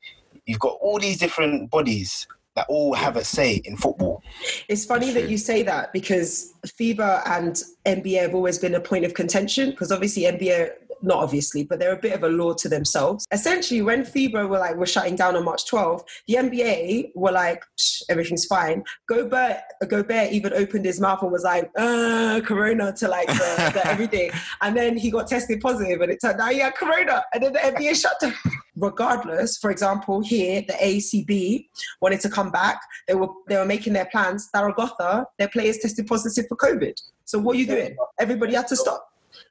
You've 0.48 0.60
got 0.60 0.78
all 0.82 0.98
these 0.98 1.18
different 1.18 1.70
bodies 1.70 2.26
that 2.56 2.66
all 2.70 2.96
have 2.96 3.16
a 3.16 3.24
say 3.24 3.62
in 3.66 3.78
football. 3.78 4.24
It's 4.68 4.84
funny 4.84 5.12
that 5.12 5.30
you 5.30 5.38
say 5.38 5.62
that 5.64 5.94
because 5.94 6.54
FIBA 6.66 7.22
and 7.28 7.62
NBA 7.86 8.20
have 8.22 8.34
always 8.34 8.58
been 8.58 8.74
a 8.74 8.80
point 8.82 9.06
of 9.06 9.14
contention 9.14 9.70
because 9.70 9.92
obviously 9.92 10.24
NBA, 10.24 10.72
not 11.04 11.18
obviously, 11.18 11.66
but 11.66 11.78
they're 11.78 11.94
a 11.94 12.00
bit 12.00 12.14
of 12.14 12.24
a 12.24 12.30
law 12.30 12.54
to 12.54 12.68
themselves. 12.68 13.28
Essentially, 13.32 13.84
when 13.84 14.04
FIBA 14.04 14.50
were 14.50 14.58
like, 14.58 14.76
we're 14.76 14.88
shutting 14.88 15.16
down 15.16 15.36
on 15.36 15.46
March 15.46 15.70
12th, 15.70 16.02
the 16.28 16.34
NBA 16.34 17.12
were 17.14 17.32
like, 17.32 17.64
Shh, 17.78 18.02
everything's 18.10 18.46
fine. 18.46 18.84
Gobert, 19.08 19.58
Gobert 19.88 20.32
even 20.32 20.52
opened 20.54 20.86
his 20.86 21.00
mouth 21.00 21.22
and 21.22 21.32
was 21.32 21.44
like, 21.44 21.70
uh, 21.78 22.42
Corona 22.44 22.92
to 22.94 23.08
like 23.08 23.28
the, 23.28 23.72
the 23.76 23.88
everything. 23.88 24.32
And 24.62 24.76
then 24.76 24.98
he 24.98 25.12
got 25.12 25.28
tested 25.28 25.62
positive 25.62 26.02
and 26.02 26.12
it 26.12 26.20
turned 26.20 26.42
out, 26.42 26.56
yeah, 26.56 26.72
Corona. 26.72 27.24
And 27.34 27.44
then 27.44 27.54
the 27.54 27.60
NBA 27.60 28.02
shut 28.02 28.20
down. 28.20 28.34
Regardless, 28.80 29.58
for 29.58 29.72
example, 29.72 30.22
here, 30.22 30.62
the 30.62 30.74
ACB 30.74 31.68
wanted 32.02 32.20
to 32.22 32.30
come 32.30 32.52
back. 32.52 32.80
They 33.08 33.16
were 33.16 33.30
they 33.48 33.58
were 33.58 33.66
making 33.66 33.94
their 33.94 34.06
plans. 34.06 34.50
Zaragoza, 34.56 35.26
their 35.40 35.50
players 35.50 35.80
tested 35.80 36.08
positive 36.08 36.46
for 36.48 36.56
COVID. 36.58 36.94
So 37.26 37.40
what 37.40 37.56
are 37.56 37.60
you 37.60 37.68
doing? 37.68 37.96
Everybody 38.20 38.54
had 38.54 38.68
to 38.68 38.76
stop. 38.76 39.08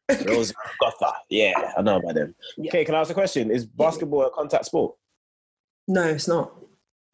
Those 0.08 0.52
Gotha. 0.80 1.12
Yeah, 1.28 1.72
I 1.76 1.82
know 1.82 1.96
about 1.96 2.14
them. 2.14 2.34
Yeah. 2.56 2.70
Okay, 2.70 2.84
can 2.84 2.94
I 2.94 3.00
ask 3.00 3.10
a 3.10 3.14
question? 3.14 3.50
Is 3.50 3.66
basketball 3.66 4.26
a 4.26 4.30
contact 4.30 4.66
sport? 4.66 4.94
No, 5.88 6.04
it's 6.04 6.28
not. 6.28 6.52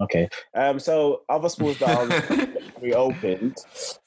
Okay. 0.03 0.29
Um, 0.55 0.79
so 0.79 1.23
other 1.29 1.49
sports 1.49 1.79
that 1.79 1.97
are 1.97 2.47
reopened, 2.83 3.57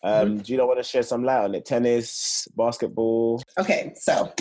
um, 0.04 0.38
do 0.40 0.52
you 0.52 0.58
not 0.58 0.68
want 0.68 0.80
to 0.80 0.84
share 0.84 1.04
some 1.04 1.24
light 1.24 1.44
on 1.44 1.56
it? 1.56 1.66
Tennis, 1.66 2.48
basketball. 2.56 3.42
Okay, 3.58 3.94
so 3.96 4.32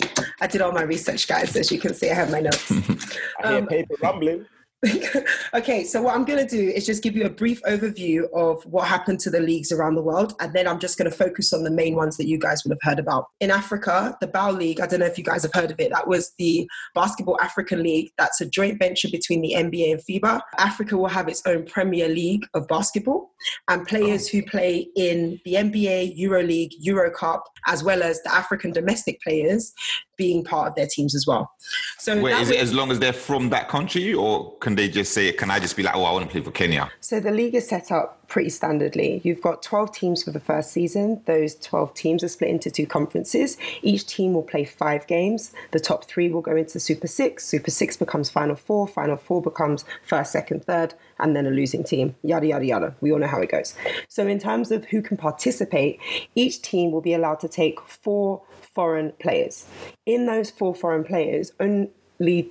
I 0.40 0.46
did 0.46 0.60
all 0.60 0.72
my 0.72 0.82
research, 0.82 1.26
guys. 1.28 1.56
As 1.56 1.70
you 1.70 1.78
can 1.78 1.94
see, 1.94 2.10
I 2.10 2.14
have 2.14 2.30
my 2.30 2.40
notes. 2.40 2.70
I 3.42 3.48
hear 3.48 3.58
Um, 3.58 3.66
paper 3.66 3.94
rumbling. 4.02 4.44
okay, 5.54 5.84
so 5.84 6.02
what 6.02 6.14
I'm 6.14 6.24
going 6.24 6.46
to 6.46 6.48
do 6.48 6.70
is 6.70 6.86
just 6.86 7.02
give 7.02 7.16
you 7.16 7.24
a 7.24 7.30
brief 7.30 7.62
overview 7.62 8.24
of 8.34 8.62
what 8.64 8.86
happened 8.86 9.20
to 9.20 9.30
the 9.30 9.40
leagues 9.40 9.72
around 9.72 9.94
the 9.94 10.02
world, 10.02 10.34
and 10.40 10.52
then 10.52 10.66
I'm 10.66 10.78
just 10.78 10.98
going 10.98 11.10
to 11.10 11.16
focus 11.16 11.52
on 11.52 11.62
the 11.62 11.70
main 11.70 11.94
ones 11.94 12.16
that 12.16 12.26
you 12.26 12.38
guys 12.38 12.62
would 12.64 12.72
have 12.72 12.90
heard 12.90 12.98
about. 12.98 13.26
In 13.40 13.50
Africa, 13.50 14.16
the 14.20 14.26
BAL 14.26 14.52
League, 14.52 14.80
I 14.80 14.86
don't 14.86 15.00
know 15.00 15.06
if 15.06 15.18
you 15.18 15.24
guys 15.24 15.42
have 15.42 15.54
heard 15.54 15.70
of 15.70 15.80
it, 15.80 15.90
that 15.90 16.08
was 16.08 16.32
the 16.38 16.68
Basketball 16.94 17.40
African 17.40 17.82
League. 17.82 18.10
That's 18.18 18.40
a 18.40 18.46
joint 18.46 18.78
venture 18.78 19.08
between 19.10 19.40
the 19.42 19.54
NBA 19.56 19.92
and 19.92 20.00
FIBA. 20.00 20.40
Africa 20.58 20.96
will 20.96 21.08
have 21.08 21.28
its 21.28 21.42
own 21.46 21.64
Premier 21.64 22.08
League 22.08 22.44
of 22.54 22.68
basketball, 22.68 23.30
and 23.68 23.86
players 23.86 24.28
who 24.28 24.42
play 24.42 24.88
in 24.96 25.40
the 25.44 25.54
NBA, 25.54 26.18
EuroLeague, 26.18 26.72
Euro 26.80 27.10
Cup, 27.10 27.44
as 27.66 27.82
well 27.82 28.02
as 28.02 28.22
the 28.22 28.34
African 28.34 28.72
domestic 28.72 29.20
players 29.22 29.72
being 30.16 30.44
part 30.44 30.68
of 30.68 30.74
their 30.74 30.86
teams 30.86 31.14
as 31.14 31.26
well. 31.26 31.50
So 31.98 32.20
Wait, 32.20 32.32
that 32.32 32.42
is 32.42 32.50
way- 32.50 32.56
it 32.56 32.60
as 32.62 32.72
long 32.74 32.90
as 32.90 32.98
they're 32.98 33.12
from 33.12 33.50
that 33.50 33.68
country, 33.68 34.14
or 34.14 34.56
can 34.58 34.74
they 34.74 34.88
just 34.88 35.12
say, 35.12 35.32
can 35.32 35.50
I 35.50 35.58
just 35.58 35.76
be 35.76 35.82
like, 35.82 35.96
oh, 35.96 36.04
I 36.04 36.12
want 36.12 36.24
to 36.26 36.30
play 36.30 36.40
for 36.40 36.50
Kenya? 36.50 36.90
So 37.00 37.20
the 37.20 37.30
league 37.30 37.54
is 37.54 37.68
set 37.68 37.90
up 37.90 38.23
pretty 38.28 38.50
standardly. 38.50 39.24
You've 39.24 39.40
got 39.40 39.62
12 39.62 39.92
teams 39.92 40.22
for 40.22 40.30
the 40.30 40.40
first 40.40 40.72
season. 40.72 41.22
Those 41.26 41.54
12 41.56 41.94
teams 41.94 42.24
are 42.24 42.28
split 42.28 42.50
into 42.50 42.70
two 42.70 42.86
conferences. 42.86 43.56
Each 43.82 44.06
team 44.06 44.34
will 44.34 44.42
play 44.42 44.64
five 44.64 45.06
games. 45.06 45.52
The 45.72 45.80
top 45.80 46.04
three 46.04 46.28
will 46.30 46.40
go 46.40 46.56
into 46.56 46.80
Super 46.80 47.06
Six. 47.06 47.44
Super 47.44 47.70
Six 47.70 47.96
becomes 47.96 48.30
Final 48.30 48.56
Four. 48.56 48.88
Final 48.88 49.16
Four 49.16 49.42
becomes 49.42 49.84
first, 50.04 50.32
second, 50.32 50.64
third, 50.64 50.94
and 51.18 51.34
then 51.34 51.46
a 51.46 51.50
losing 51.50 51.84
team. 51.84 52.16
Yada, 52.22 52.46
yada, 52.46 52.64
yada. 52.64 52.94
We 53.00 53.12
all 53.12 53.18
know 53.18 53.26
how 53.26 53.40
it 53.40 53.50
goes. 53.50 53.74
So, 54.08 54.26
in 54.26 54.38
terms 54.38 54.70
of 54.70 54.86
who 54.86 55.02
can 55.02 55.16
participate, 55.16 56.00
each 56.34 56.62
team 56.62 56.90
will 56.90 57.00
be 57.00 57.14
allowed 57.14 57.40
to 57.40 57.48
take 57.48 57.80
four 57.80 58.42
foreign 58.60 59.12
players. 59.12 59.66
In 60.04 60.26
those 60.26 60.50
four 60.50 60.74
foreign 60.74 61.04
players, 61.04 61.52
only 61.60 61.90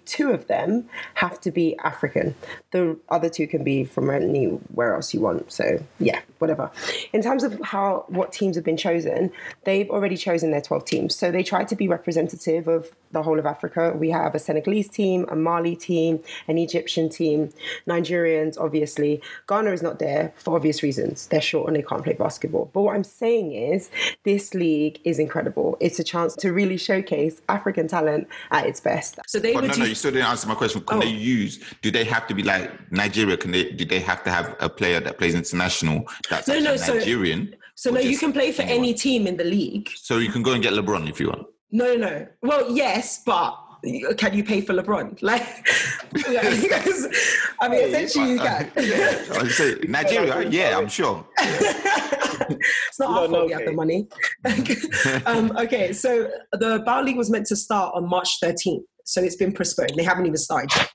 two 0.05 0.31
of 0.31 0.47
them 0.47 0.89
have 1.15 1.39
to 1.41 1.51
be 1.51 1.77
African. 1.79 2.35
The 2.71 2.97
other 3.09 3.29
two 3.29 3.47
can 3.47 3.63
be 3.63 3.83
from 3.83 4.09
anywhere 4.09 4.95
else 4.95 5.13
you 5.13 5.21
want. 5.21 5.51
So, 5.51 5.83
yeah, 5.99 6.21
whatever. 6.43 6.69
In 7.13 7.21
terms 7.21 7.43
of 7.43 7.59
how 7.63 8.05
what 8.09 8.31
teams 8.33 8.55
have 8.57 8.65
been 8.65 8.77
chosen, 8.77 9.31
they've 9.63 9.89
already 9.89 10.17
chosen 10.17 10.51
their 10.51 10.61
12 10.61 10.85
teams. 10.85 11.15
So 11.15 11.31
they 11.31 11.43
try 11.43 11.63
to 11.63 11.75
be 11.75 11.87
representative 11.87 12.67
of 12.67 12.91
the 13.11 13.23
whole 13.23 13.39
of 13.39 13.45
Africa. 13.45 13.93
We 13.95 14.09
have 14.09 14.35
a 14.35 14.39
Senegalese 14.39 14.89
team, 14.89 15.25
a 15.29 15.35
Mali 15.35 15.75
team, 15.75 16.19
an 16.47 16.57
Egyptian 16.57 17.09
team, 17.09 17.49
Nigerians, 17.87 18.57
obviously. 18.59 19.21
Ghana 19.47 19.71
is 19.71 19.81
not 19.81 19.99
there 19.99 20.33
for 20.35 20.55
obvious 20.55 20.81
reasons. 20.83 21.27
They're 21.27 21.41
short 21.41 21.67
and 21.67 21.75
they 21.75 21.83
can't 21.83 22.03
play 22.03 22.13
basketball. 22.13 22.69
But 22.73 22.81
what 22.81 22.95
I'm 22.95 23.03
saying 23.03 23.53
is, 23.53 23.89
this 24.23 24.53
league 24.53 24.99
is 25.03 25.19
incredible. 25.19 25.77
It's 25.79 25.99
a 25.99 26.03
chance 26.03 26.35
to 26.37 26.51
really 26.51 26.77
showcase 26.77 27.41
African 27.49 27.87
talent 27.87 28.27
at 28.51 28.65
its 28.65 28.79
best. 28.79 29.19
So 29.27 29.39
they 29.39 29.53
But 29.53 29.61
would 29.63 29.67
no, 29.69 29.73
do- 29.75 29.79
no, 29.81 29.85
you 29.85 29.95
still 29.95 30.11
didn't 30.11 30.27
answer 30.27 30.47
my 30.47 30.55
question. 30.55 30.81
Can 30.81 30.97
Oh. 30.97 31.01
they 31.01 31.07
use? 31.07 31.59
Do 31.81 31.91
they 31.91 32.03
have 32.05 32.25
to 32.27 32.33
be 32.33 32.43
like 32.43 32.71
Nigeria? 32.91 33.37
Can 33.37 33.51
they? 33.51 33.71
Do 33.71 33.85
they 33.85 33.99
have 33.99 34.23
to 34.23 34.31
have 34.31 34.55
a 34.59 34.69
player 34.69 34.99
that 34.99 35.17
plays 35.19 35.35
international 35.35 36.07
that's 36.35 36.47
No, 36.47 36.59
no, 36.59 36.75
so- 36.77 36.93
Nigerian? 36.95 37.55
so 37.75 37.89
or 37.89 37.93
no, 37.95 37.99
you 38.01 38.17
can 38.17 38.31
play 38.33 38.51
for 38.51 38.61
anyone? 38.63 38.79
any 38.79 38.93
team 38.93 39.27
in 39.27 39.37
the 39.37 39.43
league. 39.43 39.89
So 39.95 40.17
you 40.17 40.29
can 40.31 40.43
go 40.43 40.53
and 40.53 40.61
get 40.63 40.73
LeBron 40.73 41.09
if 41.09 41.19
you 41.19 41.27
want. 41.29 41.47
No, 41.71 41.95
no, 41.95 42.09
no. 42.09 42.27
Well, 42.43 42.71
yes, 42.75 43.21
but 43.25 43.57
can 44.17 44.33
you 44.33 44.43
pay 44.43 44.61
for 44.61 44.73
LeBron? 44.73 45.21
Like, 45.31 45.45
yeah, 46.29 46.49
because, 46.61 47.07
I 47.59 47.67
mean, 47.67 47.81
essentially 47.89 48.31
you 48.33 48.37
can. 48.37 48.71
yeah, 48.77 49.25
I 49.41 49.47
say 49.47 49.75
Nigeria. 49.87 50.47
Yeah, 50.49 50.77
I'm 50.77 50.87
sure. 50.87 51.25
it's 51.39 52.99
not 52.99 53.09
You 53.09 53.15
our 53.15 53.21
don't 53.27 53.31
fault 53.31 53.47
we 53.47 53.53
have 53.53 53.65
the 53.65 53.73
money. 53.73 54.07
um, 55.25 55.57
okay, 55.57 55.91
so 55.93 56.29
the 56.53 56.81
BAL 56.85 57.03
League 57.03 57.17
was 57.17 57.29
meant 57.29 57.47
to 57.47 57.55
start 57.55 57.93
on 57.95 58.07
March 58.07 58.39
13th. 58.41 58.83
So 59.05 59.21
it's 59.21 59.35
been 59.35 59.51
postponed. 59.53 59.93
They 59.97 60.03
haven't 60.03 60.25
even 60.27 60.37
started 60.37 60.69
yet. 60.75 60.89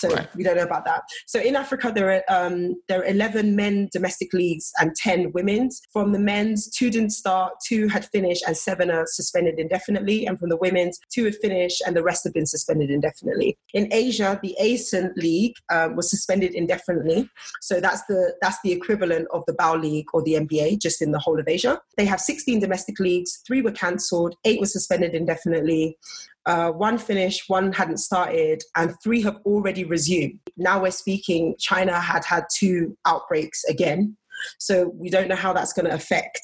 So 0.00 0.08
Right. 0.08 0.34
we 0.34 0.42
don't 0.44 0.56
know 0.56 0.62
about 0.62 0.84
that. 0.86 1.02
So 1.26 1.40
in 1.40 1.56
Africa, 1.56 1.92
there 1.94 2.10
are 2.10 2.22
um, 2.28 2.74
there 2.88 3.00
are 3.00 3.04
11 3.04 3.54
men 3.54 3.88
domestic 3.92 4.32
leagues 4.32 4.72
and 4.80 4.94
10 4.96 5.32
women's. 5.32 5.80
From 5.92 6.12
the 6.12 6.18
men's, 6.18 6.70
two 6.70 6.90
didn't 6.90 7.10
start, 7.10 7.52
two 7.66 7.88
had 7.88 8.06
finished, 8.06 8.42
and 8.46 8.56
seven 8.56 8.90
are 8.90 9.04
suspended 9.06 9.58
indefinitely. 9.58 10.26
And 10.26 10.38
from 10.38 10.48
the 10.48 10.56
women's, 10.56 10.98
two 11.12 11.24
had 11.24 11.36
finished, 11.36 11.82
and 11.86 11.94
the 11.94 12.02
rest 12.02 12.24
have 12.24 12.32
been 12.32 12.46
suspended 12.46 12.90
indefinitely. 12.90 13.58
In 13.74 13.92
Asia, 13.92 14.38
the 14.42 14.56
ASEAN 14.60 15.14
League 15.16 15.54
um, 15.70 15.96
was 15.96 16.08
suspended 16.08 16.54
indefinitely. 16.54 17.28
So 17.60 17.80
that's 17.80 18.02
the 18.06 18.34
that's 18.40 18.58
the 18.64 18.72
equivalent 18.72 19.28
of 19.32 19.44
the 19.46 19.52
BAL 19.52 19.78
League 19.78 20.06
or 20.14 20.22
the 20.22 20.34
NBA, 20.34 20.80
just 20.80 21.02
in 21.02 21.12
the 21.12 21.18
whole 21.18 21.38
of 21.38 21.46
Asia. 21.46 21.78
They 21.98 22.06
have 22.06 22.20
16 22.20 22.60
domestic 22.60 22.98
leagues. 22.98 23.42
Three 23.46 23.60
were 23.60 23.72
cancelled. 23.72 24.34
Eight 24.44 24.60
were 24.60 24.66
suspended 24.66 25.14
indefinitely. 25.14 25.98
Uh, 26.46 26.70
one 26.70 26.98
finished, 26.98 27.44
one 27.48 27.72
hadn't 27.72 27.98
started, 27.98 28.62
and 28.76 28.94
three 29.02 29.20
have 29.22 29.36
already 29.44 29.84
resumed. 29.84 30.38
Now 30.56 30.82
we're 30.82 30.90
speaking. 30.90 31.54
China 31.58 32.00
had 32.00 32.24
had 32.24 32.44
two 32.54 32.96
outbreaks 33.06 33.62
again, 33.64 34.16
so 34.58 34.92
we 34.94 35.10
don't 35.10 35.28
know 35.28 35.36
how 35.36 35.52
that's 35.52 35.72
going 35.72 35.86
to 35.86 35.94
affect 35.94 36.40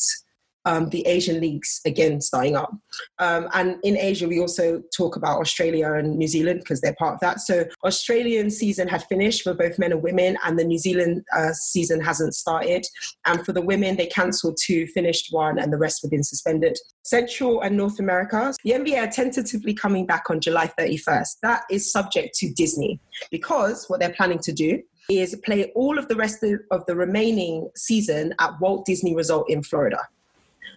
um, 0.66 0.90
the 0.90 1.06
Asian 1.06 1.40
leagues 1.40 1.80
again 1.86 2.20
starting 2.20 2.56
up. 2.56 2.72
Um, 3.18 3.48
and 3.54 3.76
in 3.84 3.96
Asia, 3.96 4.28
we 4.28 4.40
also 4.40 4.82
talk 4.94 5.16
about 5.16 5.40
Australia 5.40 5.92
and 5.92 6.18
New 6.18 6.26
Zealand 6.26 6.60
because 6.60 6.80
they're 6.80 6.96
part 6.96 7.14
of 7.14 7.20
that. 7.20 7.40
So 7.40 7.64
Australian 7.84 8.50
season 8.50 8.88
had 8.88 9.04
finished 9.04 9.42
for 9.42 9.54
both 9.54 9.78
men 9.78 9.92
and 9.92 10.02
women, 10.02 10.36
and 10.44 10.58
the 10.58 10.64
New 10.64 10.78
Zealand 10.78 11.24
uh, 11.34 11.52
season 11.52 12.00
hasn't 12.00 12.34
started. 12.34 12.86
And 13.24 13.46
for 13.46 13.52
the 13.52 13.62
women, 13.62 13.96
they 13.96 14.06
cancelled 14.06 14.58
two, 14.60 14.86
finished 14.88 15.28
one, 15.30 15.58
and 15.58 15.72
the 15.72 15.78
rest 15.78 16.02
have 16.02 16.10
been 16.10 16.24
suspended. 16.24 16.76
Central 17.04 17.60
and 17.60 17.76
North 17.76 18.00
America, 18.00 18.52
the 18.64 18.72
NBA 18.72 19.06
are 19.06 19.10
tentatively 19.10 19.72
coming 19.72 20.06
back 20.06 20.24
on 20.28 20.40
July 20.40 20.70
31st. 20.78 21.36
That 21.42 21.62
is 21.70 21.90
subject 21.90 22.36
to 22.38 22.52
Disney 22.52 22.98
because 23.30 23.86
what 23.86 24.00
they're 24.00 24.12
planning 24.12 24.40
to 24.40 24.52
do 24.52 24.82
is 25.08 25.38
play 25.44 25.70
all 25.76 25.98
of 25.98 26.08
the 26.08 26.16
rest 26.16 26.42
of, 26.42 26.58
of 26.72 26.84
the 26.86 26.96
remaining 26.96 27.70
season 27.76 28.34
at 28.40 28.60
Walt 28.60 28.84
Disney 28.84 29.14
Resort 29.14 29.48
in 29.48 29.62
Florida. 29.62 30.00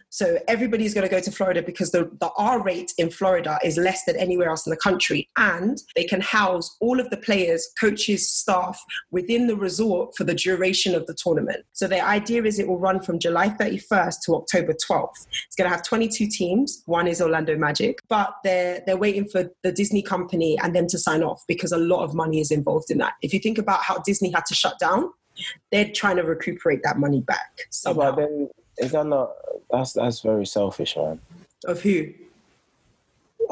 So 0.10 0.39
everybody's 0.47 0.93
going 0.93 1.07
to 1.07 1.14
go 1.14 1.22
to 1.22 1.32
Florida 1.32 1.62
because 1.62 1.91
the, 1.91 2.10
the 2.20 2.30
R 2.38 2.62
rate 2.62 2.93
in 2.97 3.10
Florida 3.10 3.60
is 3.64 3.78
less 3.78 4.03
than 4.05 4.16
anywhere 4.18 4.49
else 4.49 4.66
in 4.66 4.72
the 4.72 4.78
country. 4.78 5.30
And 5.38 5.78
they 5.95 6.03
can 6.03 6.22
house 6.22 6.76
all 6.82 6.99
of 6.99 7.10
the 7.10 7.18
players, 7.18 7.68
coaches, 7.80 8.30
staff 8.30 8.84
within 9.12 9.47
the 9.47 9.55
resort 9.55 10.16
for 10.16 10.24
the 10.24 10.34
duration 10.34 10.95
of 10.95 11.05
the 11.05 11.14
tournament. 11.14 11.66
So 11.74 11.88
the 11.88 12.03
idea 12.03 12.43
is 12.43 12.60
it 12.60 12.68
will 12.68 12.80
run 12.80 13.01
from 13.01 13.20
July 13.20 13.49
31st 13.49 14.16
to 14.26 14.36
October 14.36 14.74
12th. 14.74 15.28
It's 15.45 15.55
going 15.55 15.70
to 15.70 15.76
have 15.76 15.84
22 15.84 16.28
teams. 16.28 16.84
One 16.86 17.07
is 17.07 17.22
Orlando 17.22 17.55
Magic, 17.55 17.99
but 18.07 18.34
they're, 18.43 18.82
they're 18.86 18.97
waiting 18.97 19.28
for 19.28 19.51
the 19.64 19.72
Disney 19.72 20.01
company 20.01 20.57
and 20.62 20.76
them 20.76 20.88
to 20.88 20.97
sign 20.97 21.24
off 21.24 21.43
because 21.47 21.72
a 21.72 21.78
lot 21.78 22.03
of 22.03 22.14
money 22.14 22.39
is 22.39 22.51
involved 22.51 22.89
in 22.89 22.97
that. 22.97 23.14
If 23.22 23.34
you 23.34 23.39
think 23.39 23.57
about 23.57 23.84
how 23.84 23.99
Disney 23.99 24.32
had 24.32 24.45
to 24.47 24.55
shut 24.55 24.80
down, 24.80 25.12
they're 25.72 25.91
trying 25.91 26.18
to 26.18 26.24
recuperate 26.24 26.84
that 26.84 26.97
money 26.97 27.22
back. 27.22 27.62
Yeah, 27.86 27.93
but 27.93 28.16
then 28.16 28.49
is 28.80 28.92
that 28.92 29.06
not? 29.06 29.32
That's 29.70 29.94
that's 29.94 30.22
very 30.22 30.46
selfish, 30.46 30.96
man. 30.98 31.20
of 31.66 31.82
who? 31.82 32.08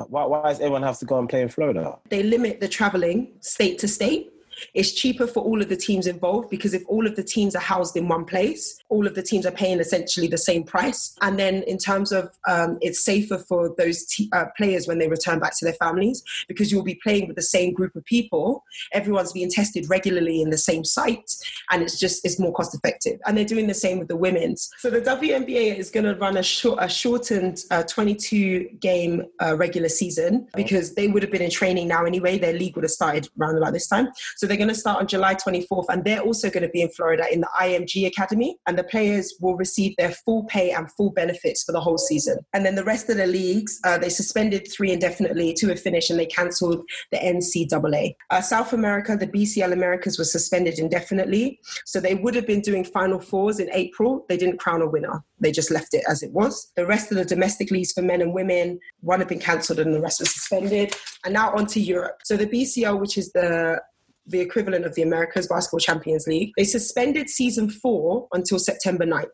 Why, 0.09 0.25
why 0.25 0.49
does 0.49 0.59
everyone 0.59 0.84
have 0.84 0.99
to 0.99 1.05
go 1.05 1.17
and 1.17 1.28
play 1.28 1.41
in 1.41 1.49
Florida? 1.49 1.97
they 2.09 2.21
limit 2.23 2.59
the 2.59 2.67
traveling 2.67 3.32
state 3.41 3.80
to 3.80 3.88
state. 3.88 4.32
It's 4.73 4.91
cheaper 4.91 5.28
for 5.28 5.41
all 5.43 5.61
of 5.61 5.69
the 5.69 5.75
teams 5.75 6.07
involved 6.07 6.49
because 6.49 6.73
if 6.73 6.84
all 6.88 7.05
of 7.05 7.15
the 7.15 7.23
teams 7.23 7.55
are 7.55 7.61
housed 7.61 7.95
in 7.95 8.07
one 8.07 8.25
place, 8.25 8.80
all 8.89 9.07
of 9.07 9.15
the 9.15 9.21
teams 9.21 9.45
are 9.45 9.51
paying 9.51 9.79
essentially 9.79 10.27
the 10.27 10.38
same 10.38 10.63
price. 10.63 11.15
And 11.21 11.38
then, 11.39 11.63
in 11.63 11.77
terms 11.77 12.11
of 12.11 12.29
um, 12.47 12.77
it's 12.81 13.03
safer 13.03 13.38
for 13.38 13.73
those 13.77 14.05
uh, 14.33 14.45
players 14.55 14.88
when 14.88 14.99
they 14.99 15.07
return 15.07 15.39
back 15.39 15.57
to 15.57 15.65
their 15.65 15.73
families 15.73 16.23
because 16.47 16.71
you'll 16.71 16.83
be 16.83 16.99
playing 17.03 17.27
with 17.27 17.35
the 17.35 17.41
same 17.41 17.73
group 17.73 17.95
of 17.95 18.05
people. 18.05 18.63
Everyone's 18.93 19.33
being 19.33 19.49
tested 19.49 19.89
regularly 19.89 20.41
in 20.41 20.49
the 20.49 20.57
same 20.57 20.83
site, 20.83 21.31
and 21.71 21.81
it's 21.81 21.99
just 21.99 22.25
it's 22.25 22.39
more 22.39 22.53
cost 22.53 22.75
effective. 22.75 23.19
And 23.25 23.38
they're 23.38 23.45
doing 23.45 23.67
the 23.67 23.73
same 23.73 23.99
with 23.99 24.07
the 24.07 24.15
women's. 24.15 24.69
So 24.77 24.89
the 24.89 25.01
WNBA 25.01 25.77
is 25.77 25.89
going 25.89 26.05
to 26.05 26.15
run 26.15 26.38
a, 26.38 26.43
short, 26.43 26.79
a 26.81 26.89
shortened 26.89 27.63
uh, 27.71 27.83
22 27.83 28.69
game 28.79 29.25
uh, 29.41 29.55
regular 29.57 29.89
season 29.89 30.47
because 30.55 30.95
they 30.95 31.07
would 31.07 31.23
have 31.23 31.31
been 31.31 31.41
in 31.41 31.49
training 31.49 31.88
now 31.88 32.05
anyway. 32.05 32.38
Their 32.38 32.53
league 32.53 32.75
would 32.75 32.83
have 32.83 32.91
started 32.91 33.27
around 33.39 33.57
about 33.57 33.73
this 33.73 33.88
time. 33.88 34.09
So 34.35 34.47
they're 34.47 34.57
going 34.57 34.69
to 34.69 34.75
start 34.75 34.99
on 34.99 35.07
July 35.07 35.35
24th, 35.35 35.85
and 35.89 36.03
they're 36.03 36.21
also 36.21 36.49
going 36.49 36.63
to 36.63 36.69
be 36.69 36.81
in 36.81 36.89
Florida 36.89 37.25
in 37.31 37.41
the 37.41 37.49
IMG 37.59 38.07
Academy. 38.07 38.57
And 38.67 38.76
the 38.78 38.84
players 38.84 39.34
will 39.41 39.55
receive 39.55 39.95
their 39.97 40.11
full 40.11 40.45
pay 40.45 40.71
and 40.71 40.91
full 40.93 41.11
benefits 41.11 41.63
for 41.63 41.71
the 41.71 41.80
whole 41.80 41.97
season. 41.97 42.38
And 42.53 42.65
then 42.65 42.75
the 42.75 42.84
rest 42.84 43.09
of 43.09 43.17
the 43.17 43.28
leagues, 43.28 43.80
uh, 43.84 43.97
they 43.97 44.09
suspended 44.09 44.67
three 44.71 44.91
indefinitely, 44.91 45.53
two 45.53 45.69
have 45.69 45.80
finished, 45.80 46.09
and 46.09 46.19
they 46.19 46.25
cancelled 46.25 46.84
the 47.11 47.17
NCAA. 47.17 48.15
Uh, 48.30 48.41
South 48.41 48.73
America, 48.73 49.15
the 49.15 49.28
BCL 49.28 49.73
Americas 49.73 50.17
was 50.17 50.32
suspended 50.32 50.80
indefinitely. 50.80 51.59
So 51.86 51.99
they 51.99 52.15
would 52.15 52.36
have 52.36 52.47
been 52.47 52.61
doing 52.61 52.84
Final 52.84 53.19
Fours 53.19 53.59
in 53.59 53.69
April. 53.73 54.25
They 54.30 54.38
didn't 54.38 54.59
crown 54.59 54.82
a 54.82 54.89
winner. 54.89 55.23
They 55.39 55.51
just 55.51 55.71
left 55.71 55.93
it 55.93 56.03
as 56.09 56.23
it 56.23 56.32
was. 56.32 56.71
The 56.75 56.86
rest 56.86 57.11
of 57.11 57.17
the 57.17 57.25
domestic 57.25 57.71
leagues 57.71 57.93
for 57.93 58.01
men 58.01 58.21
and 58.21 58.34
women, 58.34 58.80
one 59.01 59.19
had 59.19 59.28
been 59.28 59.39
cancelled 59.39 59.80
and 59.80 59.93
the 59.93 60.01
rest 60.01 60.19
was 60.19 60.34
suspended. 60.34 60.95
And 61.25 61.34
now 61.34 61.53
on 61.55 61.67
to 61.67 61.80
Europe. 61.80 62.19
So 62.23 62.38
the 62.38 62.47
BCL, 62.47 62.99
which 62.99 63.17
is 63.17 63.32
the 63.34 63.82
the 64.28 64.39
equivalent 64.39 64.86
of 64.86 64.95
the 64.95 65.01
Americas 65.01 65.47
Basketball 65.47 65.80
Champions 65.80 66.28
League, 66.28 66.51
they 66.57 66.63
suspended 66.63 67.30
season 67.30 67.69
four 67.69 68.28
until 68.34 68.59
September 68.59 69.05
9th. 69.05 69.25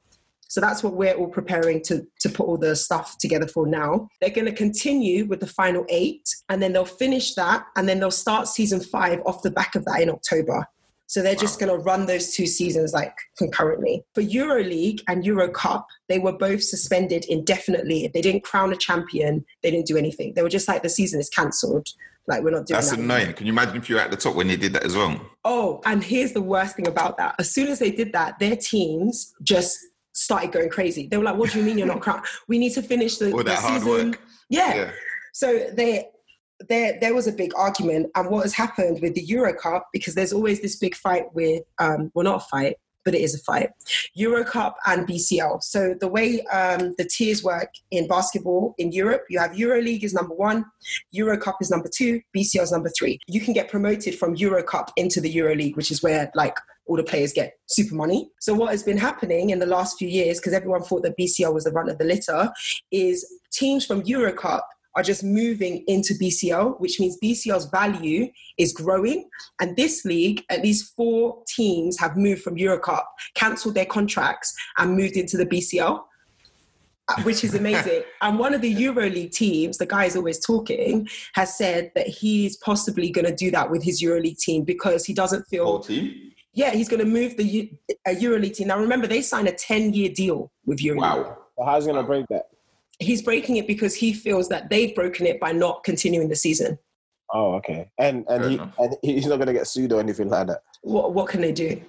So 0.47 0.61
that's 0.61 0.83
what 0.83 0.93
we're 0.93 1.15
all 1.15 1.29
preparing 1.29 1.81
to, 1.85 2.05
to 2.19 2.29
put 2.29 2.45
all 2.45 2.57
the 2.57 2.75
stuff 2.75 3.17
together 3.17 3.47
for 3.47 3.65
now. 3.65 4.07
They're 4.21 4.29
going 4.29 4.45
to 4.45 4.53
continue 4.53 5.25
with 5.25 5.39
the 5.39 5.47
final 5.47 5.83
eight, 5.89 6.29
and 6.47 6.61
then 6.61 6.73
they'll 6.73 6.85
finish 6.85 7.33
that, 7.33 7.65
and 7.75 7.89
then 7.89 7.99
they'll 7.99 8.11
start 8.11 8.47
season 8.47 8.79
five 8.79 9.19
off 9.25 9.41
the 9.41 9.49
back 9.49 9.73
of 9.73 9.83
that 9.85 9.99
in 9.99 10.11
October. 10.11 10.67
So 11.07 11.21
they're 11.21 11.35
just 11.35 11.59
going 11.59 11.71
to 11.71 11.83
run 11.83 12.05
those 12.05 12.33
two 12.33 12.45
seasons 12.45 12.93
like 12.93 13.15
concurrently. 13.37 14.03
For 14.15 14.21
EuroLeague 14.21 15.01
and 15.07 15.25
Euro 15.25 15.49
Cup, 15.49 15.87
they 16.07 16.19
were 16.19 16.37
both 16.37 16.63
suspended 16.63 17.25
indefinitely. 17.25 18.05
If 18.05 18.13
they 18.13 18.21
didn't 18.21 18.43
crown 18.43 18.73
a 18.73 18.77
champion, 18.77 19.45
they 19.61 19.71
didn't 19.71 19.87
do 19.87 19.97
anything. 19.97 20.33
They 20.35 20.43
were 20.43 20.49
just 20.49 20.67
like 20.67 20.81
the 20.81 20.89
season 20.89 21.19
is 21.19 21.29
cancelled. 21.29 21.87
Like 22.27 22.41
we're 22.43 22.51
not 22.51 22.65
doing 22.65 22.79
that. 22.79 22.85
That's 22.85 22.91
that. 22.91 22.99
annoying. 22.99 23.33
Can 23.33 23.47
you 23.47 23.53
imagine 23.53 23.77
if 23.77 23.89
you 23.89 23.95
were 23.95 24.01
at 24.01 24.11
the 24.11 24.17
top 24.17 24.35
when 24.35 24.47
they 24.47 24.55
did 24.55 24.73
that 24.73 24.83
as 24.83 24.95
well? 24.95 25.19
Oh, 25.43 25.81
and 25.85 26.03
here's 26.03 26.31
the 26.31 26.41
worst 26.41 26.75
thing 26.75 26.87
about 26.87 27.17
that. 27.17 27.35
As 27.37 27.53
soon 27.53 27.67
as 27.67 27.79
they 27.79 27.91
did 27.91 28.13
that, 28.13 28.39
their 28.39 28.55
teams 28.55 29.33
just 29.43 29.77
started 30.13 30.51
going 30.51 30.69
crazy. 30.69 31.07
They 31.07 31.17
were 31.17 31.23
like, 31.23 31.35
"What 31.35 31.51
do 31.51 31.59
you 31.59 31.65
mean 31.65 31.77
you're 31.77 31.87
not 31.87 32.01
crowned? 32.01 32.23
We 32.47 32.57
need 32.59 32.73
to 32.73 32.81
finish 32.81 33.17
the, 33.17 33.31
the 33.31 33.55
season." 33.55 33.87
work. 34.11 34.21
Yeah. 34.49 34.75
Yeah. 34.75 34.91
So 35.33 35.67
they 35.73 36.09
there 36.69 36.97
there 37.01 37.13
was 37.13 37.27
a 37.27 37.31
big 37.31 37.51
argument, 37.55 38.09
and 38.15 38.29
what 38.29 38.43
has 38.43 38.53
happened 38.53 39.01
with 39.01 39.15
the 39.15 39.23
Euro 39.23 39.53
Cup 39.53 39.87
because 39.91 40.15
there's 40.15 40.33
always 40.33 40.61
this 40.61 40.77
big 40.77 40.95
fight 40.95 41.33
with 41.33 41.63
um, 41.79 42.11
well, 42.13 42.23
not 42.23 42.37
a 42.37 42.45
fight, 42.45 42.77
but 43.03 43.15
it 43.15 43.21
is 43.21 43.35
a 43.35 43.39
fight. 43.39 43.69
Euro 44.13 44.43
Cup 44.43 44.77
and 44.85 45.07
BCL. 45.07 45.63
So 45.63 45.95
the 45.99 46.07
way 46.07 46.41
um, 46.45 46.95
the 46.97 47.05
tiers 47.05 47.43
work 47.43 47.69
in 47.91 48.07
basketball 48.07 48.75
in 48.77 48.91
Europe, 48.91 49.23
you 49.29 49.39
have 49.39 49.57
Euro 49.57 49.81
League 49.81 50.03
is 50.03 50.13
number 50.13 50.35
one, 50.35 50.65
Euro 51.11 51.37
Cup 51.37 51.57
is 51.61 51.69
number 51.69 51.89
two, 51.93 52.21
BCL 52.35 52.63
is 52.63 52.71
number 52.71 52.91
three. 52.97 53.19
You 53.27 53.41
can 53.41 53.53
get 53.53 53.69
promoted 53.69 54.17
from 54.17 54.35
Euro 54.35 54.63
Cup 54.63 54.91
into 54.97 55.21
the 55.21 55.29
Euro 55.31 55.55
League, 55.55 55.77
which 55.77 55.91
is 55.91 56.03
where 56.03 56.31
like 56.35 56.57
all 56.85 56.97
the 56.97 57.03
players 57.03 57.31
get 57.33 57.57
super 57.67 57.95
money. 57.95 58.29
So 58.39 58.53
what 58.53 58.71
has 58.71 58.83
been 58.83 58.97
happening 58.97 59.51
in 59.51 59.59
the 59.59 59.65
last 59.65 59.97
few 59.97 60.07
years, 60.07 60.39
because 60.39 60.53
everyone 60.53 60.83
thought 60.83 61.03
that 61.03 61.17
BCL 61.17 61.53
was 61.53 61.63
the 61.63 61.71
run 61.71 61.89
of 61.89 61.97
the 61.97 62.03
litter, 62.03 62.51
is 62.91 63.25
teams 63.51 63.85
from 63.85 64.01
Euro 64.03 64.33
Cup 64.33 64.67
are 64.95 65.03
just 65.03 65.23
moving 65.23 65.83
into 65.87 66.13
BCL, 66.13 66.79
which 66.79 66.99
means 66.99 67.17
BCL's 67.23 67.65
value 67.69 68.27
is 68.57 68.73
growing. 68.73 69.29
And 69.59 69.75
this 69.75 70.05
league, 70.05 70.43
at 70.49 70.61
least 70.61 70.93
four 70.95 71.43
teams 71.47 71.99
have 71.99 72.15
moved 72.15 72.41
from 72.43 72.55
Eurocup, 72.57 73.03
cancelled 73.35 73.75
their 73.75 73.85
contracts, 73.85 74.53
and 74.77 74.95
moved 74.95 75.15
into 75.17 75.37
the 75.37 75.45
BCL. 75.45 76.01
uh, 77.09 77.21
Which 77.23 77.43
is 77.43 77.53
amazing. 77.55 78.03
and 78.21 78.39
one 78.39 78.53
of 78.53 78.61
the 78.61 78.73
EuroLeague 78.73 79.31
teams, 79.31 79.77
the 79.77 79.85
guy 79.85 80.05
is 80.05 80.15
always 80.15 80.39
talking, 80.45 81.07
has 81.33 81.57
said 81.57 81.91
that 81.95 82.07
he's 82.07 82.55
possibly 82.57 83.09
going 83.09 83.25
to 83.25 83.35
do 83.35 83.51
that 83.51 83.69
with 83.71 83.83
his 83.83 84.01
EuroLeague 84.01 84.37
team 84.39 84.63
because 84.63 85.05
he 85.05 85.13
doesn't 85.13 85.45
feel 85.47 85.65
Whole 85.65 85.79
team. 85.79 86.31
yeah, 86.53 86.71
he's 86.71 86.87
going 86.87 86.99
to 87.03 87.05
move 87.05 87.35
the 87.35 87.71
uh, 88.07 88.11
EuroLeague 88.11 88.53
team. 88.55 88.67
Now, 88.67 88.77
remember, 88.79 89.07
they 89.07 89.21
signed 89.21 89.47
a 89.47 89.53
10 89.53 89.93
year 89.93 90.09
deal 90.09 90.51
with 90.65 90.79
EuroLeague. 90.79 90.97
Wow. 90.97 91.37
So 91.57 91.65
how's 91.65 91.85
he 91.85 91.91
gonna 91.91 92.07
break 92.07 92.25
that? 92.29 92.45
He's 92.99 93.21
breaking 93.21 93.57
it 93.57 93.67
because 93.67 93.95
he 93.95 94.13
feels 94.13 94.49
that 94.49 94.69
they've 94.69 94.93
broken 94.95 95.25
it 95.25 95.39
by 95.39 95.51
not 95.51 95.83
continuing 95.83 96.29
the 96.29 96.35
season. 96.35 96.77
Oh, 97.33 97.53
okay. 97.55 97.89
And 97.97 98.25
and 98.29 98.41
Fair 98.41 98.49
he 98.49 98.55
enough. 98.55 98.73
and 98.77 98.95
he's 99.01 99.25
not 99.25 99.39
gonna 99.39 99.53
get 99.53 99.67
sued 99.67 99.91
or 99.91 99.99
anything 99.99 100.29
like 100.29 100.47
that. 100.47 100.59
What, 100.83 101.13
what 101.13 101.27
can 101.27 101.41
they 101.41 101.51
do? 101.51 101.81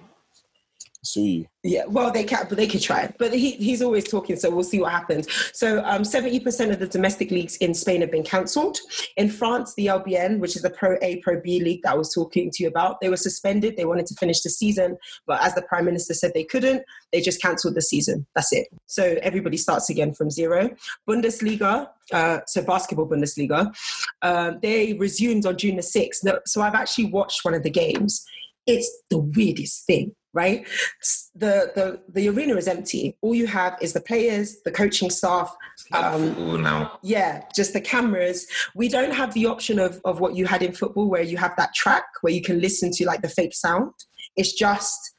Sue 1.05 1.21
you. 1.21 1.45
Yeah, 1.63 1.85
well, 1.87 2.11
they 2.11 2.23
can, 2.23 2.45
but 2.47 2.57
they 2.57 2.67
could 2.67 2.81
try. 2.81 3.11
But 3.17 3.33
he, 3.33 3.51
he's 3.51 3.81
always 3.81 4.03
talking, 4.03 4.35
so 4.35 4.51
we'll 4.51 4.63
see 4.63 4.79
what 4.79 4.91
happens. 4.91 5.27
So, 5.51 5.83
um, 5.83 6.03
70% 6.03 6.71
of 6.71 6.77
the 6.77 6.87
domestic 6.87 7.31
leagues 7.31 7.57
in 7.57 7.73
Spain 7.73 8.01
have 8.01 8.11
been 8.11 8.23
cancelled. 8.23 8.77
In 9.17 9.29
France, 9.29 9.73
the 9.75 9.87
LBN, 9.87 10.37
which 10.37 10.55
is 10.55 10.61
the 10.61 10.69
Pro 10.69 10.97
A, 11.01 11.17
Pro 11.17 11.41
B 11.41 11.59
league 11.59 11.81
that 11.83 11.93
I 11.93 11.95
was 11.95 12.13
talking 12.13 12.51
to 12.51 12.63
you 12.63 12.69
about, 12.69 13.01
they 13.01 13.09
were 13.09 13.17
suspended. 13.17 13.77
They 13.77 13.85
wanted 13.85 14.05
to 14.07 14.13
finish 14.13 14.41
the 14.41 14.51
season, 14.51 14.97
but 15.25 15.41
as 15.41 15.55
the 15.55 15.63
Prime 15.63 15.85
Minister 15.85 16.13
said 16.13 16.33
they 16.35 16.43
couldn't, 16.43 16.83
they 17.11 17.19
just 17.19 17.41
cancelled 17.41 17.73
the 17.73 17.81
season. 17.81 18.27
That's 18.35 18.53
it. 18.53 18.67
So, 18.85 19.17
everybody 19.23 19.57
starts 19.57 19.89
again 19.89 20.13
from 20.13 20.29
zero. 20.29 20.69
Bundesliga, 21.09 21.89
uh, 22.13 22.39
so 22.45 22.61
basketball 22.61 23.07
Bundesliga, 23.07 23.75
uh, 24.21 24.51
they 24.61 24.93
resumed 24.93 25.47
on 25.47 25.57
June 25.57 25.77
the 25.77 25.81
6th. 25.81 26.39
So, 26.45 26.61
I've 26.61 26.75
actually 26.75 27.05
watched 27.05 27.43
one 27.43 27.55
of 27.55 27.63
the 27.63 27.71
games. 27.71 28.23
It's 28.67 28.89
the 29.09 29.17
weirdest 29.17 29.85
thing 29.85 30.15
right? 30.35 30.67
The, 31.33 31.71
the 31.75 32.01
the 32.13 32.29
arena 32.29 32.55
is 32.55 32.67
empty. 32.67 33.17
All 33.21 33.33
you 33.33 33.47
have 33.47 33.75
is 33.81 33.93
the 33.93 34.01
players, 34.01 34.57
the 34.63 34.71
coaching 34.71 35.09
staff. 35.09 35.55
Um, 35.93 36.61
now. 36.61 36.99
yeah, 37.01 37.43
just 37.55 37.73
the 37.73 37.81
cameras. 37.81 38.45
We 38.75 38.87
don't 38.89 39.11
have 39.13 39.33
the 39.33 39.47
option 39.47 39.79
of 39.79 39.99
of 40.05 40.19
what 40.19 40.35
you 40.35 40.45
had 40.45 40.61
in 40.61 40.73
football, 40.73 41.09
where 41.09 41.23
you 41.23 41.37
have 41.37 41.53
that 41.57 41.73
track 41.73 42.03
where 42.21 42.33
you 42.33 42.41
can 42.41 42.61
listen 42.61 42.91
to 42.91 43.05
like 43.05 43.21
the 43.23 43.29
fake 43.29 43.55
sound. 43.55 43.93
It's 44.35 44.53
just 44.53 45.13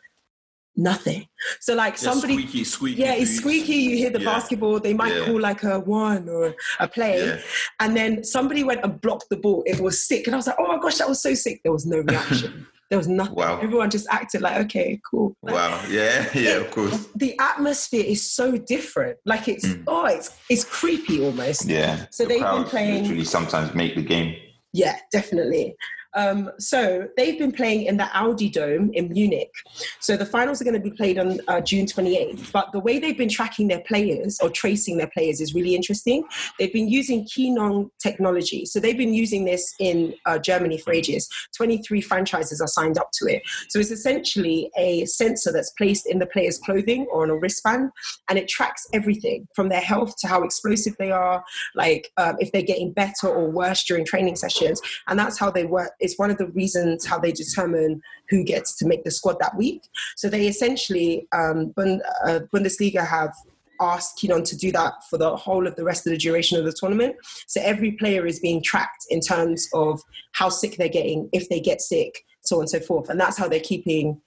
nothing. 0.79 1.27
So 1.61 1.75
like 1.75 1.97
somebody. 1.97 2.35
squeaky, 2.35 2.65
squeaky. 2.65 3.01
yeah, 3.03 3.15
it's 3.15 3.31
squeaky. 3.37 3.75
You 3.77 3.97
hear 3.97 4.11
the 4.11 4.21
Yeah. 4.21 4.33
basketball. 4.35 4.79
They 4.79 4.93
might 4.95 5.15
Yeah. 5.15 5.25
call 5.25 5.41
like 5.41 5.63
a 5.63 5.81
one 5.81 6.29
or 6.29 6.55
a 6.81 6.87
play, 6.89 7.27
Yeah. 7.27 7.39
and 7.81 7.97
then 7.97 8.23
somebody 8.25 8.63
went 8.63 8.81
and 8.85 9.01
blocked 9.01 9.29
the 9.31 9.37
ball. 9.39 9.63
It 9.67 9.81
was 9.81 10.03
sick, 10.07 10.27
and 10.27 10.35
I 10.35 10.39
was 10.39 10.47
like, 10.47 10.57
"Oh 10.59 10.67
my 10.67 10.79
gosh, 10.79 10.99
that 10.99 11.09
was 11.09 11.23
so 11.23 11.33
sick." 11.35 11.61
There 11.63 11.73
was 11.73 11.87
no 11.87 11.99
reaction. 12.01 12.67
there 12.91 12.99
was 12.99 13.09
nothing. 13.09 13.35
Wow. 13.35 13.59
Everyone 13.61 13.91
just 13.91 14.07
acted 14.11 14.43
like, 14.43 14.57
"Okay, 14.67 15.01
cool." 15.11 15.35
Like, 15.43 15.55
Wow. 15.61 15.83
Yeah. 15.89 16.29
Yeah. 16.35 16.57
Of 16.59 16.71
course. 16.71 17.09
the 17.17 17.37
atmosphere 17.39 18.05
is 18.07 18.31
so 18.31 18.57
different. 18.57 19.19
Like 19.25 19.49
it's 19.49 19.67
Mm. 19.67 19.85
oh, 19.87 20.07
it's 20.07 20.31
it's 20.49 20.65
creepy 20.65 21.23
almost. 21.25 21.65
Yeah. 21.67 22.07
So 22.11 22.25
The 22.25 22.29
they've 22.31 22.43
been 22.43 22.65
playing- 22.65 23.03
Literally, 23.03 23.25
sometimes 23.25 23.75
make 23.75 23.95
the 23.97 24.03
game. 24.03 24.37
Yeah, 24.73 24.97
definitely. 25.11 25.75
Um, 26.17 26.51
so 26.59 27.09
they've 27.17 27.39
been 27.39 27.53
playing 27.53 27.87
in 27.87 27.97
the 27.97 28.09
Audi 28.17 28.49
Dome 28.49 28.91
in 28.95 29.09
Munich. 29.13 29.53
So 30.01 30.17
the 30.17 30.27
finals 30.27 30.61
are 30.61 30.65
going 30.65 30.75
to 30.75 30.81
be 30.81 30.91
played 30.91 31.19
on 31.19 31.41
uh, 31.49 31.61
June 31.61 31.87
28th. 31.87 32.53
But 32.53 32.73
the 32.73 32.81
way 32.81 32.99
they've 32.99 33.17
been 33.17 33.29
tracking 33.29 33.69
their 33.69 33.81
players 33.81 34.39
or 34.43 34.51
tracing 34.51 34.97
their 34.97 35.11
players 35.13 35.41
is 35.41 35.55
really 35.55 35.75
interesting. 35.75 36.25
They've 36.59 36.73
been 36.73 36.89
using 36.89 37.25
Kinexon 37.27 37.91
technology. 37.99 38.65
So 38.67 38.81
they've 38.81 38.97
been 38.97 39.15
using 39.15 39.45
this 39.45 39.75
in 39.79 40.15
uh, 40.25 40.39
Germany 40.39 40.79
for 40.79 40.93
ages. 40.93 41.29
23 41.57 42.01
franchises 42.01 42.61
are 42.61 42.67
signed 42.67 42.99
up 42.99 43.11
to 43.15 43.27
it. 43.27 43.43
So 43.69 43.79
it's 43.79 43.91
essentially 43.91 44.71
a 44.77 45.05
sensor 45.07 45.53
that's 45.53 45.71
placed 45.71 46.07
in 46.07 46.19
the 46.19 46.27
player's 46.27 46.59
clothing 46.59 47.07
or 47.13 47.23
on 47.23 47.31
a 47.31 47.37
wristband, 47.37 47.91
and 48.29 48.39
it 48.39 48.49
tracks 48.49 48.87
everything 48.93 49.47
from 49.55 49.69
their 49.69 49.81
health 49.81 50.17
to 50.19 50.29
how 50.29 50.43
explosive 50.43 50.97
they 50.99 51.11
are, 51.11 51.45
like 51.75 52.13
um, 52.17 52.37
if 52.39 52.53
they're 52.53 52.63
getting 52.63 52.93
better 52.93 53.29
or 53.29 53.51
worse 53.51 53.85
during 53.85 54.05
training 54.05 54.37
sessions. 54.37 54.81
And 55.09 55.19
that's 55.19 55.39
how 55.39 55.51
they 55.51 55.65
work. 55.65 55.93
It's 56.07 56.19
one 56.19 56.31
of 56.31 56.39
the 56.39 56.47
reasons 56.49 57.05
how 57.05 57.19
they 57.19 57.33
determine 57.33 58.01
who 58.31 58.43
gets 58.43 58.77
to 58.79 58.87
make 58.87 59.05
the 59.05 59.11
squad 59.11 59.37
that 59.41 59.57
week. 59.57 59.83
So 60.17 60.29
they 60.29 60.47
essentially, 60.47 61.29
um, 61.33 61.75
uh, 61.77 62.41
Bundesliga 62.55 63.07
have 63.07 63.35
asked 63.81 64.19
Kinexon 64.19 64.45
to 64.45 64.57
do 64.57 64.73
that 64.73 64.95
for 65.11 65.19
the 65.19 65.37
whole 65.37 65.67
of 65.67 65.77
the 65.77 65.85
rest 65.85 66.07
of 66.07 66.13
the 66.13 66.17
duration 66.17 66.59
of 66.59 66.65
the 66.65 66.73
tournament. 66.73 67.17
So 67.47 67.61
every 67.63 67.93
player 67.93 68.27
is 68.27 68.41
being 68.41 68.63
tracked 68.63 69.05
in 69.11 69.21
terms 69.21 69.69
of 69.75 70.01
how 70.33 70.49
sick 70.49 70.77
they're 70.77 70.89
getting, 70.89 71.29
if 71.33 71.49
they 71.49 71.61
get 71.61 71.81
sick, 71.81 72.25
so 72.41 72.57
on 72.57 72.63
and 72.63 72.71
so 72.71 72.81
forth. 72.81 73.11
And 73.11 73.21
that's 73.21 73.37
how 73.37 73.49
they're 73.49 73.61
keeping 73.61 74.21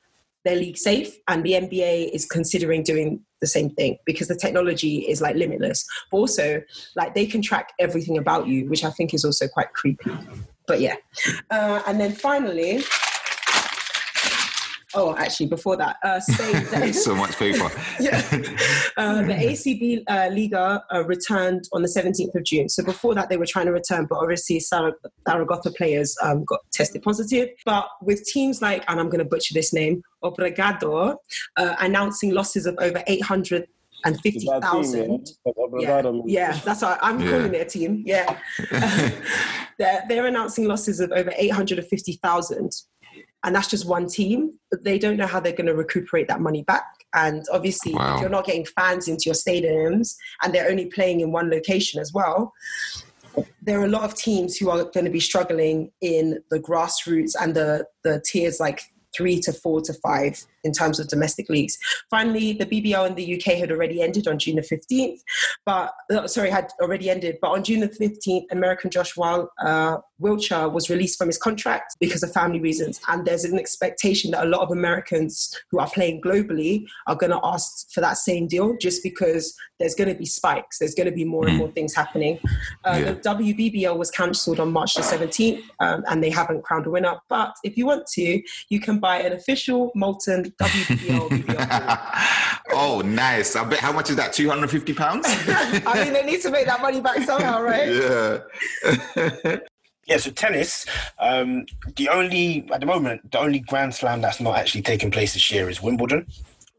their 0.45 0.55
league 0.55 0.77
safe. 0.77 1.15
And 1.27 1.43
the 1.43 1.53
NBA 1.53 2.11
is 2.13 2.25
considering 2.25 2.84
doing 2.84 3.21
the 3.41 3.47
same 3.47 3.69
thing 3.71 3.97
because 4.05 4.27
the 4.27 4.36
technology 4.36 4.99
is 4.99 5.21
like 5.21 5.36
limitless. 5.36 5.86
But 6.11 6.17
also, 6.17 6.61
like 6.95 7.15
they 7.15 7.25
can 7.25 7.41
track 7.41 7.73
everything 7.80 8.17
about 8.17 8.47
you, 8.47 8.69
which 8.69 8.84
I 8.84 8.91
think 8.91 9.13
is 9.13 9.25
also 9.25 9.47
quite 9.47 9.73
creepy. 9.73 10.11
But 10.70 10.82
yeah. 10.82 10.97
Uh, 11.49 11.82
and 11.88 11.99
then 11.99 12.11
finally, 12.11 12.84
oh, 14.93 15.15
actually, 15.17 15.47
before 15.47 15.76
that, 15.78 15.97
uh, 16.03 16.20
Spain. 16.20 16.93
so 16.93 17.15
much 17.15 17.38
paper. 17.38 17.72
yeah. 17.99 18.22
Uh, 18.95 19.24
the 19.24 19.34
ACB 19.34 20.03
uh, 20.07 20.30
Liga 20.32 20.84
uh, 20.93 21.03
returned 21.05 21.63
on 21.74 21.82
the 21.82 21.88
17th 21.88 22.36
of 22.36 22.43
June. 22.43 22.70
So 22.70 22.84
before 22.84 23.15
that, 23.15 23.30
they 23.30 23.38
were 23.38 23.47
trying 23.47 23.65
to 23.65 23.72
return, 23.72 24.05
but 24.07 24.20
obviously 24.20 24.59
Sar- 24.59 24.93
Zaragoza 25.28 25.72
players 25.72 26.15
um, 26.22 26.45
got 26.45 26.59
tested 26.72 27.01
positive. 27.01 27.49
But 27.65 27.88
with 28.03 28.24
teams 28.26 28.61
like, 28.61 28.84
and 28.88 28.99
I'm 28.99 29.09
going 29.09 29.24
to 29.24 29.26
butcher 29.26 29.55
this 29.55 29.74
name, 29.74 30.03
Obregado, 30.24 31.15
uh, 31.57 31.76
announcing 31.80 32.32
losses 32.32 32.67
of 32.67 32.76
over 32.80 33.03
850,000. 33.07 33.65
It's 34.06 34.47
a 34.47 34.60
bad 34.60 34.64
yeah? 35.82 36.02
Yeah, 36.02 36.12
yeah, 36.26 36.60
that's 36.64 36.82
what 36.82 37.00
I'm 37.02 37.20
Yeah. 37.20 37.32
calling 37.32 37.54
it 37.54 37.62
a 37.62 37.70
team. 37.70 38.04
Yeah. 38.06 38.38
they're, 39.78 40.04
they're 40.08 40.26
announcing 40.26 40.68
losses 40.68 41.00
of 41.00 41.12
over 41.12 41.32
850,000. 41.38 42.72
And 43.43 43.56
that's 43.56 43.68
just 43.68 43.88
one 43.88 44.08
team. 44.08 44.54
But 44.72 44.84
they 44.84 45.00
don't 45.00 45.18
know 45.18 45.28
how 45.28 45.39
they're 45.39 45.54
going 45.54 45.68
to 45.68 45.76
recuperate 45.76 46.28
that 46.28 46.41
money 46.41 46.64
back. 46.64 46.84
And 47.14 47.43
obviously, 47.52 47.93
Wow. 47.95 48.16
if 48.16 48.22
you're 48.22 48.30
not 48.30 48.45
getting 48.45 48.66
fans 48.66 49.08
into 49.08 49.24
your 49.26 49.36
stadiums 49.36 50.16
and 50.43 50.54
they're 50.54 50.70
only 50.70 50.86
playing 50.86 51.22
in 51.22 51.32
one 51.32 51.50
location 51.50 52.00
as 52.00 52.14
well, 52.14 52.54
there 53.62 53.80
are 53.80 53.86
a 53.86 53.89
lot 53.89 54.04
of 54.04 54.16
teams 54.16 54.58
who 54.58 54.70
are 54.70 54.84
going 54.86 55.06
to 55.06 55.12
be 55.12 55.20
struggling 55.20 55.91
in 56.02 56.39
the 56.52 56.60
grassroots 56.60 57.34
and 57.39 57.56
the, 57.56 57.86
the 58.04 58.22
tiers 58.26 58.60
like 58.60 58.82
three 59.16 59.39
to 59.39 59.54
four 59.54 59.82
to 59.82 59.93
five 59.93 60.43
in 60.64 60.72
terms 60.72 60.99
of 60.99 61.07
domestic 61.07 61.49
leagues. 61.49 61.78
Finally, 62.10 62.53
the 62.53 62.66
BBL 62.66 63.07
in 63.07 63.16
the 63.16 63.36
UK 63.36 63.57
had 63.57 63.72
already 63.72 64.01
ended 64.01 64.28
on 64.28 64.39
June 64.39 64.55
the 64.55 64.62
15th, 64.62 65.20
but 65.66 65.93
uh, 66.12 66.28
sorry, 66.28 66.49
had 66.49 66.72
already 66.82 67.10
ended. 67.10 67.38
But 67.41 67.51
on 67.51 67.64
June 67.64 67.82
the 67.82 67.89
15th, 67.89 68.45
American 68.51 68.89
Josh 68.89 69.16
Wild, 69.16 69.49
uh, 69.64 69.97
Wiltshire 70.20 70.70
was 70.70 70.89
released 70.89 71.18
from 71.18 71.28
his 71.28 71.38
contract 71.38 71.95
because 71.99 72.24
of 72.24 72.32
family 72.32 72.60
reasons. 72.60 72.99
And 73.07 73.26
there's 73.26 73.45
an 73.45 73.57
expectation 73.57 74.32
that 74.32 74.43
a 74.43 74.49
lot 74.49 74.62
of 74.62 74.72
Americans 74.72 75.55
who 75.72 75.80
are 75.80 75.89
playing 75.89 76.22
globally 76.22 76.86
are 77.07 77.16
going 77.16 77.32
to 77.32 77.39
ask 77.43 77.89
for 77.91 78.01
that 78.01 78.18
same 78.18 78.47
deal 78.47 78.76
just 78.78 79.01
because 79.01 79.55
there's 79.80 79.95
going 79.95 80.10
to 80.10 80.16
be 80.16 80.26
spikes. 80.26 80.80
There's 80.80 80.93
going 80.93 81.10
to 81.10 81.16
be 81.16 81.24
more 81.24 81.47
and 81.47 81.57
more 81.57 81.72
things 81.72 81.95
happening. 81.95 82.39
Uh, 82.86 82.97
Yeah. 82.99 83.12
The 83.14 83.20
WBBL 83.22 83.97
was 83.97 84.12
cancelled 84.12 84.60
on 84.60 84.72
March 84.74 84.95
the 84.95 85.01
17th 85.01 85.64
um, 85.80 86.03
and 86.10 86.22
they 86.22 86.30
haven't 86.30 86.64
crowned 86.64 86.86
a 86.86 86.89
winner. 86.89 87.16
But 87.30 87.55
if 87.64 87.78
you 87.78 87.86
want 87.86 88.05
to, 88.07 88.41
you 88.70 88.80
can 88.80 88.99
buy 88.99 89.22
an 89.22 89.34
official 89.34 89.91
Molten 89.95 90.49
WBL 90.58 91.30
BBL 91.30 92.70
ball. 92.70 92.72
oh, 92.74 93.02
nice. 93.02 93.56
I 93.56 93.64
bet 93.64 93.80
how 93.80 93.91
much 93.91 94.10
is 94.10 94.16
that? 94.18 94.34
Two 94.34 94.50
hundred 94.50 94.72
fifty 94.72 94.93
pounds. 94.93 95.26
I 95.28 96.02
mean, 96.04 96.14
they 96.14 96.24
need 96.26 96.41
to 96.41 96.52
make 96.52 96.66
that 96.66 96.82
money 96.82 97.02
back 97.02 97.22
somehow, 97.24 97.62
right? 97.62 97.89
yeah. 99.16 99.58
Yeah, 100.08 100.18
so 100.18 100.32
tennis, 100.32 100.88
um, 101.20 101.68
the 101.95 102.10
only, 102.10 102.68
at 102.74 102.80
the 102.80 102.88
moment, 102.88 103.32
the 103.32 103.38
only 103.38 103.60
Grand 103.60 103.93
Slam 103.93 104.22
that's 104.22 104.39
not 104.41 104.58
actually 104.58 104.82
taking 104.82 105.12
place 105.12 105.34
this 105.34 105.52
year 105.52 105.70
is 105.70 105.84
Wimbledon. 105.84 106.26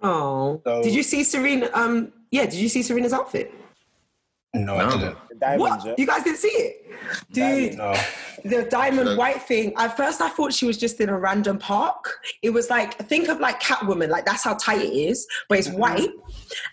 Oh, 0.02 0.60
So- 0.64 0.82
did 0.82 0.92
you 0.92 1.04
see 1.04 1.22
Serena? 1.22 1.70
Um, 1.72 2.10
yeah, 2.32 2.46
did 2.46 2.54
you 2.54 2.68
see 2.68 2.82
Serena's 2.82 3.12
outfit? 3.12 3.54
No, 4.52 4.76
I 4.76 4.90
didn't. 4.90 5.16
The 5.38 5.56
What? 5.56 5.86
yeah? 5.86 5.94
You 5.96 6.06
guys 6.06 6.24
didn't 6.24 6.38
see 6.38 6.48
it, 6.48 6.86
dude? 7.30 7.78
No. 7.78 7.94
The 8.44 8.64
diamond 8.64 9.16
white 9.16 9.42
thing. 9.42 9.72
At 9.76 9.96
first, 9.96 10.20
I 10.20 10.28
thought 10.28 10.52
she 10.52 10.66
was 10.66 10.76
just 10.76 11.00
in 11.00 11.08
a 11.08 11.16
random 11.16 11.58
park. 11.58 12.18
It 12.42 12.50
was 12.50 12.68
like 12.68 12.94
think 13.08 13.28
of 13.28 13.38
like 13.38 13.60
Catwoman, 13.62 14.08
like 14.08 14.24
that's 14.24 14.42
how 14.42 14.54
tight 14.54 14.80
it 14.80 14.92
is, 14.92 15.26
but 15.48 15.58
it's 15.58 15.68
mm-hmm. 15.68 15.78
white, 15.78 16.10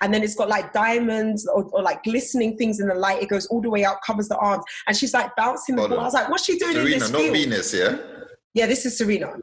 and 0.02 0.12
then 0.12 0.24
it's 0.24 0.34
got 0.34 0.50
like 0.50 0.74
diamonds 0.74 1.48
or, 1.48 1.66
or 1.66 1.84
like 1.84 2.04
glistening 2.04 2.58
things 2.58 2.80
in 2.80 2.88
the 2.88 2.96
light. 2.96 3.22
It 3.22 3.30
goes 3.30 3.46
all 3.48 3.62
the 3.62 3.70
way 3.70 3.86
out, 3.86 4.02
covers 4.02 4.28
the 4.28 4.38
arms, 4.38 4.64
and 4.88 4.98
she's 4.98 5.14
like 5.14 5.36
bouncing 5.36 5.76
the 5.76 5.82
Hold 5.84 5.92
ball. 5.92 6.00
on. 6.00 6.04
I 6.06 6.08
was 6.08 6.14
like, 6.16 6.30
what's 6.30 6.46
she 6.46 6.58
doing 6.58 6.78
in 6.78 6.82
Serena, 6.84 7.00
this 7.00 7.12
not 7.12 7.22
field? 7.22 7.34
Venus, 7.34 7.74
yeah. 7.74 7.98
Yeah, 8.58 8.66
this 8.66 8.88
is 8.88 8.98
Serena. 8.98 9.34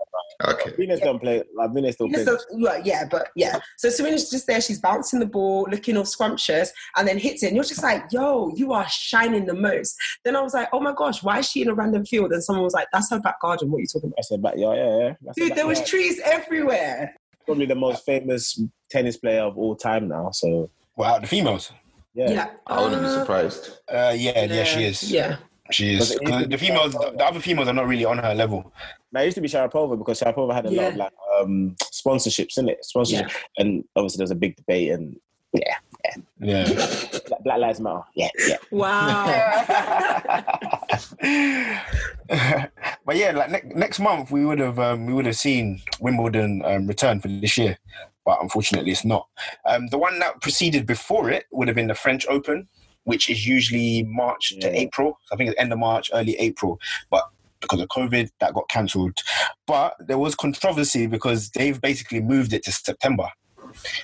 Okay. 0.44 0.72
Venus 0.76 0.98
don't 0.98 1.20
play. 1.20 1.44
Like 1.54 1.72
Venus 1.72 1.94
still 1.94 2.08
Venus 2.08 2.24
plays. 2.24 2.36
does- 2.36 2.46
well, 2.54 2.80
yeah, 2.84 3.04
but 3.08 3.28
yeah. 3.36 3.60
So 3.78 3.88
Serena's 3.88 4.28
just 4.28 4.48
there. 4.48 4.60
She's 4.60 4.80
bouncing 4.80 5.20
the 5.20 5.26
ball, 5.26 5.68
looking 5.70 5.96
all 5.96 6.04
scrumptious, 6.04 6.72
and 6.96 7.06
then 7.06 7.16
hits 7.18 7.44
it. 7.44 7.46
And 7.48 7.54
you're 7.54 7.64
just 7.64 7.84
like, 7.84 8.02
yo, 8.10 8.52
you 8.56 8.72
are 8.72 8.86
shining 8.88 9.46
the 9.46 9.54
most. 9.54 9.94
Then 10.24 10.34
I 10.34 10.40
was 10.40 10.52
like, 10.52 10.68
oh 10.72 10.80
my 10.80 10.92
gosh, 10.92 11.22
why 11.22 11.38
is 11.38 11.48
she 11.48 11.62
in 11.62 11.68
a 11.68 11.74
random 11.74 12.04
field? 12.04 12.32
And 12.32 12.42
someone 12.42 12.64
was 12.64 12.74
like, 12.74 12.88
that's 12.92 13.08
her 13.10 13.20
back 13.20 13.40
garden. 13.40 13.70
What 13.70 13.78
are 13.78 13.80
you 13.82 13.86
talking 13.86 14.08
about? 14.08 14.16
That's 14.16 14.32
a 14.32 14.38
back. 14.38 14.54
Yeah, 14.56 14.74
yeah, 14.74 14.98
yeah. 14.98 15.12
That's 15.22 15.38
Dude, 15.38 15.54
there 15.54 15.68
was 15.68 15.80
trees 15.88 16.20
everywhere. 16.24 17.14
probably 17.46 17.66
the 17.66 17.76
most 17.76 18.04
famous 18.04 18.60
tennis 18.90 19.16
player 19.16 19.42
of 19.42 19.56
all 19.56 19.76
time 19.76 20.08
now. 20.08 20.30
So 20.32 20.68
Wow, 20.96 21.20
the 21.20 21.28
females. 21.28 21.70
yeah, 22.14 22.30
Yeah. 22.30 22.50
I 22.66 22.82
wouldn't 22.82 23.02
be 23.02 23.06
Uh, 23.06 23.20
surprised. 23.20 23.70
Uh, 23.88 24.12
yeah, 24.16 24.44
yeah, 24.46 24.64
she 24.64 24.82
is. 24.84 25.08
Yeah. 25.12 25.36
She 25.70 25.94
is. 25.94 26.10
But 26.14 26.22
it 26.22 26.24
'Cause 26.26 26.30
used 26.38 26.42
to 26.44 26.48
the 26.50 26.58
females, 26.58 26.94
Sharapova. 26.94 27.18
the 27.18 27.24
other 27.24 27.40
females 27.40 27.68
are 27.68 27.72
not 27.72 27.86
really 27.88 28.04
on 28.04 28.18
her 28.18 28.34
level. 28.34 28.72
Now 29.12 29.20
it 29.20 29.24
used 29.26 29.34
to 29.36 29.40
be 29.40 29.48
Sharapova 29.48 29.96
because 29.98 30.20
Sharapova 30.20 30.52
had 30.54 30.66
a 30.66 30.70
lot 30.70 30.86
of 30.88 30.96
Yeah. 30.96 31.04
like 31.04 31.12
um, 31.40 31.74
sponsorships 31.84 32.58
in 32.58 32.68
it, 32.68 32.84
sponsorship, 32.84 33.30
and 33.58 33.82
obviously 33.96 34.18
there 34.18 34.24
was 34.24 34.30
a 34.30 34.34
big 34.36 34.56
debate 34.56 34.90
and 34.92 35.16
yeah, 35.52 35.74
Yeah. 36.40 36.64
Black- 37.28 37.44
Black 37.44 37.58
Lives 37.58 37.80
Matter. 37.80 38.02
Yeah, 38.14 38.28
yeah. 38.46 38.56
Wow. 38.70 39.24
but 43.06 43.16
yeah, 43.16 43.30
like 43.32 43.50
ne- 43.50 43.72
next 43.74 44.00
month 44.00 44.30
we 44.30 44.44
would 44.44 44.58
have 44.58 44.78
um, 44.78 45.06
we 45.06 45.12
would 45.12 45.26
have 45.26 45.36
seen 45.36 45.80
Wimbledon 46.00 46.62
um, 46.64 46.86
return 46.86 47.20
for 47.20 47.28
this 47.28 47.56
year, 47.56 47.78
but 48.24 48.38
unfortunately 48.42 48.90
it's 48.90 49.04
not. 49.04 49.28
Um, 49.66 49.86
the 49.88 49.98
one 49.98 50.18
that 50.18 50.40
preceded 50.40 50.86
before 50.86 51.30
it 51.30 51.46
would 51.52 51.68
have 51.68 51.74
been 51.76 51.88
the 51.88 51.94
French 51.94 52.26
Open, 52.28 52.68
which 53.04 53.30
is 53.30 53.46
usually 53.46 54.02
March 54.04 54.52
Yeah. 54.52 54.68
to 54.68 54.78
April. 54.78 55.18
I 55.32 55.36
think 55.36 55.50
it's 55.50 55.60
end 55.60 55.72
of 55.72 55.78
March, 55.78 56.10
early 56.12 56.36
April, 56.38 56.78
but 57.10 57.24
because 57.60 57.80
of 57.80 57.88
COVID, 57.88 58.30
that 58.40 58.52
got 58.52 58.68
cancelled. 58.68 59.18
But 59.66 59.96
there 59.98 60.18
was 60.18 60.34
controversy 60.34 61.06
because 61.06 61.50
they've 61.50 61.80
basically 61.80 62.20
moved 62.20 62.52
it 62.52 62.62
to 62.64 62.72
September, 62.72 63.28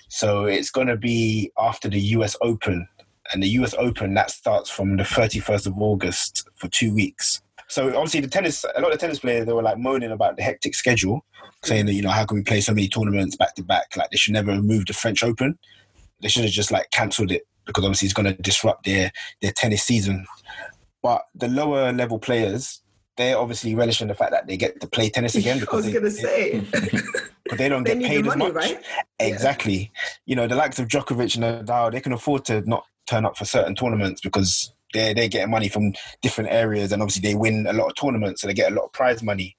so 0.09 0.45
it's 0.45 0.71
going 0.71 0.87
to 0.87 0.97
be 0.97 1.53
after 1.59 1.89
the 1.89 2.01
U.S. 2.17 2.37
Open. 2.41 2.89
And 3.33 3.43
the 3.45 3.49
US 3.61 3.75
Open 3.79 4.15
that 4.15 4.33
starts 4.33 4.69
from 4.69 4.97
the 4.97 5.05
31st 5.05 5.69
of 5.69 5.75
August 5.79 6.49
for 6.57 6.67
two 6.67 6.93
weeks. 6.93 7.41
So 7.69 7.87
obviously 7.97 8.19
the 8.19 8.27
tennis, 8.27 8.65
a 8.75 8.81
lot 8.81 8.93
of 8.93 8.99
tennis 8.99 9.21
players 9.21 9.47
they 9.47 9.53
were 9.53 9.63
like 9.63 9.79
moaning 9.79 10.11
about 10.11 10.37
the 10.37 10.43
hectic 10.43 10.75
schedule, 10.75 11.25
saying 11.63 11.87
that 11.87 11.93
you 11.93 12.03
know 12.03 12.11
how 12.11 12.25
can 12.25 12.39
we 12.39 12.43
play 12.43 12.61
so 12.61 12.75
many 12.75 12.89
tournaments 12.89 13.37
back 13.37 13.55
to 13.55 13.63
back? 13.63 13.97
Like 13.97 14.11
they 14.11 14.17
should 14.17 14.33
never 14.33 14.53
have 14.53 14.65
moved 14.65 14.89
the 14.89 14.95
French 14.95 15.23
Open. 15.23 15.57
They 16.21 16.27
should 16.27 16.43
have 16.43 16.51
just 16.51 16.73
like 16.73 16.91
cancelled 16.91 17.31
it 17.31 17.43
because 17.67 17.85
obviously 17.85 18.07
it's 18.07 18.15
going 18.15 18.35
to 18.35 18.43
disrupt 18.43 18.85
their 18.85 19.13
their 19.41 19.53
tennis 19.53 19.83
season. 19.83 20.27
But 21.03 21.23
the 21.35 21.49
lower 21.49 21.93
level 21.93 22.19
players, 22.19 22.83
they're 23.17 23.39
obviously 23.39 23.75
relishing 23.75 24.09
the 24.09 24.15
fact 24.15 24.33
that 24.33 24.47
they 24.47 24.57
get 24.57 24.81
to 24.81 24.87
play 24.87 25.11
tennis 25.11 25.35
again 25.35 25.59
because 25.61 25.73
I 25.73 25.77
was 25.77 25.87
they, 25.87 25.93
going 25.93 26.05
to 26.05 26.11
say. 26.11 26.61
because 27.45 27.59
they 27.59 27.69
don't 27.69 27.85
they 27.85 27.97
get 27.97 28.09
paid 28.09 28.27
as 28.27 28.37
much. 28.37 28.53
right? 28.53 28.83
Exactly. 29.19 29.93
You 30.27 30.37
know, 30.37 30.47
the 30.47 30.57
likes 30.57 30.79
of 30.79 30.89
Djokovic 30.89 31.37
and 31.37 31.67
Nadal, 31.67 31.93
they 31.93 32.01
can 32.01 32.13
afford 32.13 32.45
to 32.47 32.61
not 32.69 32.85
turn 33.07 33.25
up 33.25 33.37
for 33.37 33.45
certain 33.45 33.75
tournaments 33.75 34.21
because 34.21 34.73
they're, 34.93 35.15
they're 35.15 35.29
getting 35.29 35.51
money 35.51 35.69
from 35.69 35.95
different 36.23 36.51
areas 36.51 36.93
and 36.93 37.03
obviously 37.03 37.29
they 37.29 37.35
win 37.35 37.67
a 37.67 37.73
lot 37.73 37.89
of 37.89 37.95
tournaments, 37.95 38.41
so 38.41 38.47
they 38.47 38.55
get 38.55 38.71
a 38.71 38.75
lot 38.75 38.85
of 38.85 38.93
prize 38.93 39.23
money. 39.23 39.57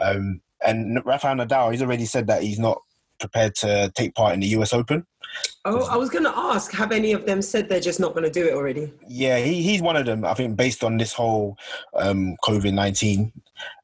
Um, 0.00 0.40
and 0.64 1.00
Rafael 1.04 1.36
Nadal, 1.36 1.72
he's 1.72 1.82
already 1.82 2.06
said 2.06 2.26
that 2.28 2.42
he's 2.42 2.58
not 2.58 2.80
prepared 3.18 3.54
to 3.56 3.92
take 3.94 4.14
part 4.14 4.34
in 4.34 4.40
the 4.40 4.48
US 4.48 4.72
Open. 4.72 5.06
Oh, 5.64 5.86
I 5.88 5.96
was 5.96 6.10
going 6.10 6.24
to 6.24 6.36
ask, 6.36 6.72
have 6.72 6.90
any 6.90 7.12
of 7.12 7.24
them 7.24 7.40
said 7.40 7.68
they're 7.68 7.78
just 7.78 8.00
not 8.00 8.14
going 8.14 8.24
to 8.24 8.30
do 8.30 8.44
it 8.44 8.52
already? 8.52 8.92
Yeah, 9.06 9.38
he, 9.38 9.62
he's 9.62 9.80
one 9.80 9.96
of 9.96 10.06
them, 10.06 10.24
I 10.24 10.34
think, 10.34 10.56
based 10.56 10.82
on 10.82 10.96
this 10.96 11.12
whole 11.12 11.56
um, 11.94 12.36
COVID 12.44 12.74
19. 12.74 13.32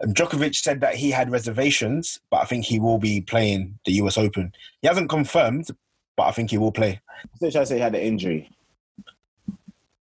Um, 0.03 0.13
Djokovic 0.13 0.57
said 0.57 0.81
that 0.81 0.97
he 0.97 1.13
had 1.13 1.31
reservations, 1.31 2.19
but 2.31 2.39
I 2.39 2.47
think 2.47 2.65
he 2.65 2.81
will 2.81 2.99
be 2.99 3.21
playing 3.21 3.79
the 3.85 3.93
US 3.93 4.19
Open. 4.19 4.53
He 4.83 4.89
hasn't 4.89 5.09
confirmed, 5.09 5.69
but 6.17 6.25
I 6.25 6.33
think 6.33 6.51
he 6.51 6.59
will 6.59 6.73
play. 6.73 7.01
Still 7.37 7.53
trying 7.53 7.63
to 7.63 7.67
say 7.67 7.75
he 7.77 7.81
had 7.81 7.95
an 7.95 8.01
injury. 8.01 8.51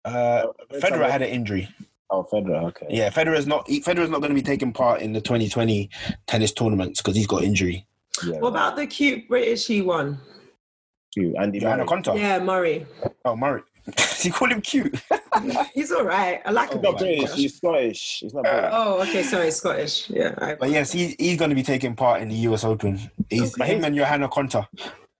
Uh, 0.03 0.47
Federer 0.74 1.12
had 1.12 1.22
an 1.22 1.30
injury. 1.30 1.70
Oh, 2.09 2.24
Federer. 2.24 2.64
Okay. 2.70 2.88
Yeah, 2.89 3.12
Federer's 3.12 3.45
not. 3.45 3.68
Federer's 3.68 4.09
not 4.09 4.20
going 4.20 4.32
to 4.32 4.36
be 4.36 4.41
taking 4.41 4.74
part 4.74 5.01
in 5.01 5.14
the 5.14 5.22
2020 5.22 5.91
tennis 6.26 6.51
tournaments 6.51 7.01
because 7.01 7.16
he's 7.16 7.28
got 7.28 7.43
injury. 7.43 7.86
Yeah. 8.26 8.39
What 8.39 8.49
about 8.49 8.76
the 8.76 8.88
cute 8.88 9.30
Britishy 9.30 9.86
one? 9.86 10.20
You, 11.16 11.36
Andy 11.38 11.59
Johanna 11.59 11.86
Murray. 11.86 12.01
Konta. 12.01 12.18
Yeah, 12.18 12.39
Murray. 12.39 12.86
Oh, 13.26 13.36
Murray. 13.36 13.62
he 14.20 14.30
called 14.30 14.51
him 14.51 14.62
cute. 14.62 14.95
He's 15.74 15.91
all 15.91 16.03
right. 16.03 16.39
I 16.45 16.51
like 16.51 16.70
Oh 16.74 16.78
him. 16.78 16.82
He's 16.84 16.91
not 16.91 16.99
British. 16.99 17.34
He's 17.34 17.55
Scottish. 17.57 18.20
He's 18.22 18.34
not 18.34 18.43
British. 18.43 18.70
Oh, 18.72 19.01
okay. 19.01 19.24
Sorry, 19.24 19.51
Scottish. 19.51 20.09
Yeah. 20.09 20.36
I- 20.38 20.55
But 20.55 20.70
yes, 20.70 20.91
he, 20.91 21.16
he's 21.20 21.38
going 21.38 21.49
to 21.49 21.55
be 21.55 21.64
taking 21.64 21.95
part 21.95 22.22
in 22.22 22.30
the 22.30 22.36
US 22.47 22.64
Open. 22.64 22.99
He's 23.30 23.53
Okay. 23.59 23.76
him 23.76 23.84
and 23.84 23.95
Johanna 23.95 24.30
Konta. 24.30 24.68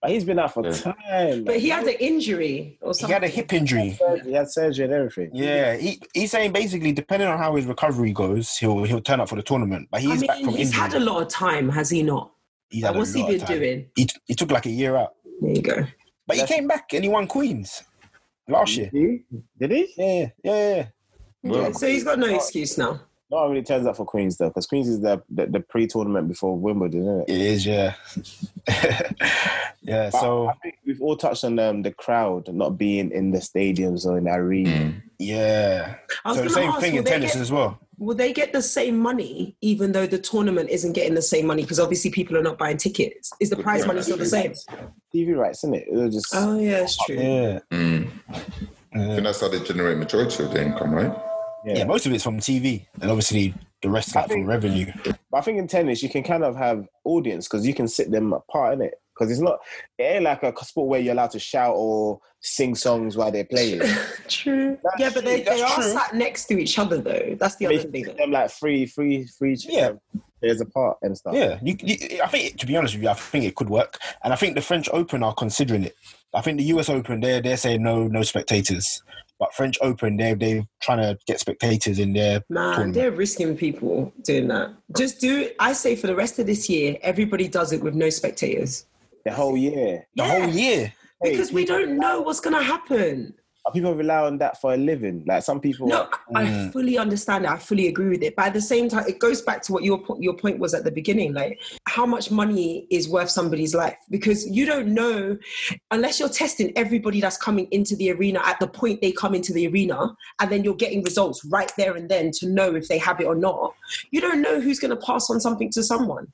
But 0.01 0.11
he's 0.11 0.23
been 0.23 0.39
out 0.39 0.53
for 0.53 0.65
Yeah. 0.65 0.73
time. 0.73 1.43
But 1.43 1.59
he 1.59 1.69
had 1.69 1.83
an 1.85 1.95
injury 1.99 2.77
or 2.81 2.93
something. 2.93 3.07
He 3.07 3.13
had 3.13 3.23
a 3.23 3.27
hip 3.27 3.51
injury. 3.53 3.99
He 4.23 4.33
had 4.33 4.49
surgery 4.49 4.85
and 4.85 4.93
everything. 4.93 5.29
Yeah, 5.33 5.75
he, 5.75 5.99
he's 6.13 6.31
saying 6.31 6.51
basically, 6.53 6.91
depending 6.91 7.27
on 7.27 7.37
how 7.37 7.55
his 7.55 7.65
recovery 7.65 8.11
goes, 8.11 8.57
he'll 8.57 8.83
he'll 8.83 9.01
turn 9.01 9.19
up 9.19 9.29
for 9.29 9.35
the 9.35 9.43
tournament. 9.43 9.89
But 9.91 9.97
I 9.97 10.01
he's 10.01 10.21
mean, 10.21 10.27
back 10.27 10.39
from 10.39 10.49
he's 10.55 10.67
injury. 10.69 10.81
had 10.81 10.93
a 10.95 10.99
lot 10.99 11.21
of 11.21 11.27
time, 11.29 11.69
has 11.69 11.89
he 11.91 12.01
not? 12.01 12.31
He's 12.71 12.81
Like, 12.83 12.89
had 12.89 12.95
a 12.95 12.99
what's 12.99 13.13
he 13.13 13.21
lot 13.21 13.29
of 13.29 13.37
been 13.37 13.45
time. 13.47 13.57
doing? 13.59 13.85
He, 13.95 14.07
he 14.25 14.33
took 14.33 14.49
like 14.49 14.65
a 14.65 14.71
year 14.71 14.95
out, 14.95 15.13
There 15.41 15.55
you 15.55 15.61
go. 15.61 15.87
but 16.27 16.37
he 16.37 16.45
came 16.45 16.67
back 16.67 16.93
and 16.93 17.03
he 17.03 17.09
won 17.09 17.27
Queens 17.27 17.83
last 18.47 18.77
year. 18.77 18.89
Did 18.93 19.01
he? 19.01 19.41
Did 19.59 19.71
he? 19.71 19.93
Yeah, 19.97 20.29
yeah, 20.43 20.75
yeah. 20.75 20.75
yeah. 20.75 21.51
Well, 21.51 21.73
so 21.73 21.87
he's 21.87 22.03
got 22.03 22.19
no 22.19 22.27
excuse 22.27 22.77
now. 22.77 23.01
No 23.32 23.38
one 23.38 23.51
really 23.51 23.63
turns 23.63 23.88
up 23.88 23.95
for 23.95 24.05
Queens 24.05 24.36
though, 24.38 24.49
because 24.49 24.67
Queens 24.67 24.89
is 24.89 24.99
the, 24.99 25.23
the, 25.29 25.45
the 25.45 25.59
pre-tournament 25.61 26.27
before 26.27 26.57
Wimbledon, 26.57 27.01
isn't 27.03 27.21
it? 27.21 27.29
It 27.29 27.41
is, 27.41 27.65
yeah. 27.65 27.93
yeah, 29.82 30.09
But 30.11 30.19
so 30.19 30.47
I 30.49 30.53
think 30.61 30.75
we've 30.86 31.01
all 31.01 31.15
touched 31.15 31.43
on 31.45 31.57
um, 31.59 31.82
the 31.82 31.91
crowd 31.93 32.53
not 32.53 32.77
being 32.77 33.09
in 33.11 33.32
the 33.32 33.39
stadiums 33.39 34.05
or 34.05 34.17
in 34.17 34.25
the 34.25 34.32
arena. 34.34 34.69
mm. 34.69 35.01
yeah. 35.17 35.95
So 36.25 36.43
the 36.43 36.49
same 36.49 36.69
ask, 36.69 36.82
thing 36.82 36.95
in 36.95 37.03
tennis 37.05 37.34
get, 37.34 37.41
as 37.41 37.51
well. 37.53 37.79
will 37.97 38.15
they 38.15 38.34
get 38.34 38.51
the 38.51 38.61
same 38.61 38.99
money 38.99 39.55
even 39.61 39.93
though 39.93 40.05
the 40.07 40.19
tournament 40.19 40.69
isn't 40.69 40.91
getting 40.91 41.15
the 41.15 41.21
same 41.21 41.47
money? 41.47 41.61
Because 41.63 41.79
obviously 41.79 42.11
people 42.11 42.36
are 42.38 42.43
not 42.43 42.57
buying 42.57 42.75
tickets. 42.77 43.32
Is 43.39 43.49
the 43.49 43.55
prize 43.57 43.82
Yeah, 43.82 43.88
money 43.88 44.01
still 44.01 44.17
the 44.17 44.25
same? 44.25 44.53
TV 45.15 45.38
rights, 45.38 45.63
isn't 45.63 45.75
it? 45.75 45.88
It'll 45.89 46.09
just 46.09 46.34
Oh, 46.36 46.59
yeah, 46.59 46.79
it's 46.84 46.97
true. 47.05 47.15
Yeah. 47.15 47.59
Mm. 47.71 48.11
I 48.29 48.99
Yeah. 48.99 49.07
think 49.07 49.23
that's 49.23 49.39
how 49.39 49.47
they 49.47 49.61
generate 49.61 49.97
majority 49.97 50.43
of 50.43 50.51
the 50.51 50.61
income, 50.65 50.91
right? 50.93 51.15
Yeah. 51.66 51.80
yeah, 51.80 51.84
most 51.86 52.05
of 52.05 52.14
it's 52.14 52.24
from 52.24 52.39
TV, 52.39 52.86
and 53.01 53.09
obviously 53.09 53.53
the 53.82 53.89
rest 53.89 54.16
I 54.16 54.22
like 54.22 54.32
from 54.32 54.45
revenue. 54.45 54.91
But 55.03 55.18
I 55.34 55.41
think 55.41 55.57
in 55.57 55.68
tennis 55.68 56.03
you 56.03 56.09
can 56.09 56.24
kind 56.24 56.43
of 56.43 56.55
have 56.55 56.88
audience 57.03 57.47
because 57.47 57.66
you 57.66 57.74
can 57.74 57.88
sit 57.88 58.12
them 58.12 58.34
apart 58.34 58.74
in 58.74 58.82
it. 58.84 58.95
Because 59.14 59.32
it's 59.32 59.41
not, 59.41 59.59
it 59.99 60.03
ain't 60.03 60.24
like 60.24 60.41
a 60.41 60.66
sport 60.66 60.88
where 60.88 60.99
you're 60.99 61.14
allowed 61.14 61.32
to 61.32 61.39
shout 61.39 61.76
or 61.76 62.20
sing 62.39 62.74
songs 62.74 63.16
while 63.16 63.32
they're 63.32 63.43
playing. 63.45 63.80
True. 64.28 64.78
That's 64.84 64.99
yeah, 64.99 65.09
but 65.14 65.26
they, 65.26 65.43
true, 65.43 65.53
they 65.53 65.62
are 65.62 65.76
true. 65.76 65.84
sat 65.84 66.16
next 66.16 66.45
to 66.45 66.57
each 66.57 66.80
other, 66.80 66.97
though. 66.97 67.36
That's 67.39 67.55
the 67.57 67.68
They 67.68 67.80
other 67.80 67.89
thing. 67.89 68.05
sit 68.05 68.18
them 68.18 68.32
like 68.32 68.49
free, 68.49 68.88
free, 68.88 69.28
free. 69.38 69.57
Yeah. 69.59 69.89
Um, 69.89 69.99
There's 70.41 70.62
a 70.62 70.66
part 70.66 70.97
and 71.03 71.16
stuff. 71.16 71.36
Yeah, 71.36 71.59
you, 71.62 71.76
you, 71.82 72.22
I 72.24 72.28
think 72.28 72.57
to 72.59 72.66
be 72.66 72.76
honest 72.76 72.95
with 72.95 73.03
you, 73.03 73.09
I 73.09 73.14
think 73.14 73.45
it 73.45 73.55
could 73.55 73.70
work, 73.70 73.99
and 74.24 74.34
I 74.34 74.36
think 74.36 74.55
the 74.55 74.62
French 74.62 74.89
Open 74.91 75.22
are 75.22 75.36
considering 75.36 75.84
it. 75.84 75.95
I 76.34 76.41
think 76.41 76.57
the 76.57 76.64
US 76.66 76.89
Open 76.89 77.20
they're 77.20 77.41
they're 77.41 77.57
saying 77.57 77.84
no 77.84 78.07
no 78.07 78.24
spectators, 78.24 79.03
but 79.41 79.53
French 79.55 79.77
Open 79.81 80.15
they 80.17 80.35
they're 80.35 80.63
trying 80.83 80.99
to 80.99 81.17
get 81.25 81.39
spectators 81.39 81.97
in 81.97 82.13
there. 82.13 82.43
Man, 82.47 82.73
tournament. 82.75 82.93
they're 82.93 83.11
risking 83.11 83.57
people 83.57 84.13
doing 84.23 84.47
that. 84.49 84.75
Just 84.95 85.19
do. 85.19 85.49
I 85.59 85.73
say 85.73 85.95
for 85.95 86.05
the 86.05 86.15
rest 86.15 86.37
of 86.37 86.45
this 86.45 86.69
year, 86.69 86.97
everybody 87.01 87.47
does 87.47 87.73
it 87.73 87.81
with 87.81 87.95
no 87.95 88.11
spectators. 88.11 88.85
The 89.25 89.31
whole 89.33 89.57
year. 89.57 90.07
The 90.15 90.23
Yeah. 90.23 90.39
whole 90.39 90.49
year. 90.53 90.93
Hey, 91.23 91.31
Because 91.31 91.51
we 91.51 91.65
don't 91.65 91.97
know 91.97 92.21
what's 92.21 92.39
going 92.39 92.55
to 92.55 92.61
happen. 92.63 93.33
People 93.74 93.93
rely 93.93 94.18
on 94.26 94.39
that 94.39 94.59
for 94.59 94.74
a 94.74 94.78
living. 94.78 95.24
Like 95.28 95.43
some 95.43 95.59
people. 95.62 95.88
No, 95.88 96.07
I 96.34 96.45
Mm. 96.45 96.74
fully 96.74 96.97
understand 96.97 97.45
it. 97.45 97.51
I 97.51 97.57
fully 97.57 97.88
agree 97.88 98.09
with 98.09 98.24
it. 98.24 98.36
But 98.36 98.47
at 98.47 98.53
the 98.55 98.62
same 98.62 98.89
time, 98.89 99.05
it 99.07 99.20
goes 99.20 99.43
back 99.43 99.62
to 99.64 99.72
what 99.72 99.84
your 99.84 99.99
po- 99.99 100.18
your 100.20 100.34
point 100.34 100.57
was 100.57 100.74
at 100.74 100.84
the 100.84 100.91
beginning. 100.91 101.34
Like, 101.34 101.59
how 101.88 102.07
much 102.07 102.32
money 102.32 102.88
is 102.89 103.07
worth 103.07 103.30
somebody's 103.30 103.76
life? 103.76 103.95
Because 104.09 104.49
you 104.49 104.66
don't 104.66 104.88
know 104.88 105.38
unless 105.91 106.20
you're 106.20 106.28
testing 106.28 106.74
everybody 106.76 107.22
that's 107.22 107.38
coming 107.38 107.68
into 107.70 107.95
the 107.97 108.12
arena 108.12 108.41
at 108.43 108.59
the 108.59 108.68
point 108.68 108.99
they 108.99 109.12
come 109.12 109.36
into 109.36 109.53
the 109.53 109.68
arena, 109.68 110.16
and 110.39 110.51
then 110.51 110.64
you're 110.64 110.74
getting 110.76 111.03
results 111.03 111.45
right 111.45 111.72
there 111.78 111.95
and 111.95 112.09
then 112.09 112.32
to 112.32 112.49
know 112.49 112.74
if 112.76 112.88
they 112.88 112.97
have 112.97 113.22
it 113.22 113.26
or 113.26 113.36
not. 113.36 113.76
You 114.09 114.22
don't 114.22 114.41
know 114.41 114.59
who's 114.59 114.80
going 114.80 114.89
to 114.97 115.05
pass 115.05 115.30
on 115.30 115.39
something 115.39 115.70
to 115.72 115.84
someone. 115.84 116.28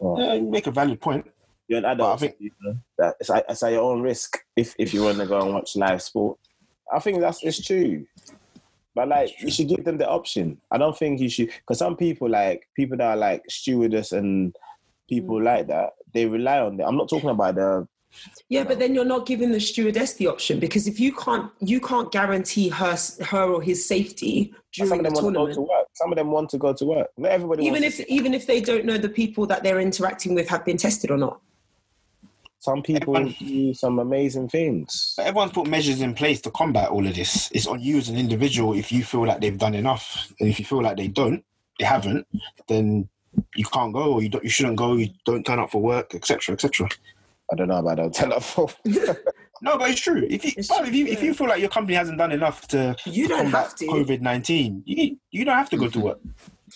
Yeah, 0.00 0.34
you 0.34 0.42
make 0.50 0.66
a 0.66 0.70
valid 0.72 1.00
point. 1.00 1.24
You're 1.74 1.84
an 1.84 1.92
adult. 1.92 2.14
I 2.14 2.16
think- 2.16 2.36
you 2.38 2.50
know, 2.62 2.76
that 2.98 3.16
it's, 3.20 3.30
at- 3.30 3.44
it's 3.48 3.62
at 3.62 3.72
your 3.72 3.82
own 3.82 4.00
risk 4.02 4.38
if, 4.56 4.74
if 4.78 4.94
you 4.94 5.02
want 5.02 5.18
to 5.18 5.26
go 5.26 5.40
and 5.40 5.52
watch 5.54 5.74
live 5.76 6.00
sport. 6.02 6.38
I 6.92 6.98
think 7.00 7.20
that's 7.20 7.42
it's 7.42 7.64
true. 7.64 8.06
But 8.94 9.08
like 9.08 9.30
you 9.40 9.50
should 9.50 9.68
give 9.68 9.84
them 9.84 9.98
the 9.98 10.08
option. 10.08 10.58
I 10.70 10.78
don't 10.78 10.96
think 10.96 11.18
you 11.20 11.28
should 11.28 11.48
because 11.48 11.78
some 11.78 11.96
people 11.96 12.28
like 12.30 12.68
people 12.76 12.96
that 12.98 13.06
are 13.06 13.16
like 13.16 13.42
stewardess 13.48 14.12
and 14.12 14.54
people 15.08 15.40
Mm. 15.40 15.44
like 15.44 15.66
that, 15.66 15.90
they 16.12 16.26
rely 16.26 16.60
on 16.60 16.76
them. 16.76 16.86
I'm 16.88 16.96
not 16.96 17.08
talking 17.08 17.30
about 17.30 17.56
the 17.56 17.88
Yeah, 18.48 18.62
but 18.62 18.78
then 18.78 18.94
you're 18.94 19.04
not 19.04 19.26
giving 19.26 19.50
the 19.50 19.58
stewardess 19.60 20.12
the 20.14 20.28
option 20.28 20.60
because 20.60 20.86
if 20.86 21.00
you 21.00 21.12
can't, 21.12 21.50
you 21.58 21.80
can't 21.80 22.12
guarantee 22.12 22.68
her, 22.68 22.96
her 23.30 23.42
or 23.54 23.60
his 23.62 23.84
safety 23.84 24.54
during 24.72 24.88
Some 24.90 24.98
during 24.98 25.06
of 25.06 25.14
the 25.14 25.20
them 25.20 25.24
want 25.24 25.34
to 25.34 25.38
go 25.40 25.46
to 25.46 25.54
tournament. 25.54 25.68
work. 25.68 25.86
Some 25.94 26.12
of 26.12 26.16
them 26.16 26.30
want 26.30 26.50
to 26.50 26.58
go 26.58 26.72
to 26.72 26.84
work. 26.84 27.08
Not 27.18 27.30
everybody. 27.32 27.64
Even 27.66 27.82
wants 27.82 27.98
if, 27.98 28.06
to, 28.06 28.12
even 28.12 28.32
if 28.34 28.46
they 28.46 28.60
don't 28.60 28.84
know 28.84 28.96
the 28.98 29.08
people 29.08 29.46
that 29.46 29.64
they're 29.64 29.80
interacting 29.80 30.34
with 30.36 30.48
have 30.48 30.64
been 30.64 30.76
tested 30.76 31.10
or 31.10 31.16
not. 31.16 31.40
Some 32.64 32.82
people 32.82 33.14
Everyone- 33.16 33.34
do 33.38 33.74
some 33.74 33.98
amazing 33.98 34.48
things. 34.48 35.12
But 35.16 35.26
everyone's 35.26 35.52
put 35.52 35.66
measures 35.66 36.00
in 36.00 36.14
place 36.14 36.40
to 36.42 36.50
combat 36.50 36.88
all 36.88 37.06
of 37.06 37.14
this. 37.14 37.50
It's 37.52 37.66
on 37.66 37.80
you 37.82 37.98
as 37.98 38.08
an 38.08 38.16
individual 38.16 38.72
if 38.74 38.90
you 38.90 39.04
feel 39.04 39.26
like 39.26 39.40
they've 39.42 39.58
done 39.58 39.74
enough, 39.74 40.32
and 40.40 40.48
if 40.48 40.58
you 40.58 40.64
feel 40.64 40.82
like 40.82 40.96
they 40.96 41.08
don't, 41.08 41.44
they 41.78 41.84
haven't, 41.84 42.26
then 42.68 43.08
you 43.54 43.64
can't 43.66 43.92
go, 43.92 44.14
or 44.14 44.22
you 44.22 44.30
don't, 44.30 44.42
you 44.44 44.48
shouldn't 44.50 44.76
go. 44.76 44.94
You 44.96 45.08
don't 45.26 45.44
turn 45.44 45.58
up 45.58 45.70
for 45.72 45.82
work, 45.82 46.14
etc., 46.14 46.54
etc. 46.54 46.88
I 47.52 47.56
don't 47.56 47.68
know 47.68 47.78
about 47.78 47.96
that. 47.98 48.12
Tell 48.14 48.30
that 48.30 48.42
for. 48.42 48.68
No, 49.62 49.78
but 49.78 49.88
it's 49.90 50.00
true. 50.00 50.26
If 50.28 50.44
you, 50.44 50.52
It's 50.58 50.68
but 50.68 50.86
if 50.86 50.94
you 50.94 51.04
true, 51.04 51.12
if 51.14 51.22
you 51.22 51.32
feel 51.32 51.46
like 51.48 51.60
your 51.60 51.70
company 51.70 51.94
hasn't 51.96 52.18
done 52.18 52.32
enough 52.32 52.66
to 52.68 52.94
You 53.06 53.28
don't 53.28 53.44
combat 53.44 53.64
have 53.66 53.74
to. 53.76 53.86
COVID 53.86 54.20
nineteen, 54.20 54.82
you 54.84 55.16
you 55.30 55.44
don't 55.44 55.56
have 55.56 55.70
to 55.70 55.76
go 55.78 55.88
to 55.88 56.00
work. 56.00 56.18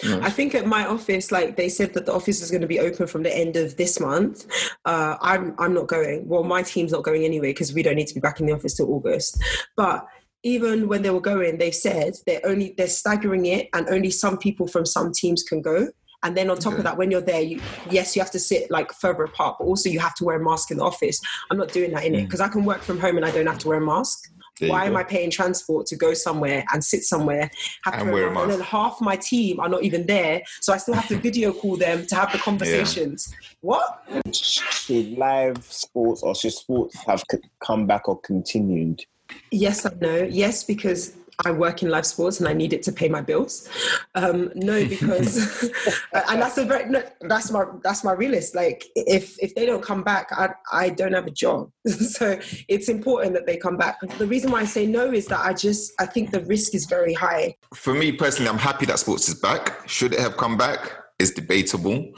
I 0.05 0.31
think 0.31 0.55
at 0.55 0.67
my 0.67 0.87
office, 0.87 1.33
like 1.33 1.57
they 1.57 1.69
said 1.69 1.95
that 1.95 2.07
the 2.07 2.13
office 2.13 2.41
is 2.41 2.51
going 2.51 2.61
to 2.61 2.67
be 2.67 2.79
open 2.79 3.07
from 3.07 3.23
the 3.23 3.37
end 3.37 3.57
of 3.57 3.77
this 3.77 3.99
month. 3.99 4.47
Uh, 4.85 5.17
I'm 5.21 5.55
I'm 5.59 5.75
not 5.75 5.89
going. 5.89 6.29
Well, 6.29 6.45
my 6.45 6.63
team's 6.63 6.93
not 6.93 7.03
going 7.03 7.25
anyway 7.25 7.51
because 7.51 7.75
we 7.75 7.83
don't 7.83 7.97
need 7.97 8.07
to 8.09 8.15
be 8.15 8.21
back 8.21 8.41
in 8.41 8.47
the 8.47 8.53
office 8.53 8.75
till 8.75 8.93
August. 8.93 9.43
But 9.77 10.07
even 10.45 10.89
when 10.89 11.03
they 11.03 11.11
were 11.11 11.21
going, 11.21 11.59
they 11.59 11.73
said 11.73 12.15
they're 12.27 12.41
only 12.45 12.75
they're 12.77 12.87
staggering 12.87 13.47
it, 13.47 13.69
and 13.75 13.89
only 13.89 14.11
some 14.11 14.39
people 14.39 14.69
from 14.69 14.87
some 14.87 15.13
teams 15.13 15.43
can 15.43 15.63
go. 15.63 15.89
And 16.25 16.37
then 16.37 16.51
on 16.51 16.59
top 16.59 16.75
of 16.75 16.83
that, 16.83 16.97
when 16.97 17.13
you're 17.13 17.21
there, 17.21 17.41
you, 17.41 17.61
yes, 17.91 18.17
you 18.17 18.23
have 18.23 18.31
to 18.33 18.41
sit 18.41 18.71
like 18.73 18.93
further 18.93 19.23
apart, 19.23 19.57
but 19.59 19.67
also 19.67 19.89
you 19.89 20.01
have 20.01 20.17
to 20.17 20.25
wear 20.25 20.41
a 20.41 20.45
mask 20.45 20.73
in 20.73 20.79
the 20.79 20.85
office. 20.85 21.21
I'm 21.49 21.59
not 21.59 21.73
doing 21.73 21.93
that 21.93 22.05
in 22.05 22.15
it 22.17 22.25
because 22.25 22.41
I 22.41 22.49
can 22.49 22.65
work 22.65 22.81
from 22.81 22.99
home 22.99 23.17
and 23.17 23.25
I 23.25 23.31
don't 23.31 23.47
have 23.47 23.59
to 23.59 23.69
wear 23.69 23.79
a 23.79 23.85
mask. 23.87 24.29
There 24.61 24.71
Why 24.71 24.87
am. 24.87 24.97
I 24.97 25.05
paying 25.05 25.31
transport 25.31 25.87
to 25.87 25.97
go 25.97 26.15
somewhere 26.15 26.65
and 26.73 26.83
sit 26.83 27.05
somewhere, 27.05 27.51
have 27.85 27.95
And 27.95 28.11
wear 28.11 28.25
wear 28.25 28.33
a 28.33 28.39
a 28.39 28.43
and 28.43 28.53
then 28.53 28.61
half 28.61 29.01
my 29.01 29.17
team 29.17 29.61
are 29.61 29.69
not 29.69 29.83
even 29.85 30.07
there, 30.07 30.43
so 30.61 30.73
I 30.73 30.79
still 30.79 30.95
have 30.95 31.09
to 31.09 31.17
video 31.29 31.53
call 31.53 31.77
them 31.77 32.07
to 32.07 32.15
have 32.15 32.33
the 32.33 32.39
conversations. 32.39 33.33
What? 33.61 34.05
Should 34.33 35.19
live 35.19 35.65
sports 35.65 36.23
or 36.23 36.35
should 36.35 36.53
sports 36.53 36.97
have 37.07 37.23
come 37.61 37.87
back 37.87 38.09
or 38.09 38.21
continued? 38.21 39.05
Yes 39.51 39.85
and 39.85 40.01
no. 40.01 40.17
Yes, 40.25 40.65
because 40.65 41.13
I 41.47 41.53
work 41.53 41.83
in 41.85 41.89
live 41.89 42.05
sports 42.05 42.41
and 42.41 42.49
I 42.49 42.53
need 42.53 42.73
it 42.73 42.83
to 42.85 42.93
pay 42.93 43.09
my 43.09 43.21
bills. 43.21 43.69
Um, 44.17 44.51
no, 44.57 44.85
because 44.89 45.71
and 46.13 46.43
that's 46.43 46.59
a 46.59 46.65
very 46.65 46.89
no, 46.89 47.03
that's 47.21 47.51
my 47.51 47.65
that's 47.85 48.03
my 48.03 48.13
realist. 48.13 48.55
Like 48.55 48.85
if 48.97 49.41
if 49.41 49.55
they 49.55 49.65
don't 49.65 49.83
come 49.83 50.03
back, 50.03 50.29
I 50.33 50.51
I 50.73 50.89
don't 50.91 51.13
have 51.13 51.27
a 51.27 51.31
job. 51.31 51.71
so 51.87 52.39
it's 52.69 52.89
important 52.89 53.35
that 53.35 53.47
they 53.47 53.57
come 53.57 53.77
back. 53.77 54.01
The 54.19 54.27
reason 54.27 54.51
why 54.51 54.61
I 54.61 54.65
say 54.65 54.87
no 54.87 55.13
is 55.13 55.27
that 55.27 55.41
I 55.41 55.53
just 55.53 55.93
I 56.01 56.07
think 56.07 56.33
the 56.33 56.41
risk 56.45 56.75
is 56.75 56.87
very 56.87 57.15
high. 57.15 57.55
For 57.75 57.95
me 57.95 58.13
personally, 58.13 58.51
I'm 58.51 58.59
happy 58.59 58.87
that 58.87 58.99
sports 58.99 59.29
is 59.29 59.37
back. 59.37 59.89
Should 59.89 60.15
it 60.15 60.21
have 60.21 60.37
come 60.37 60.57
back? 60.57 60.93
Is 61.21 61.33
debatable. 61.33 62.13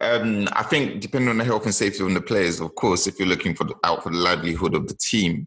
Um, 0.00 0.48
I 0.52 0.64
think 0.64 1.00
depending 1.00 1.30
on 1.30 1.38
the 1.38 1.44
health 1.44 1.64
and 1.64 1.74
safety 1.74 2.04
of 2.04 2.12
the 2.12 2.20
players, 2.20 2.60
of 2.60 2.74
course, 2.74 3.06
if 3.06 3.18
you're 3.20 3.28
looking 3.28 3.54
for 3.54 3.62
the, 3.62 3.74
out 3.84 4.02
for 4.02 4.10
the 4.10 4.18
livelihood 4.18 4.74
of 4.74 4.88
the 4.88 4.94
team, 4.94 5.46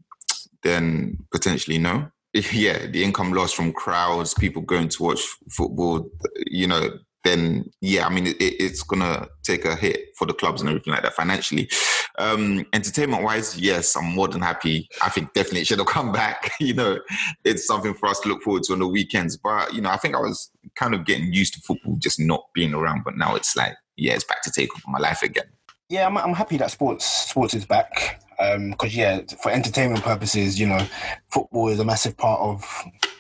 then 0.64 1.18
potentially 1.30 1.78
no. 1.78 2.10
Yeah, 2.36 2.88
the 2.88 3.02
income 3.02 3.32
loss 3.32 3.54
from 3.54 3.72
crowds, 3.72 4.34
people 4.34 4.62
going 4.62 4.90
to 4.90 5.04
watch 5.04 5.22
football, 5.50 6.10
you 6.48 6.68
know, 6.68 7.00
then 7.26 7.66
yeah, 7.82 8.06
I 8.06 8.10
mean, 8.10 8.28
it, 8.28 8.38
it's 8.40 8.84
gonna 8.84 9.28
take 9.44 9.66
a 9.66 9.76
hit 9.76 10.10
for 10.18 10.26
the 10.26 10.34
clubs 10.34 10.62
and 10.62 10.70
everything 10.70 10.94
like 10.94 11.04
that 11.04 11.14
financially. 11.14 11.70
Um, 12.18 12.66
entertainment 12.72 13.24
wise, 13.24 13.58
yes, 13.60 13.98
I'm 13.98 14.06
more 14.06 14.28
than 14.30 14.42
happy. 14.42 14.88
I 15.02 15.10
think 15.10 15.34
definitely 15.34 15.62
it 15.62 15.68
should 15.68 15.80
have 15.80 15.88
come 16.00 16.12
back. 16.12 16.52
you 16.60 16.74
know, 16.74 17.00
it's 17.44 17.66
something 17.66 17.94
for 17.94 18.08
us 18.08 18.20
to 18.22 18.30
look 18.30 18.44
forward 18.44 18.64
to 18.64 18.74
on 18.74 18.80
the 18.80 18.88
weekends. 18.88 19.36
But 19.36 19.74
you 19.74 19.82
know, 19.82 19.90
I 19.90 19.98
think 19.98 20.16
I 20.16 20.20
was 20.20 20.50
kind 20.76 20.94
of 20.94 21.06
getting 21.06 21.34
used 21.34 21.56
to 21.56 21.62
football 21.62 21.98
just 21.98 22.20
not 22.20 22.46
being 22.54 22.74
around. 22.74 23.04
But 23.04 23.18
now 23.18 23.36
it's 23.36 23.56
like, 23.56 23.74
yeah, 23.98 24.14
it's 24.14 24.24
back 24.24 24.42
to 24.44 24.52
take 24.52 24.70
over 24.74 24.84
my 24.88 25.00
life 25.00 25.24
again. 25.24 25.48
Yeah, 25.90 26.08
I'm, 26.08 26.18
I'm 26.18 26.34
happy 26.34 26.58
that 26.58 26.72
sports 26.72 27.06
sports 27.06 27.54
is 27.54 27.66
back 27.66 28.22
because 28.38 28.96
yeah, 28.96 29.22
for 29.42 29.52
entertainment 29.52 30.04
purposes, 30.04 30.60
you 30.60 30.68
know, 30.68 30.86
football 31.30 31.70
is 31.70 31.80
a 31.80 31.86
massive 31.86 32.18
part 32.18 32.40
of 32.42 32.66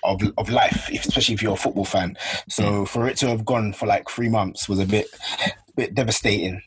of 0.03 0.21
of 0.37 0.49
life, 0.49 0.89
especially 0.89 1.33
if 1.35 1.41
you're 1.41 1.53
a 1.53 1.57
football 1.57 1.85
fan. 1.85 2.15
So 2.49 2.85
for 2.85 3.07
it 3.07 3.17
to 3.17 3.27
have 3.27 3.45
gone 3.45 3.73
for 3.73 3.85
like 3.87 4.09
three 4.09 4.29
months 4.29 4.67
was 4.69 4.79
a 4.79 4.85
bit 4.85 5.07
bit 5.75 5.95
devastating. 5.95 6.61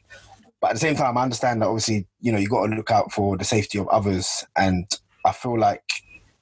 But 0.60 0.70
at 0.70 0.72
the 0.74 0.80
same 0.80 0.96
time, 0.96 1.16
I 1.16 1.22
understand 1.22 1.62
that 1.62 1.66
obviously, 1.66 2.06
you 2.20 2.32
know, 2.32 2.38
you 2.38 2.48
got 2.48 2.66
to 2.66 2.74
look 2.74 2.90
out 2.90 3.12
for 3.12 3.36
the 3.36 3.44
safety 3.44 3.78
of 3.78 3.86
others, 3.88 4.44
and 4.56 4.86
I 5.24 5.30
feel 5.32 5.56
like 5.58 5.84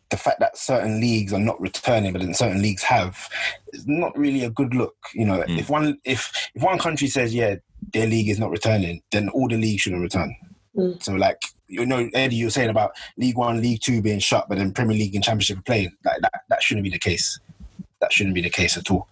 the 0.09 0.17
fact 0.17 0.41
that 0.41 0.57
certain 0.57 1.01
leagues 1.01 1.33
are 1.33 1.41
not 1.41 1.61
returning, 1.61 2.13
but 2.13 2.23
then 2.23 2.33
certain 2.33 2.63
leagues 2.63 2.83
have, 2.85 3.29
is 3.73 3.87
not 3.87 4.17
really 4.17 4.45
a 4.45 4.51
good 4.51 4.73
look. 4.73 4.95
You 5.15 5.27
know, 5.27 5.41
Mm. 5.49 5.59
if 5.59 5.69
one 5.69 5.99
if 6.05 6.33
if 6.55 6.63
one 6.63 6.79
country 6.79 7.09
says 7.09 7.35
yeah 7.35 7.57
their 7.93 8.07
league 8.07 8.29
is 8.29 8.39
not 8.39 8.51
returning, 8.51 9.03
then 9.13 9.29
all 9.31 9.49
the 9.49 9.57
leagues 9.59 9.83
shouldn't 9.83 10.03
return. 10.03 10.35
Mm. 10.77 11.03
So 11.03 11.13
like 11.15 11.41
you 11.69 11.87
know, 11.87 12.09
Eddie, 12.15 12.37
you 12.37 12.47
were 12.47 12.51
saying 12.51 12.71
about 12.71 12.93
League 13.17 13.37
One, 13.37 13.61
League 13.61 13.81
Two 13.81 14.01
being 14.03 14.19
shut, 14.19 14.49
but 14.49 14.59
then 14.59 14.73
Premier 14.73 14.97
League 14.97 15.15
and 15.15 15.25
Championship 15.25 15.65
playing. 15.65 15.91
Like 16.05 16.21
that, 16.23 16.33
that 16.49 16.63
shouldn't 16.63 16.85
be 16.85 16.91
the 16.91 16.99
case. 16.99 17.41
That 18.01 18.13
shouldn't 18.13 18.35
be 18.35 18.43
the 18.43 18.51
case 18.51 18.77
at 18.77 18.91
all. 18.91 19.09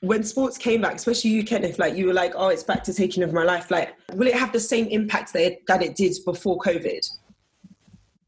when 0.00 0.22
sports 0.22 0.58
came 0.58 0.80
back, 0.82 0.96
especially 0.96 1.30
you, 1.30 1.44
Kenneth, 1.44 1.78
like 1.78 1.94
you 1.96 2.06
were 2.06 2.12
like, 2.12 2.32
oh, 2.36 2.48
it's 2.48 2.62
back 2.62 2.84
to 2.84 2.92
taking 2.94 3.22
over 3.22 3.32
my 3.32 3.44
life. 3.44 3.70
Like, 3.70 3.94
will 4.14 4.26
it 4.26 4.34
have 4.34 4.52
the 4.52 4.60
same 4.60 4.86
impact 4.88 5.32
that 5.32 5.42
it, 5.42 5.66
that 5.66 5.82
it 5.82 5.94
did 5.96 6.14
before 6.24 6.58
COVID? 6.58 7.08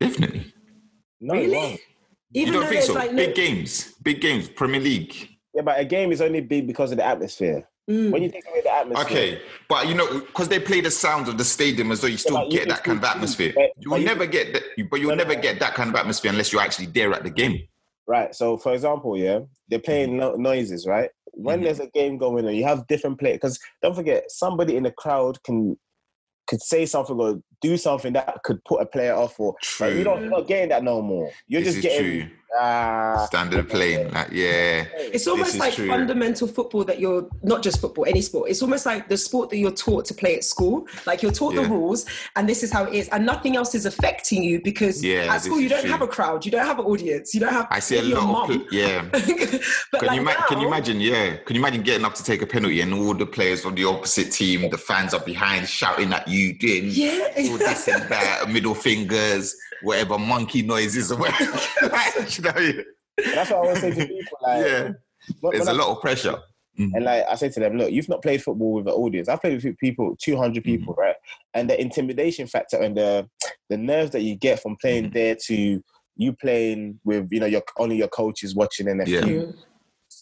Definitely. 0.00 0.52
No, 1.20 1.34
Really? 1.34 1.80
Even 2.34 2.52
you 2.54 2.60
don't 2.60 2.62
though 2.62 2.68
think 2.70 2.82
so? 2.82 2.92
like 2.92 3.12
no, 3.12 3.16
big 3.16 3.34
games, 3.34 3.94
big 4.02 4.20
games, 4.20 4.48
Premier 4.48 4.80
League. 4.80 5.28
Yeah, 5.54 5.62
but 5.62 5.80
a 5.80 5.84
game 5.84 6.12
is 6.12 6.20
only 6.20 6.40
big 6.40 6.66
because 6.66 6.90
of 6.90 6.98
the 6.98 7.06
atmosphere. 7.06 7.66
Mm. 7.88 8.10
When 8.10 8.22
you 8.22 8.30
take 8.30 8.44
away 8.48 8.62
the 8.62 8.72
atmosphere, 8.74 9.04
Okay, 9.06 9.40
but 9.68 9.86
you 9.86 9.94
know, 9.94 10.18
because 10.20 10.48
they 10.48 10.58
play 10.58 10.80
the 10.80 10.90
sound 10.90 11.28
of 11.28 11.38
the 11.38 11.44
stadium 11.44 11.92
as 11.92 12.00
though 12.00 12.08
you 12.08 12.16
still 12.16 12.34
but 12.36 12.46
you 12.46 12.58
get 12.58 12.60
can 12.62 12.68
that 12.70 12.82
kind 12.84 12.98
of 12.98 13.04
atmosphere. 13.04 13.52
but- 13.54 13.70
you 13.78 13.90
will 13.90 13.98
you- 13.98 14.04
never 14.04 14.26
get 14.26 14.52
that, 14.54 14.62
but 14.90 14.98
you'll 15.00 15.10
No, 15.10 15.14
no, 15.14 15.22
never 15.22 15.36
no. 15.36 15.40
get 15.42 15.60
that 15.60 15.74
kind 15.74 15.90
of 15.90 15.94
atmosphere 15.96 16.32
unless 16.32 16.52
you're 16.52 16.62
actually 16.62 16.86
there 16.86 17.12
at 17.12 17.22
the 17.22 17.30
game. 17.30 17.62
Right. 18.08 18.34
So, 18.34 18.56
for 18.56 18.72
example, 18.72 19.16
yeah, 19.16 19.40
they're 19.68 19.78
playing 19.78 20.16
no- 20.16 20.34
noises, 20.34 20.84
right? 20.86 21.10
When 21.32 21.60
Mhm. 21.60 21.64
there's 21.64 21.80
a 21.80 21.86
game 21.88 22.18
going 22.18 22.44
on, 22.46 22.54
you 22.56 22.64
have 22.64 22.86
different 22.88 23.18
players. 23.20 23.36
Because 23.36 23.60
don't 23.82 23.94
forget, 23.94 24.30
somebody 24.32 24.76
in 24.76 24.82
the 24.82 24.90
crowd 24.92 25.40
can 25.44 25.76
could 26.48 26.62
say 26.62 26.86
something 26.86 27.18
or 27.18 27.40
do 27.60 27.76
something 27.76 28.12
that 28.12 28.38
could 28.44 28.64
put 28.64 28.80
a 28.80 28.86
player 28.86 29.12
off. 29.14 29.38
Or 29.40 29.56
like, 29.80 29.94
you 29.94 30.04
don't, 30.04 30.20
you're 30.20 30.30
not 30.30 30.46
getting 30.46 30.68
that 30.68 30.84
no 30.84 31.02
more. 31.02 31.28
You're 31.48 31.60
this 31.60 31.74
just 31.74 31.78
is 31.78 31.82
getting 31.92 32.20
true. 32.20 32.30
Ah. 32.58 33.24
Standard 33.26 33.68
playing, 33.68 34.10
like 34.12 34.28
yeah. 34.30 34.84
it's 34.96 35.26
almost 35.26 35.58
like 35.58 35.74
true. 35.74 35.86
fundamental 35.88 36.46
football 36.46 36.84
that 36.84 36.98
you're 37.00 37.28
not 37.42 37.62
just 37.62 37.80
football, 37.80 38.04
any 38.06 38.20
sport. 38.22 38.50
It's 38.50 38.62
almost 38.62 38.86
like 38.86 39.08
the 39.08 39.16
sport 39.16 39.50
that 39.50 39.56
you're 39.58 39.70
taught 39.72 40.04
to 40.06 40.14
play 40.14 40.36
at 40.36 40.44
school. 40.44 40.86
Like 41.06 41.22
you're 41.22 41.32
taught 41.32 41.54
the 41.54 41.64
rules, 41.64 42.06
and 42.36 42.48
this 42.48 42.62
is 42.62 42.70
how 42.72 42.84
it 42.84 42.94
is, 42.94 43.08
and 43.08 43.24
nothing 43.26 43.56
else 43.56 43.74
is 43.74 43.86
affecting 43.86 44.42
you 44.42 44.60
because 44.62 45.02
Yeah, 45.04 45.34
at 45.34 45.42
school 45.42 45.60
you 45.60 45.68
don't 45.68 45.80
true. 45.82 45.90
have 45.90 46.02
a 46.02 46.06
crowd, 46.08 46.44
you 46.44 46.50
don't 46.50 46.66
have 46.66 46.78
an 46.78 46.84
audience, 46.86 47.34
you 47.34 47.40
don't 47.40 47.52
have. 47.52 47.66
I 47.70 47.80
see 47.80 47.98
a 47.98 48.02
maybe 48.02 48.14
lot 48.14 48.50
of 48.50 48.56
pl- 48.56 48.66
yeah. 48.70 49.02
but 49.12 49.22
Can 50.00 50.06
like 50.06 50.16
you, 50.18 50.22
ma- 50.24 50.46
can 50.48 50.60
you 50.60 50.66
imagine? 50.68 51.00
Yeah, 51.00 51.36
can 51.38 51.56
you 51.56 51.60
imagine 51.62 51.82
getting 51.82 52.04
up 52.04 52.14
to 52.14 52.24
take 52.24 52.42
a 52.42 52.46
penalty 52.46 52.80
and 52.80 52.92
all 52.94 53.14
the 53.14 53.26
players 53.26 53.62
from 53.62 53.74
the 53.74 53.84
opposite 53.84 54.30
team, 54.32 54.70
the 54.70 54.78
fans 54.78 55.14
are 55.14 55.20
behind 55.24 55.68
shouting 55.68 56.12
at 56.12 56.26
you, 56.28 56.52
doing 56.54 56.84
Yeah. 56.86 57.28
all 57.38 57.58
this 57.58 57.88
and 57.88 58.02
that, 58.08 58.48
middle 58.48 58.74
fingers, 58.74 59.56
whatever 59.82 60.18
monkey 60.18 60.62
noises 60.62 61.10
or 61.12 61.18
whatever. 61.20 61.58
Like, 61.82 62.38
you 62.38 62.44
know, 62.44 62.82
That's 63.34 63.50
what 63.50 63.56
I 63.56 63.60
always 63.60 63.80
say 63.80 63.90
to 63.92 64.06
people. 64.06 64.38
Like, 64.42 64.66
yeah, 64.66 64.88
there's 65.50 65.68
a 65.68 65.70
I- 65.70 65.74
lot 65.74 65.88
of 65.94 66.00
pressure. 66.00 66.36
And 66.78 67.04
like 67.06 67.24
I 67.26 67.36
say 67.36 67.48
to 67.48 67.58
them, 67.60 67.78
look, 67.78 67.90
you've 67.90 68.10
not 68.10 68.20
played 68.20 68.42
football 68.42 68.74
with 68.74 68.86
an 68.86 68.92
audience. 68.92 69.30
I've 69.30 69.40
played 69.40 69.64
with 69.64 69.78
people, 69.78 70.14
two 70.20 70.36
hundred 70.36 70.62
people, 70.62 70.92
right? 70.92 71.16
And 71.54 71.70
the 71.70 71.80
intimidation 71.80 72.46
factor 72.46 72.76
and 72.76 72.94
the 72.94 73.26
the 73.70 73.78
nerves 73.78 74.10
that 74.10 74.20
you 74.20 74.34
get 74.36 74.60
from 74.60 74.76
playing 74.76 75.04
Mhm. 75.06 75.12
there 75.14 75.36
to 75.46 75.82
you 76.16 76.32
playing 76.34 77.00
with, 77.02 77.28
you 77.30 77.40
know, 77.40 77.46
your 77.46 77.62
only 77.78 77.96
your 77.96 78.08
coaches 78.08 78.54
watching 78.54 78.88
and 78.88 79.00
a 79.00 79.08
Yeah. 79.08 79.22
few 79.22 79.54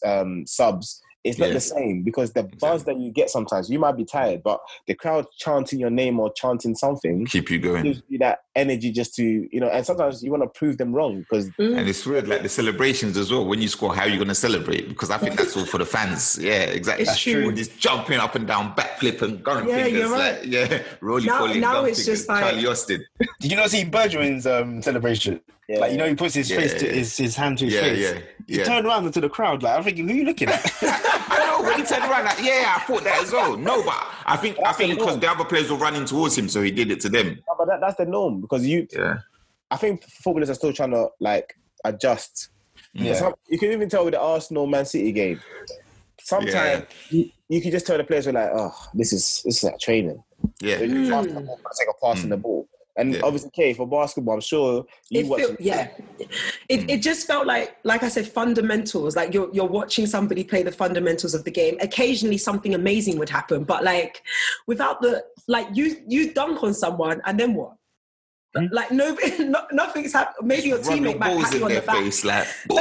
um, 0.07 0.47
subs. 0.47 1.01
It's 1.25 1.39
not 1.39 1.49
Yeah. 1.49 1.55
the 1.55 1.61
same 1.61 2.03
because 2.03 2.33
the 2.35 2.43
buzz 2.61 2.85
that 2.85 2.99
you 2.99 3.11
get 3.11 3.31
sometimes, 3.31 3.70
you 3.70 3.79
might 3.79 3.97
be 3.97 4.05
tired, 4.05 4.43
but 4.43 4.61
the 4.87 4.95
crowd 4.95 5.27
chanting 5.39 5.81
your 5.81 5.89
name 5.91 6.20
or 6.20 6.31
chanting 6.35 6.75
something 6.75 7.25
Keep 7.25 7.51
you 7.51 7.59
going. 7.59 7.83
gives 7.85 8.03
you 8.11 8.18
that 8.18 8.41
energy 8.55 8.93
just 8.93 9.14
to, 9.16 9.25
you 9.51 9.59
know, 9.59 9.68
and 9.68 9.85
sometimes 9.87 10.22
you 10.22 10.31
want 10.31 10.43
to 10.43 10.49
prove 10.51 10.77
them 10.77 10.93
wrong 10.95 11.20
because 11.20 11.47
And 11.59 11.89
it's 11.89 12.05
weird, 12.05 12.29
like 12.29 12.43
the 12.43 12.49
celebrations 12.51 13.16
as 13.16 13.33
well. 13.33 13.45
When 13.47 13.62
you 13.62 13.68
score, 13.68 13.95
how 13.95 14.03
are 14.03 14.09
you 14.09 14.16
going 14.16 14.29
to 14.29 14.35
celebrate? 14.35 14.87
Because 14.89 15.11
I 15.11 15.16
think 15.18 15.37
that's 15.37 15.57
all 15.57 15.64
for 15.64 15.79
the 15.79 15.87
fans. 15.87 16.39
Yeah, 16.45 16.64
exactly. 16.64 17.05
It's 17.07 17.18
true. 17.18 17.47
All 17.47 17.53
this 17.53 17.68
jumping 17.68 18.18
up 18.18 18.35
and 18.35 18.47
down, 18.47 18.75
backflip 18.75 19.22
and 19.22 19.43
gun 19.43 19.66
Yeah, 19.66 19.85
fingers. 19.85 20.01
you're 20.03 20.11
right. 20.11 20.41
Like, 20.41 20.47
yeah, 20.53 20.83
roly 21.01 21.25
Now- 21.27 21.47
now 21.47 21.85
it's 21.87 22.01
fingers. 22.01 22.07
just 22.07 22.29
like- 22.29 22.45
Charlie 22.45 22.66
Austin. 22.66 23.05
Did 23.41 23.51
you 23.51 23.57
not 23.57 23.70
see 23.70 23.85
Bergwijn's 23.85 24.47
um, 24.47 24.83
celebration? 24.83 25.41
Yeah. 25.69 25.79
Like 25.79 25.93
you 25.93 25.99
know, 25.99 26.07
he 26.07 26.15
puts 26.15 26.35
his 26.35 26.51
Yeah, 26.51 26.59
face 26.59 26.75
to 26.75 26.87
yeah. 26.87 26.93
his, 26.93 27.17
his 27.17 27.37
hand 27.37 27.59
to 27.59 27.65
his 27.65 27.75
Yeah, 27.75 27.81
face. 27.81 28.15
yeah, 28.47 28.59
He 28.59 28.65
turned 28.65 28.87
around 28.87 29.07
into 29.07 29.21
the 29.21 29.29
crowd. 29.29 29.62
Like 29.62 29.79
I'm 29.79 29.85
thinking, 29.85 30.07
who 30.09 30.15
are 30.15 30.19
you 30.19 30.25
looking 30.25 30.49
at? 30.49 30.73
I 30.83 31.39
know 31.39 31.67
when 31.67 31.79
he 31.79 31.85
turned 31.85 32.05
around, 32.05 32.27
like, 32.27 32.43
yeah, 32.43 32.75
I 32.77 32.81
thought 32.81 33.05
that 33.05 33.23
as 33.23 33.33
well. 33.33 33.57
No, 33.57 33.83
but 33.83 34.07
I 34.27 34.37
think 34.37 34.59
I 34.65 34.73
think 34.73 34.99
because 34.99 35.19
the 35.19 35.31
other 35.31 35.45
players 35.45 35.71
were 35.71 35.79
running 35.79 36.05
towards 36.05 36.37
him, 36.37 36.49
so 36.49 36.62
he 36.62 36.71
did 36.71 36.91
it 36.91 37.01
to 37.01 37.09
them. 37.09 37.43
No, 37.49 37.55
but 37.59 37.67
that, 37.67 37.81
that's 37.81 37.97
the 37.97 38.07
norm 38.07 38.41
because 38.41 38.67
you. 38.67 38.87
Yeah. 38.93 39.19
I 39.71 39.77
think 39.77 40.05
footballers 40.05 40.51
are 40.51 40.55
still 40.55 40.73
trying 40.73 40.91
to 40.91 41.09
like 41.21 41.57
adjust. 41.85 42.51
Yeah. 42.93 43.15
Some- 43.15 43.35
you 43.49 43.59
can 43.59 43.73
even 43.73 43.89
tell 43.89 44.05
with 44.05 44.15
the 44.15 44.21
Arsenal 44.21 44.67
Man 44.67 44.85
City 44.85 45.12
game. 45.12 45.41
Sometimes 46.21 46.87
you, 47.11 47.31
you 47.49 47.61
can 47.61 47.71
just 47.71 47.87
tell 47.87 47.99
the 47.99 48.05
players 48.05 48.27
are 48.27 48.33
like, 48.33 48.51
oh, 48.55 48.75
this 48.95 49.12
is 49.12 49.43
this 49.45 49.59
is 49.59 49.65
like 49.65 49.79
training. 49.79 50.23
Yeah. 50.61 50.79
They're 50.79 50.89
just 50.89 51.11
hmm. 51.11 51.11
passing 51.11 51.35
the 51.35 51.41
ball 51.41 51.57
for 51.57 51.69
the 51.71 51.75
sake 51.75 51.89
of 52.25 52.29
the 52.31 52.37
ball. 52.37 52.69
And 52.97 53.14
Yeah. 53.14 53.20
obviously, 53.24 53.51
K 53.51 53.74
for 53.74 53.86
basketball, 53.88 54.34
I'm 54.34 54.40
sure 54.40 54.86
you 55.11 55.20
it 55.20 55.26
watch. 55.26 55.40
felt, 55.40 55.61
yeah. 55.61 55.88
It, 56.68 56.80
mm. 56.80 56.90
it 56.90 57.03
just 57.03 57.26
felt 57.26 57.47
like 57.47 57.76
like 57.84 58.03
i 58.05 58.09
said 58.09 58.26
fundamentals. 58.28 59.16
Like 59.16 59.34
you're, 59.34 59.51
you're 59.53 59.66
watching 59.66 60.07
somebody 60.07 60.45
play 60.45 60.62
the 60.62 60.70
fundamentals 60.72 61.34
of 61.34 61.45
the 61.45 61.51
game. 61.51 61.76
Occasionally 61.80 62.38
something 62.38 62.74
amazing 62.74 63.18
would 63.18 63.28
happen. 63.30 63.64
But 63.64 63.82
like 63.82 64.22
without 64.66 65.03
the 65.03 65.24
like 65.49 65.66
you 65.74 65.97
you 66.07 66.32
dunk 66.32 66.62
on 66.62 66.72
someone 66.72 67.20
and 67.24 67.38
then 67.38 67.55
what? 67.55 67.72
Hmm? 68.57 68.66
Like 68.70 68.92
no, 68.92 69.16
no 69.40 69.62
nothing's 69.72 70.12
happened 70.12 70.47
maybe 70.47 70.68
your 70.68 70.78
Rub 70.78 70.86
teammate 70.86 71.18
might 71.18 71.30
balls 71.30 71.45
pat 71.45 71.55
you 71.55 71.64
on 71.64 71.70
their 71.70 71.80
the 71.80 71.86
back. 71.86 71.97
face, 71.97 72.24
like 72.24 72.47
boom. 72.68 72.78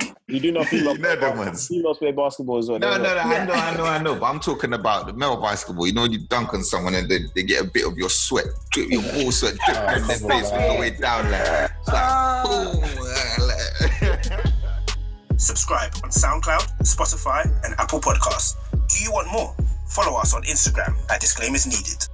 you 0.30 0.40
do 0.40 0.52
not 0.52 0.66
female 0.66 0.92
You 0.96 1.02
know 1.02 1.16
them 1.16 1.38
ones. 1.38 1.66
females 1.68 1.98
play 1.98 2.12
basketball 2.12 2.58
as 2.58 2.68
well. 2.68 2.78
No, 2.78 2.90
They're 2.90 2.98
no, 2.98 3.04
no, 3.04 3.14
not- 3.14 3.26
I 3.26 3.44
know, 3.44 3.52
I 3.54 3.76
know, 3.76 3.84
I 3.84 3.98
know. 4.02 4.14
But 4.16 4.26
I'm 4.26 4.40
talking 4.40 4.72
about 4.74 5.06
the 5.06 5.12
male 5.12 5.40
basketball. 5.40 5.86
You 5.86 5.92
know, 5.94 6.04
you 6.04 6.18
dunk 6.28 6.52
on 6.54 6.62
someone 6.62 6.94
and 6.94 7.08
they, 7.08 7.20
they 7.34 7.42
get 7.42 7.62
a 7.62 7.66
bit 7.66 7.86
of 7.86 7.96
your 7.98 8.10
sweat, 8.10 8.46
drip 8.70 8.90
your 8.90 9.02
ball 9.12 9.32
sweat, 9.32 9.54
drip 9.66 9.76
on 9.78 10.06
their 10.06 10.18
oh 10.22 10.28
face 10.28 10.50
all 10.50 10.74
the 10.74 10.80
way 10.80 10.90
down. 10.90 11.30
Like, 11.30 11.70
it's 11.80 11.88
like, 11.88 12.44
boom. 12.44 12.84
Subscribe 15.38 15.92
on 16.04 16.10
SoundCloud, 16.10 16.80
Spotify, 16.82 17.44
and 17.64 17.74
Apple 17.78 18.00
Podcasts. 18.00 18.56
Do 18.72 19.02
you 19.02 19.10
want 19.10 19.30
more? 19.32 19.54
Follow 19.88 20.18
us 20.18 20.34
on 20.34 20.42
Instagram 20.42 20.94
at 21.10 21.20
Disclaimers 21.20 21.66
Needed. 21.66 22.06